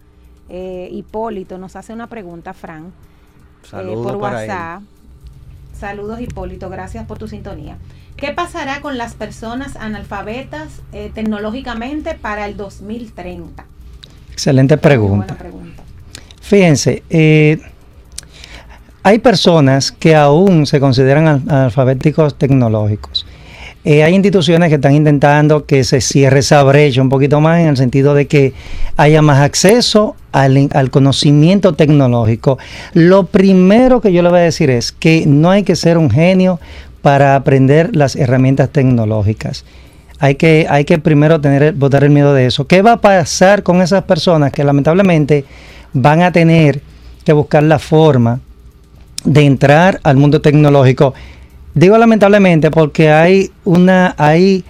eh, 0.48 0.88
Hipólito 0.92 1.58
nos 1.58 1.74
hace 1.76 1.92
una 1.92 2.06
pregunta, 2.08 2.54
Fran, 2.54 2.86
eh, 2.86 2.90
por 4.12 4.14
él. 4.14 4.16
WhatsApp. 4.48 4.82
Saludos 5.78 6.20
Hipólito, 6.20 6.68
gracias 6.70 7.04
por 7.06 7.18
tu 7.18 7.26
sintonía. 7.26 7.78
¿Qué 8.20 8.32
pasará 8.32 8.80
con 8.80 8.98
las 8.98 9.14
personas 9.14 9.76
analfabetas 9.76 10.68
eh, 10.92 11.10
tecnológicamente 11.14 12.14
para 12.14 12.46
el 12.46 12.56
2030? 12.56 13.64
Excelente 14.32 14.76
pregunta. 14.76 15.16
buena 15.34 15.38
pregunta. 15.38 15.82
Fíjense, 16.42 17.02
eh, 17.10 17.58
hay 19.02 19.18
personas 19.20 19.90
que 19.92 20.14
aún 20.14 20.66
se 20.66 20.80
consideran 20.80 21.26
al- 21.28 21.42
analfabéticos 21.48 22.36
tecnológicos. 22.36 23.26
Eh, 23.82 24.02
hay 24.04 24.14
instituciones 24.14 24.68
que 24.68 24.74
están 24.74 24.94
intentando 24.94 25.64
que 25.64 25.84
se 25.84 26.02
cierre 26.02 26.40
esa 26.40 26.62
brecha 26.62 27.00
un 27.00 27.08
poquito 27.08 27.40
más 27.40 27.60
en 27.60 27.68
el 27.68 27.76
sentido 27.78 28.12
de 28.12 28.26
que 28.26 28.52
haya 28.98 29.22
más 29.22 29.40
acceso 29.40 30.16
al, 30.32 30.68
al 30.74 30.90
conocimiento 30.90 31.72
tecnológico. 31.74 32.58
Lo 32.92 33.24
primero 33.24 34.02
que 34.02 34.12
yo 34.12 34.22
le 34.22 34.28
voy 34.28 34.40
a 34.40 34.42
decir 34.42 34.68
es 34.68 34.92
que 34.92 35.24
no 35.26 35.50
hay 35.50 35.62
que 35.62 35.76
ser 35.76 35.96
un 35.96 36.10
genio 36.10 36.60
para 37.02 37.34
aprender 37.36 37.94
las 37.96 38.16
herramientas 38.16 38.70
tecnológicas. 38.70 39.64
Hay 40.18 40.34
que, 40.34 40.66
hay 40.68 40.84
que 40.84 40.98
primero 40.98 41.40
tener, 41.40 41.72
botar 41.72 42.04
el 42.04 42.10
miedo 42.10 42.34
de 42.34 42.46
eso. 42.46 42.66
¿Qué 42.66 42.82
va 42.82 42.92
a 42.92 43.00
pasar 43.00 43.62
con 43.62 43.80
esas 43.80 44.02
personas 44.04 44.52
que 44.52 44.64
lamentablemente 44.64 45.44
van 45.94 46.22
a 46.22 46.30
tener 46.30 46.82
que 47.24 47.32
buscar 47.32 47.62
la 47.62 47.78
forma 47.78 48.40
de 49.24 49.42
entrar 49.46 49.98
al 50.02 50.16
mundo 50.16 50.40
tecnológico? 50.42 51.14
Digo 51.74 51.96
lamentablemente 51.96 52.70
porque 52.70 53.10
hay 53.10 53.50
una, 53.64 54.14
hay, 54.18 54.64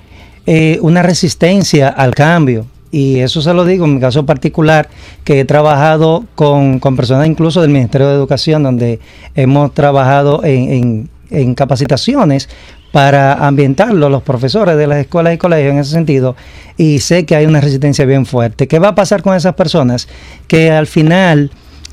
eh, 0.46 0.78
una 0.82 1.02
resistencia 1.02 1.88
al 1.88 2.14
cambio. 2.14 2.66
Y 2.92 3.18
eso 3.20 3.40
se 3.40 3.54
lo 3.54 3.64
digo 3.64 3.84
en 3.84 3.94
mi 3.94 4.00
caso 4.00 4.26
particular, 4.26 4.88
que 5.24 5.38
he 5.40 5.44
trabajado 5.44 6.24
con, 6.34 6.80
con 6.80 6.96
personas 6.96 7.28
incluso 7.28 7.60
del 7.60 7.70
Ministerio 7.70 8.08
de 8.08 8.14
Educación, 8.14 8.64
donde 8.64 8.98
hemos 9.36 9.72
trabajado 9.74 10.42
en, 10.44 10.72
en- 10.72 11.10
en 11.30 11.54
capacitaciones 11.54 12.48
para 12.92 13.46
ambientarlo 13.46 14.08
los 14.08 14.22
profesores 14.22 14.76
de 14.76 14.86
las 14.86 14.98
escuelas 14.98 15.34
y 15.34 15.38
colegios 15.38 15.72
en 15.72 15.78
ese 15.78 15.90
sentido. 15.92 16.36
Y 16.76 17.00
sé 17.00 17.24
que 17.24 17.36
hay 17.36 17.46
una 17.46 17.60
resistencia 17.60 18.04
bien 18.04 18.26
fuerte. 18.26 18.66
¿Qué 18.68 18.78
va 18.78 18.88
a 18.88 18.94
pasar 18.94 19.22
con 19.22 19.34
esas 19.36 19.54
personas? 19.54 20.08
Que 20.48 20.70
al 20.70 20.86
final, 20.86 21.50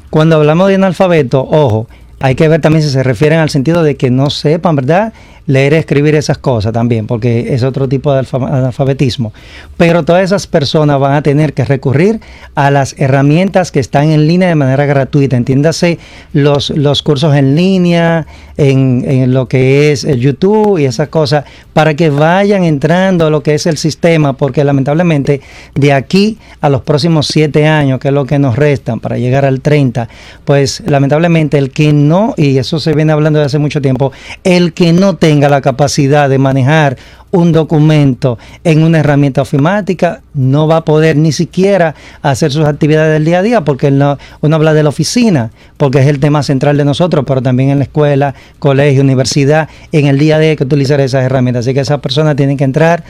cuando 0.10 0.38
hablamos 0.38 0.70
de 0.70 0.76
analfabeto, 0.76 1.48
ojo, 1.50 1.88
hay 2.20 2.36
que 2.36 2.48
ver 2.48 2.62
también 2.62 2.84
si 2.84 2.90
se 2.90 3.04
refieren 3.04 3.40
al 3.40 3.50
sentido 3.50 3.84
de 3.84 3.96
que 3.96 4.10
no 4.10 4.30
sepan, 4.30 4.76
¿verdad? 4.76 5.14
Leer 5.48 5.74
y 5.74 5.76
escribir 5.78 6.14
esas 6.16 6.38
cosas 6.38 6.74
también, 6.74 7.08
porque 7.08 7.54
es 7.54 7.64
otro 7.64 7.88
tipo 7.88 8.12
de 8.14 8.20
alfa- 8.20 8.48
analfabetismo. 8.48 9.34
Pero 9.78 10.04
todas 10.04 10.24
esas 10.24 10.46
personas 10.46 11.00
van 11.00 11.14
a 11.14 11.22
tener 11.22 11.54
que 11.54 11.64
recurrir 11.66 12.20
a 12.54 12.70
las 12.70 12.94
herramientas 12.98 13.72
que 13.72 13.80
están 13.80 14.12
en 14.12 14.28
línea 14.28 14.50
de 14.50 14.56
manera 14.56 14.86
gratuita. 14.86 15.38
Entiéndase 15.38 16.00
los, 16.34 16.70
los 16.72 17.02
cursos 17.02 17.34
en 17.36 17.56
línea, 17.56 18.28
en, 18.58 19.04
en 19.08 19.34
lo 19.34 19.48
que 19.48 19.92
es 19.94 20.04
el 20.04 20.20
YouTube 20.20 20.80
y 20.80 20.86
esas 20.86 21.08
cosas, 21.08 21.46
para 21.74 21.94
que 21.94 22.10
vayan 22.10 22.64
entrando 22.66 23.28
a 23.28 23.30
lo 23.30 23.42
que 23.42 23.54
es 23.56 23.66
el 23.68 23.78
sistema, 23.78 24.34
porque 24.34 24.64
lamentablemente 24.66 25.40
de 25.76 25.94
aquí 25.94 26.38
a 26.60 26.68
los 26.70 26.82
próximos 26.82 27.28
siete 27.28 27.68
años, 27.68 28.00
que 28.00 28.10
es 28.10 28.14
lo 28.14 28.26
que 28.26 28.38
nos 28.38 28.56
restan 28.58 29.00
para 29.00 29.18
llegar 29.18 29.46
al 29.46 29.62
30, 29.62 30.10
pues 30.44 30.84
lamentablemente 30.86 31.58
el 31.58 31.70
que 31.72 31.94
no, 31.94 32.34
y 32.36 32.58
eso 32.58 32.80
se 32.80 32.94
viene 32.94 33.14
hablando 33.14 33.40
desde 33.40 33.48
hace 33.48 33.60
mucho 33.60 33.82
tiempo, 33.82 34.12
el 34.44 34.74
que 34.74 34.92
no 34.92 35.16
tenga 35.16 35.37
la 35.40 35.62
capacidad 35.62 36.30
de 36.30 36.38
manejar 36.38 36.98
un 37.32 37.52
documento 37.52 38.38
en 38.64 38.84
una 38.84 39.00
herramienta 39.00 39.42
ofimática 39.42 40.22
no 40.34 40.66
va 40.68 40.78
a 40.78 40.86
poder 40.86 41.18
ni 41.18 41.32
siquiera 41.32 41.94
hacer 42.22 42.52
sus 42.52 42.66
actividades 42.66 43.14
del 43.14 43.26
día 43.26 43.40
a 43.40 43.42
día 43.42 43.62
porque 43.62 43.92
no- 43.92 44.18
uno 44.42 44.56
habla 44.56 44.74
de 44.74 44.84
la 44.84 44.90
oficina 44.90 45.52
porque 45.78 46.00
es 46.00 46.08
el 46.08 46.20
tema 46.20 46.42
central 46.42 46.78
de 46.78 46.86
nosotros 46.86 47.26
pero 47.28 47.42
también 47.42 47.70
en 47.70 47.80
la 47.80 47.84
escuela, 47.84 48.34
colegio, 48.60 49.02
universidad 49.02 49.68
en 49.92 50.08
el 50.08 50.18
día 50.18 50.38
a 50.38 50.40
día 50.40 50.52
hay 50.52 50.56
que 50.56 50.64
utilizar 50.64 51.00
esas 51.02 51.24
herramientas 51.24 51.66
así 51.66 51.74
que 51.74 51.82
esas 51.82 52.00
personas 52.00 52.36
tienen 52.36 52.56
que 52.58 52.64
entrar 52.64 53.04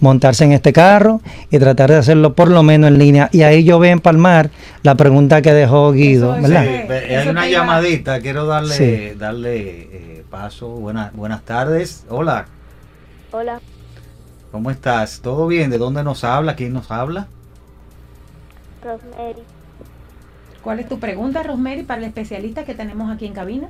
montarse 0.00 0.44
en 0.44 0.52
este 0.52 0.72
carro 0.72 1.20
y 1.50 1.58
tratar 1.58 1.90
de 1.90 1.96
hacerlo 1.96 2.34
por 2.34 2.50
lo 2.50 2.62
menos 2.62 2.88
en 2.88 2.98
línea 2.98 3.28
y 3.32 3.42
ahí 3.42 3.64
yo 3.64 3.78
voy 3.78 3.88
a 3.88 3.92
empalmar 3.92 4.50
la 4.82 4.94
pregunta 4.96 5.40
que 5.40 5.52
dejó 5.52 5.92
Guido 5.92 6.32
¿verdad? 6.40 6.64
Sí, 6.64 7.14
hay 7.14 7.28
una 7.28 7.48
llamadita, 7.48 8.20
quiero 8.20 8.44
darle, 8.46 8.74
Sí. 8.74 9.18
darle 9.18 9.56
eh, 9.92 10.13
paso. 10.34 10.66
Buenas, 10.66 11.12
buenas 11.12 11.44
tardes. 11.44 12.04
Hola, 12.08 12.46
Hola, 13.30 13.60
¿cómo 14.50 14.72
estás? 14.72 15.20
¿Todo 15.20 15.46
bien? 15.46 15.70
¿De 15.70 15.78
dónde 15.78 16.02
nos 16.02 16.24
habla? 16.24 16.56
¿Quién 16.56 16.72
nos 16.72 16.90
habla? 16.90 17.28
Rosemary. 18.82 19.44
¿Cuál 20.60 20.80
es 20.80 20.88
tu 20.88 20.98
pregunta, 20.98 21.44
Rosemary, 21.44 21.84
para 21.84 22.00
el 22.00 22.08
especialista 22.08 22.64
que 22.64 22.74
tenemos 22.74 23.12
aquí 23.14 23.26
en 23.26 23.32
cabina? 23.32 23.68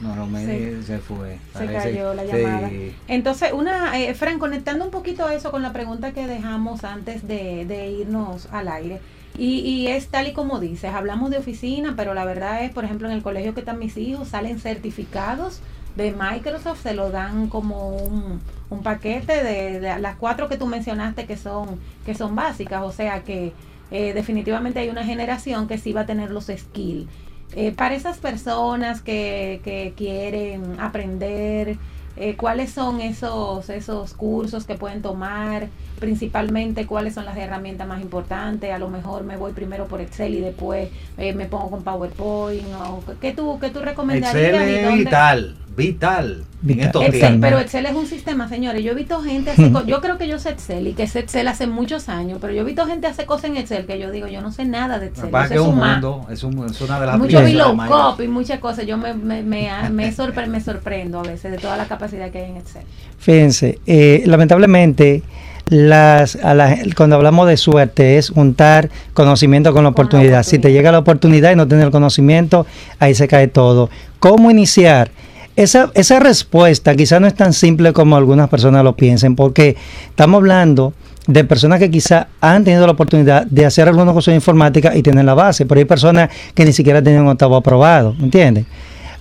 No, 0.00 0.26
me 0.26 0.82
se 0.82 0.98
fue. 0.98 1.38
Se 1.56 1.66
cayó 1.66 2.14
la 2.14 2.22
sí. 2.24 2.28
llamada. 2.32 2.70
Entonces, 3.06 3.52
una, 3.52 3.96
eh, 3.96 4.12
Fran, 4.14 4.40
conectando 4.40 4.84
un 4.84 4.90
poquito 4.90 5.24
a 5.24 5.34
eso 5.34 5.52
con 5.52 5.62
la 5.62 5.72
pregunta 5.72 6.12
que 6.12 6.26
dejamos 6.26 6.82
antes 6.82 7.28
de, 7.28 7.64
de 7.64 7.90
irnos 7.90 8.48
al 8.50 8.66
aire. 8.66 9.00
Y, 9.38 9.60
y 9.60 9.88
es 9.88 10.08
tal 10.08 10.28
y 10.28 10.32
como 10.32 10.60
dices, 10.60 10.92
hablamos 10.94 11.30
de 11.30 11.38
oficina, 11.38 11.94
pero 11.96 12.14
la 12.14 12.24
verdad 12.24 12.64
es, 12.64 12.70
por 12.72 12.84
ejemplo, 12.84 13.08
en 13.08 13.14
el 13.14 13.22
colegio 13.22 13.54
que 13.54 13.60
están 13.60 13.78
mis 13.78 13.96
hijos, 13.96 14.28
salen 14.28 14.58
certificados 14.58 15.60
de 15.96 16.12
Microsoft, 16.12 16.82
se 16.82 16.94
lo 16.94 17.10
dan 17.10 17.48
como 17.48 17.96
un, 17.96 18.40
un 18.70 18.82
paquete 18.82 19.42
de, 19.42 19.98
las 19.98 20.16
cuatro 20.16 20.48
que 20.48 20.56
tú 20.56 20.66
mencionaste 20.66 21.26
que 21.26 21.36
son, 21.36 21.80
que 22.04 22.14
son 22.14 22.34
básicas, 22.34 22.82
o 22.82 22.92
sea 22.92 23.22
que 23.24 23.52
eh, 23.90 24.12
definitivamente 24.12 24.80
hay 24.80 24.90
una 24.90 25.04
generación 25.04 25.66
que 25.66 25.78
sí 25.78 25.92
va 25.92 26.02
a 26.02 26.06
tener 26.06 26.30
los 26.30 26.46
skills. 26.46 27.08
Eh, 27.54 27.72
para 27.72 27.94
esas 27.94 28.18
personas 28.18 29.00
que, 29.00 29.60
que 29.64 29.94
quieren 29.96 30.78
aprender, 30.80 31.78
eh, 32.16 32.36
¿cuáles 32.36 32.72
son 32.72 33.00
esos, 33.00 33.68
esos 33.68 34.14
cursos 34.14 34.64
que 34.64 34.74
pueden 34.74 35.02
tomar? 35.02 35.68
Principalmente, 35.98 36.86
¿cuáles 36.86 37.14
son 37.14 37.24
las 37.24 37.36
herramientas 37.36 37.86
más 37.86 38.00
importantes? 38.00 38.72
A 38.72 38.78
lo 38.78 38.88
mejor 38.88 39.24
me 39.24 39.36
voy 39.36 39.52
primero 39.52 39.86
por 39.86 40.00
Excel 40.00 40.34
y 40.34 40.40
después 40.40 40.90
eh, 41.18 41.32
me 41.34 41.46
pongo 41.46 41.70
con 41.70 41.82
PowerPoint. 41.82 42.66
O, 42.88 43.02
¿qué, 43.20 43.32
tú, 43.32 43.58
¿Qué 43.60 43.70
tú 43.70 43.80
recomendarías? 43.80 44.34
Excel 44.34 45.00
y? 45.00 45.65
Vital, 45.76 46.42
vital. 46.42 46.44
En 46.62 46.66
Vital. 46.68 46.86
estos 46.86 47.02
Excel, 47.04 47.40
pero 47.40 47.58
Excel 47.58 47.86
es 47.86 47.94
un 47.94 48.06
sistema, 48.06 48.48
señores. 48.48 48.82
Yo 48.82 48.92
he 48.92 48.94
visto 48.94 49.20
gente 49.22 49.52
yo 49.86 50.00
creo 50.00 50.18
que 50.18 50.26
yo 50.26 50.38
sé 50.38 50.50
Excel 50.50 50.86
y 50.88 50.92
que 50.94 51.06
sé 51.06 51.20
Excel 51.20 51.46
hace 51.48 51.66
muchos 51.66 52.08
años, 52.08 52.38
pero 52.40 52.52
yo 52.52 52.62
he 52.62 52.64
visto 52.64 52.86
gente 52.86 53.06
hace 53.06 53.26
cosas 53.26 53.46
en 53.50 53.56
Excel 53.58 53.86
que 53.86 53.98
yo 53.98 54.10
digo, 54.10 54.26
yo 54.26 54.40
no 54.40 54.50
sé 54.52 54.64
nada 54.64 54.98
de 54.98 55.06
Excel. 55.06 55.30
Yo 55.30 55.44
sé 55.48 55.54
es 55.54 55.60
un 55.60 55.76
mundo, 55.76 56.26
es, 56.30 56.42
un- 56.42 56.66
es 56.66 56.80
una 56.80 56.98
de 56.98 57.06
las 57.06 57.18
Mucho 57.18 57.40
VLOOKUP 57.40 58.20
y 58.22 58.28
muchas 58.28 58.58
cosas. 58.58 58.86
Yo 58.86 58.96
me, 58.96 59.14
me, 59.14 59.42
me, 59.42 59.68
me, 59.90 60.12
sorpre- 60.16 60.46
me 60.48 60.60
sorprendo 60.60 61.20
a 61.20 61.22
veces 61.22 61.52
de 61.52 61.58
toda 61.58 61.76
la 61.76 61.84
capacidad 61.86 62.30
que 62.30 62.38
hay 62.38 62.50
en 62.50 62.56
Excel. 62.56 62.82
Fíjense, 63.18 63.78
eh, 63.86 64.22
lamentablemente, 64.26 65.22
las, 65.68 66.36
a 66.36 66.54
la- 66.54 66.78
cuando 66.96 67.16
hablamos 67.16 67.48
de 67.48 67.56
suerte 67.56 68.18
es 68.18 68.30
juntar 68.30 68.88
conocimiento 69.14 69.72
con 69.72 69.84
la 69.84 69.90
Con 69.90 69.94
la 70.04 70.04
oportunidad. 70.08 70.42
Si 70.42 70.58
te 70.58 70.72
llega 70.72 70.90
la 70.92 71.00
oportunidad 71.00 71.52
y 71.52 71.56
no 71.56 71.66
tienes 71.68 71.84
el 71.86 71.92
conocimiento, 71.92 72.66
ahí 72.98 73.14
se 73.14 73.28
cae 73.28 73.48
todo. 73.48 73.90
¿Cómo 74.20 74.50
iniciar? 74.50 75.10
Esa, 75.56 75.90
esa 75.94 76.20
respuesta 76.20 76.94
quizá 76.94 77.18
no 77.18 77.26
es 77.26 77.34
tan 77.34 77.54
simple 77.54 77.94
como 77.94 78.16
algunas 78.16 78.48
personas 78.50 78.84
lo 78.84 78.94
piensen, 78.94 79.34
porque 79.34 79.76
estamos 80.10 80.38
hablando 80.38 80.92
de 81.26 81.44
personas 81.44 81.78
que 81.78 81.90
quizá 81.90 82.28
han 82.40 82.62
tenido 82.62 82.86
la 82.86 82.92
oportunidad 82.92 83.46
de 83.46 83.64
hacer 83.66 83.88
alguna 83.88 84.12
cosa 84.12 84.30
de 84.30 84.36
informática 84.36 84.94
y 84.94 85.02
tienen 85.02 85.26
la 85.26 85.34
base, 85.34 85.66
pero 85.66 85.78
hay 85.78 85.84
personas 85.84 86.30
que 86.54 86.64
ni 86.64 86.72
siquiera 86.72 87.02
tienen 87.02 87.22
un 87.22 87.28
octavo 87.28 87.56
aprobado, 87.56 88.14
¿me 88.18 88.24
entiendes? 88.24 88.66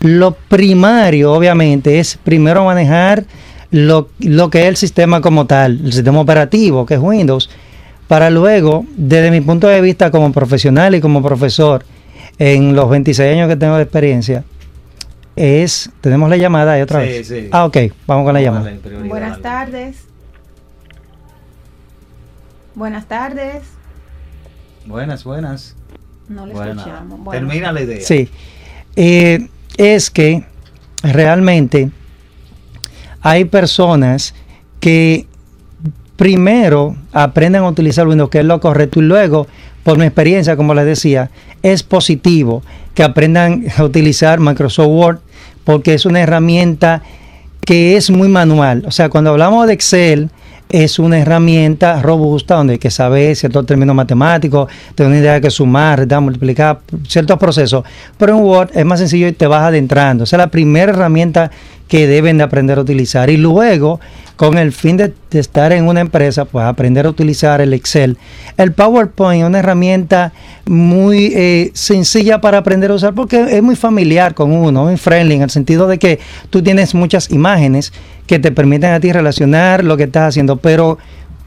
Lo 0.01 0.31
primario, 0.33 1.33
obviamente, 1.33 1.99
es 1.99 2.19
primero 2.21 2.65
manejar 2.65 3.25
lo, 3.71 4.09
lo 4.19 4.49
que 4.49 4.63
es 4.63 4.67
el 4.67 4.75
sistema 4.75 5.21
como 5.21 5.45
tal, 5.45 5.79
el 5.85 5.93
sistema 5.93 6.19
operativo, 6.19 6.85
que 6.85 6.95
es 6.95 6.99
Windows, 6.99 7.49
para 8.07 8.29
luego, 8.29 8.85
desde 8.97 9.31
mi 9.31 9.41
punto 9.41 9.67
de 9.67 9.81
vista 9.81 10.11
como 10.11 10.31
profesional 10.31 10.93
y 10.95 11.01
como 11.01 11.23
profesor, 11.23 11.85
en 12.37 12.75
los 12.75 12.89
26 12.89 13.33
años 13.33 13.47
que 13.47 13.55
tengo 13.55 13.77
de 13.77 13.83
experiencia, 13.83 14.43
es, 15.35 15.89
tenemos 16.01 16.29
la 16.29 16.37
llamada 16.37 16.73
ahí 16.73 16.81
otra 16.81 17.01
Sí, 17.01 17.07
vez. 17.07 17.27
sí. 17.27 17.49
Ah, 17.51 17.65
ok, 17.65 17.77
vamos 18.07 18.25
con 18.25 18.33
la 18.33 18.41
Vamos 18.41 18.65
llamada. 18.65 19.07
Buenas 19.07 19.41
tardes. 19.41 19.97
Buenas 22.75 23.05
tardes. 23.07 23.63
Buenas, 24.85 25.23
buenas. 25.23 25.75
No 26.27 26.45
le 26.45 26.53
Buenas. 26.53 26.77
escuchamos. 26.77 27.19
Bueno, 27.19 27.47
Termina 27.47 27.71
la 27.71 27.81
idea. 27.81 28.01
Sí, 28.01 28.29
Eh, 28.97 29.47
es 29.77 30.09
que 30.09 30.45
realmente 31.03 31.89
hay 33.21 33.45
personas 33.45 34.33
que 34.79 35.27
primero 36.15 36.95
aprendan 37.11 37.63
a 37.63 37.67
utilizar 37.69 38.07
Windows, 38.07 38.29
que 38.29 38.39
es 38.39 38.45
lo 38.45 38.59
correcto, 38.61 38.99
y 38.99 39.03
luego, 39.03 39.47
por 39.83 39.97
mi 39.97 40.05
experiencia, 40.05 40.55
como 40.55 40.73
les 40.73 40.85
decía, 40.85 41.29
es 41.61 41.83
positivo 41.83 42.63
que 42.93 43.03
aprendan 43.03 43.65
a 43.77 43.83
utilizar 43.83 44.39
Microsoft 44.39 44.87
Word, 44.87 45.19
porque 45.65 45.93
es 45.93 46.05
una 46.05 46.21
herramienta 46.21 47.01
que 47.59 47.97
es 47.97 48.09
muy 48.09 48.29
manual. 48.29 48.83
O 48.87 48.91
sea, 48.91 49.09
cuando 49.09 49.31
hablamos 49.31 49.67
de 49.67 49.73
Excel, 49.73 50.29
es 50.69 50.99
una 50.99 51.19
herramienta 51.19 52.01
robusta 52.01 52.55
donde 52.55 52.73
hay 52.73 52.79
que 52.79 52.89
saber 52.89 53.35
ciertos 53.35 53.65
términos 53.65 53.95
matemáticos, 53.95 54.71
tener 54.95 55.11
una 55.11 55.19
idea 55.19 55.33
de 55.33 55.41
que 55.41 55.49
sumar, 55.49 55.99
restar, 55.99 56.21
multiplicar, 56.21 56.79
ciertos 57.07 57.37
procesos. 57.37 57.83
Pero 58.17 58.37
en 58.37 58.43
Word 58.43 58.69
es 58.73 58.85
más 58.85 58.99
sencillo 58.99 59.27
y 59.27 59.33
te 59.33 59.47
vas 59.47 59.63
adentrando. 59.63 60.23
Esa 60.23 60.37
es 60.37 60.39
la 60.39 60.51
primera 60.51 60.91
herramienta 60.91 61.51
que 61.87 62.07
deben 62.07 62.37
de 62.37 62.43
aprender 62.43 62.77
a 62.77 62.81
utilizar. 62.81 63.29
Y 63.29 63.37
luego, 63.37 63.99
con 64.35 64.57
el 64.57 64.71
fin 64.71 64.97
de, 64.97 65.13
estar 65.31 65.71
en 65.71 65.87
una 65.87 66.01
empresa, 66.01 66.45
pues 66.45 66.65
aprender 66.65 67.05
a 67.05 67.09
utilizar 67.09 67.61
el 67.61 67.73
Excel. 67.73 68.17
El 68.57 68.71
PowerPoint 68.71 69.43
es 69.43 69.47
una 69.47 69.59
herramienta 69.59 70.33
muy 70.65 71.31
eh, 71.35 71.71
sencilla 71.73 72.41
para 72.41 72.59
aprender 72.59 72.91
a 72.91 72.95
usar 72.95 73.13
porque 73.13 73.57
es 73.57 73.61
muy 73.61 73.75
familiar 73.75 74.33
con 74.33 74.51
uno, 74.51 74.85
muy 74.85 74.97
friendly, 74.97 75.35
en 75.35 75.41
el 75.43 75.49
sentido 75.49 75.87
de 75.87 75.99
que 75.99 76.19
tú 76.49 76.63
tienes 76.63 76.95
muchas 76.95 77.31
imágenes 77.31 77.93
que 78.27 78.39
te 78.39 78.51
permiten 78.51 78.91
a 78.91 78.99
ti 78.99 79.11
relacionar 79.11 79.83
lo 79.83 79.97
que 79.97 80.03
estás 80.03 80.29
haciendo, 80.29 80.57
pero 80.57 80.97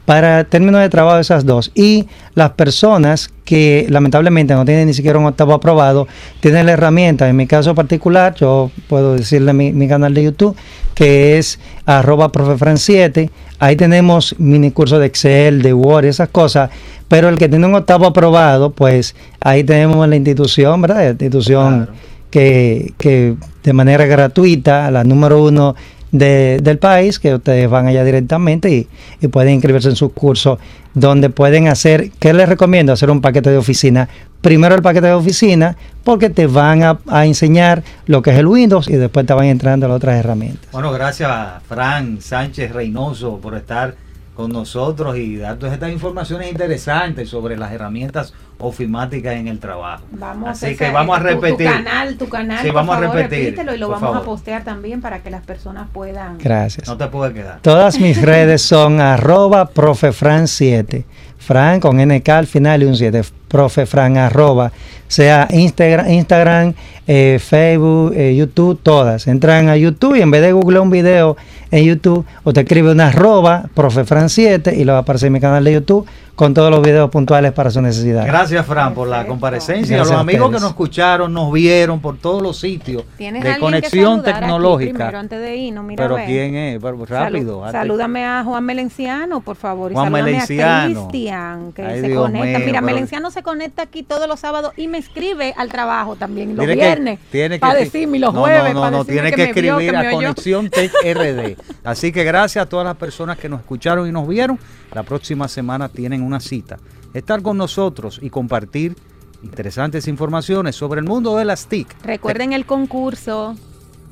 para 0.09 0.43
términos 0.43 0.81
de 0.81 0.89
trabajo 0.89 1.19
esas 1.19 1.45
dos. 1.45 1.69
Y 1.75 2.07
las 2.33 2.49
personas 2.53 3.29
que 3.45 3.85
lamentablemente 3.89 4.55
no 4.55 4.65
tienen 4.65 4.87
ni 4.87 4.95
siquiera 4.95 5.19
un 5.19 5.27
octavo 5.27 5.53
aprobado, 5.53 6.07
tienen 6.39 6.65
la 6.65 6.71
herramienta. 6.71 7.29
En 7.29 7.35
mi 7.35 7.45
caso 7.45 7.75
particular, 7.75 8.33
yo 8.33 8.71
puedo 8.87 9.13
decirle 9.13 9.53
mi, 9.53 9.71
mi 9.71 9.87
canal 9.87 10.15
de 10.15 10.23
YouTube, 10.23 10.55
que 10.95 11.37
es 11.37 11.59
arroba 11.85 12.31
profefran7. 12.31 13.29
Ahí 13.59 13.75
tenemos 13.75 14.33
mini 14.39 14.71
cursos 14.71 14.99
de 14.99 15.05
Excel, 15.05 15.61
de 15.61 15.75
Word, 15.75 16.05
esas 16.05 16.29
cosas. 16.29 16.71
Pero 17.07 17.29
el 17.29 17.37
que 17.37 17.47
tiene 17.47 17.67
un 17.67 17.75
octavo 17.75 18.07
aprobado, 18.07 18.71
pues 18.71 19.15
ahí 19.41 19.63
tenemos 19.63 20.07
la 20.09 20.15
institución, 20.15 20.81
¿verdad? 20.81 21.03
La 21.03 21.09
institución 21.11 21.85
Claro. 21.85 21.91
que, 22.31 22.93
que 22.97 23.35
de 23.63 23.73
manera 23.73 24.07
gratuita, 24.07 24.89
la 24.89 25.03
número 25.03 25.43
uno 25.43 25.75
de- 26.11 26.59
del 26.61 26.77
país, 26.77 27.19
que 27.19 27.35
ustedes 27.35 27.69
van 27.69 27.87
allá 27.87 28.03
directamente 28.03 28.87
y, 29.21 29.27
pueden 29.27 29.53
inscribirse 29.55 29.89
en 29.89 29.95
sus 29.95 30.11
cursos, 30.13 30.59
donde 30.93 31.29
pueden 31.29 31.67
hacer, 31.67 32.11
¿qué 32.19 32.33
les 32.33 32.49
recomiendo? 32.49 32.91
Hacer 32.93 33.09
un 33.11 33.21
paquete 33.21 33.49
de 33.51 33.57
oficina. 33.57 34.09
Primero 34.41 34.73
el 34.75 34.81
paquete 34.81 35.07
de 35.07 35.13
oficina, 35.13 35.75
porque 36.03 36.29
te 36.29 36.47
van 36.47 36.81
a, 36.83 36.99
a 37.07 37.25
enseñar 37.25 37.83
lo 38.05 38.21
que 38.21 38.31
es 38.31 38.37
el 38.37 38.47
Windows 38.47 38.87
y 38.87 38.93
después 38.93 39.25
te 39.25 39.33
van 39.33 39.45
entrando 39.45 39.87
las 39.87 39.97
otras 39.97 40.15
herramientas. 40.17 40.69
Bueno, 40.71 40.91
gracias 40.91 41.29
a 41.29 41.61
Fran 41.67 42.19
Sánchez 42.21 42.71
Reynoso 42.71 43.37
por 43.37 43.55
estar 43.55 43.95
con 44.39 44.53
nosotros 44.53 45.17
y 45.17 45.35
darnos 45.35 45.73
estas 45.73 45.91
informaciones 45.91 46.49
interesantes 46.49 47.27
sobre 47.27 47.57
las 47.57 47.73
herramientas 47.73 48.33
ofimáticas 48.57 49.33
en 49.35 49.49
el 49.49 49.59
trabajo. 49.59 50.05
Vamos 50.11 50.47
Así 50.51 50.77
que 50.77 50.89
vamos 50.91 51.17
a 51.17 51.21
tu- 51.21 51.27
tu 51.27 51.41
repetir. 51.41 51.67
canal, 51.69 52.15
tu 52.17 52.29
canal, 52.29 52.59
Sí, 52.61 52.67
por 52.67 52.75
vamos 52.75 52.95
a 52.95 52.99
repetir, 53.01 53.43
repítelo 53.47 53.75
y 53.75 53.77
lo 53.77 53.89
vamos 53.89 54.15
a 54.15 54.21
postear 54.21 54.63
también 54.63 55.01
para 55.01 55.19
que 55.21 55.29
las 55.29 55.43
personas 55.45 55.89
puedan. 55.91 56.37
Gracias. 56.37 56.87
No 56.87 56.95
te 56.95 57.07
puedes 57.07 57.33
quedar. 57.33 57.59
Todas 57.59 57.99
mis 57.99 58.21
redes 58.21 58.61
son 58.61 59.01
arroba 59.01 59.69
profefran7. 59.73 61.03
Fran 61.39 61.79
con 61.79 61.97
NK 61.97 62.29
al 62.29 62.47
final 62.47 62.83
y 62.83 62.85
un 62.85 62.95
7. 62.95 63.23
Profefran 63.47 64.17
arroba. 64.17 64.71
Sea 65.07 65.47
Instagram, 65.49 66.09
Instagram 66.11 66.73
eh, 67.07 67.39
Facebook, 67.43 68.13
eh, 68.15 68.35
YouTube, 68.35 68.79
todas. 68.83 69.25
Entran 69.25 69.69
a 69.69 69.75
YouTube 69.75 70.15
y 70.15 70.21
en 70.21 70.29
vez 70.29 70.43
de 70.43 70.51
googlear 70.51 70.81
un 70.81 70.91
video 70.91 71.37
en 71.71 71.85
YouTube, 71.85 72.25
usted 72.43 72.61
escribe 72.61 72.91
una 72.91 73.07
arroba 73.07 73.65
profefran7 73.75 74.77
y 74.77 74.83
lo 74.83 74.93
va 74.93 74.99
a 74.99 75.01
aparecer 75.01 75.27
en 75.27 75.33
mi 75.33 75.39
canal 75.39 75.63
de 75.63 75.73
YouTube 75.73 76.05
con 76.39 76.53
todos 76.53 76.71
los 76.71 76.81
videos 76.81 77.09
puntuales 77.09 77.51
para 77.51 77.69
su 77.69 77.81
necesidad. 77.81 78.25
Gracias, 78.25 78.65
Fran, 78.65 78.93
por 78.93 79.09
la 79.09 79.25
comparecencia. 79.27 79.97
Gracias 79.97 80.07
a 80.11 80.13
los 80.13 80.17
a 80.19 80.21
amigos 80.21 80.47
que 80.51 80.61
nos 80.61 80.69
escucharon, 80.69 81.33
nos 81.33 81.51
vieron 81.51 81.99
por 81.99 82.17
todos 82.17 82.41
los 82.41 82.57
sitios 82.57 83.03
¿Tienes 83.17 83.43
de 83.43 83.55
que 83.55 83.59
conexión 83.59 84.23
tecnológica. 84.23 84.93
primero 84.93 85.19
antes 85.19 85.41
de 85.41 85.55
irnos? 85.57 85.83
Mira, 85.83 86.01
Pero. 86.07 86.15
¿quién 86.25 86.55
es? 86.55 86.79
Pero 86.81 87.05
rápido. 87.05 87.57
Salu- 87.59 87.65
antes- 87.65 87.71
salúdame 87.81 88.23
a 88.25 88.43
Juan 88.45 88.63
Melenciano, 88.63 89.41
por 89.41 89.57
favor. 89.57 89.91
Juan 89.91 90.13
Melenciano. 90.13 91.01
a 91.01 91.07
Cristian, 91.09 91.73
que 91.73 91.81
Ay, 91.83 91.99
se 91.99 92.07
Dios 92.07 92.21
conecta. 92.21 92.57
mío, 92.59 92.67
Mira, 92.67 92.79
Melenciano 92.81 93.31
se 93.31 93.43
conecta 93.43 93.81
aquí 93.81 94.03
todos 94.03 94.25
los 94.29 94.39
sábados 94.39 94.71
y 94.77 94.87
me 94.87 94.97
escribe 94.97 95.53
al 95.57 95.67
trabajo 95.67 96.15
también 96.15 96.55
los 96.55 96.65
que- 96.65 96.73
viernes. 96.73 97.19
tiene 97.31 97.55
que- 97.55 97.59
para 97.59 97.77
decirme 97.77 98.15
y 98.15 98.21
los 98.21 98.33
no, 98.33 98.39
jueves. 98.39 98.73
No, 98.73 98.85
no, 98.89 98.91
no, 98.99 99.03
tiene 99.03 99.31
que, 99.31 99.35
vio, 99.35 99.77
escribir 99.77 99.91
me 99.91 100.07
a. 100.07 100.11
Conexión 100.11 100.69
Tech 100.71 100.93
RD. 101.03 101.57
Así 101.83 102.13
que 102.13 102.23
gracias 102.23 102.63
a 102.65 102.69
todas 102.69 102.85
las 102.85 102.95
personas 102.95 103.37
que 103.37 103.49
nos 103.49 103.59
escucharon 103.59 104.07
y 104.07 104.11
nos 104.13 104.25
vieron. 104.25 104.57
La 104.93 105.03
próxima 105.03 105.47
semana 105.47 105.89
tienen 105.89 106.23
una 106.29 106.39
cita. 106.39 106.77
Estar 107.13 107.41
con 107.41 107.57
nosotros 107.57 108.19
y 108.21 108.29
compartir 108.29 108.95
interesantes 109.43 110.07
informaciones 110.07 110.75
sobre 110.75 110.99
el 111.01 111.05
mundo 111.07 111.35
de 111.37 111.45
las 111.45 111.65
TIC. 111.67 112.03
Recuerden 112.03 112.53
el 112.53 112.65
concurso. 112.65 113.55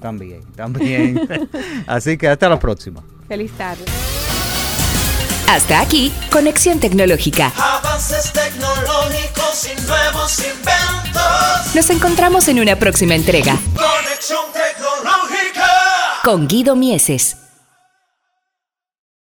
También, 0.02 0.42
también. 0.56 1.28
Así 1.88 2.18
que 2.18 2.28
hasta 2.28 2.50
la 2.50 2.60
próxima. 2.60 3.04
Feliz 3.28 3.52
tarde. 3.54 3.84
Hasta 5.50 5.80
aquí, 5.80 6.12
Conexión 6.32 6.80
Tecnológica. 6.80 7.54
Avances 7.58 8.34
tecnológicos 8.34 9.70
y 9.72 9.88
nuevos 9.88 10.40
inventos. 10.40 11.76
Nos 11.76 11.90
encontramos 11.90 12.48
en 12.50 12.60
una 12.60 12.76
próxima 12.78 13.16
entrega 13.16 13.54
Conexión 13.76 14.42
tecnológica. 14.54 15.68
con 16.24 16.48
Guido 16.48 16.76
Mieses. 16.76 17.38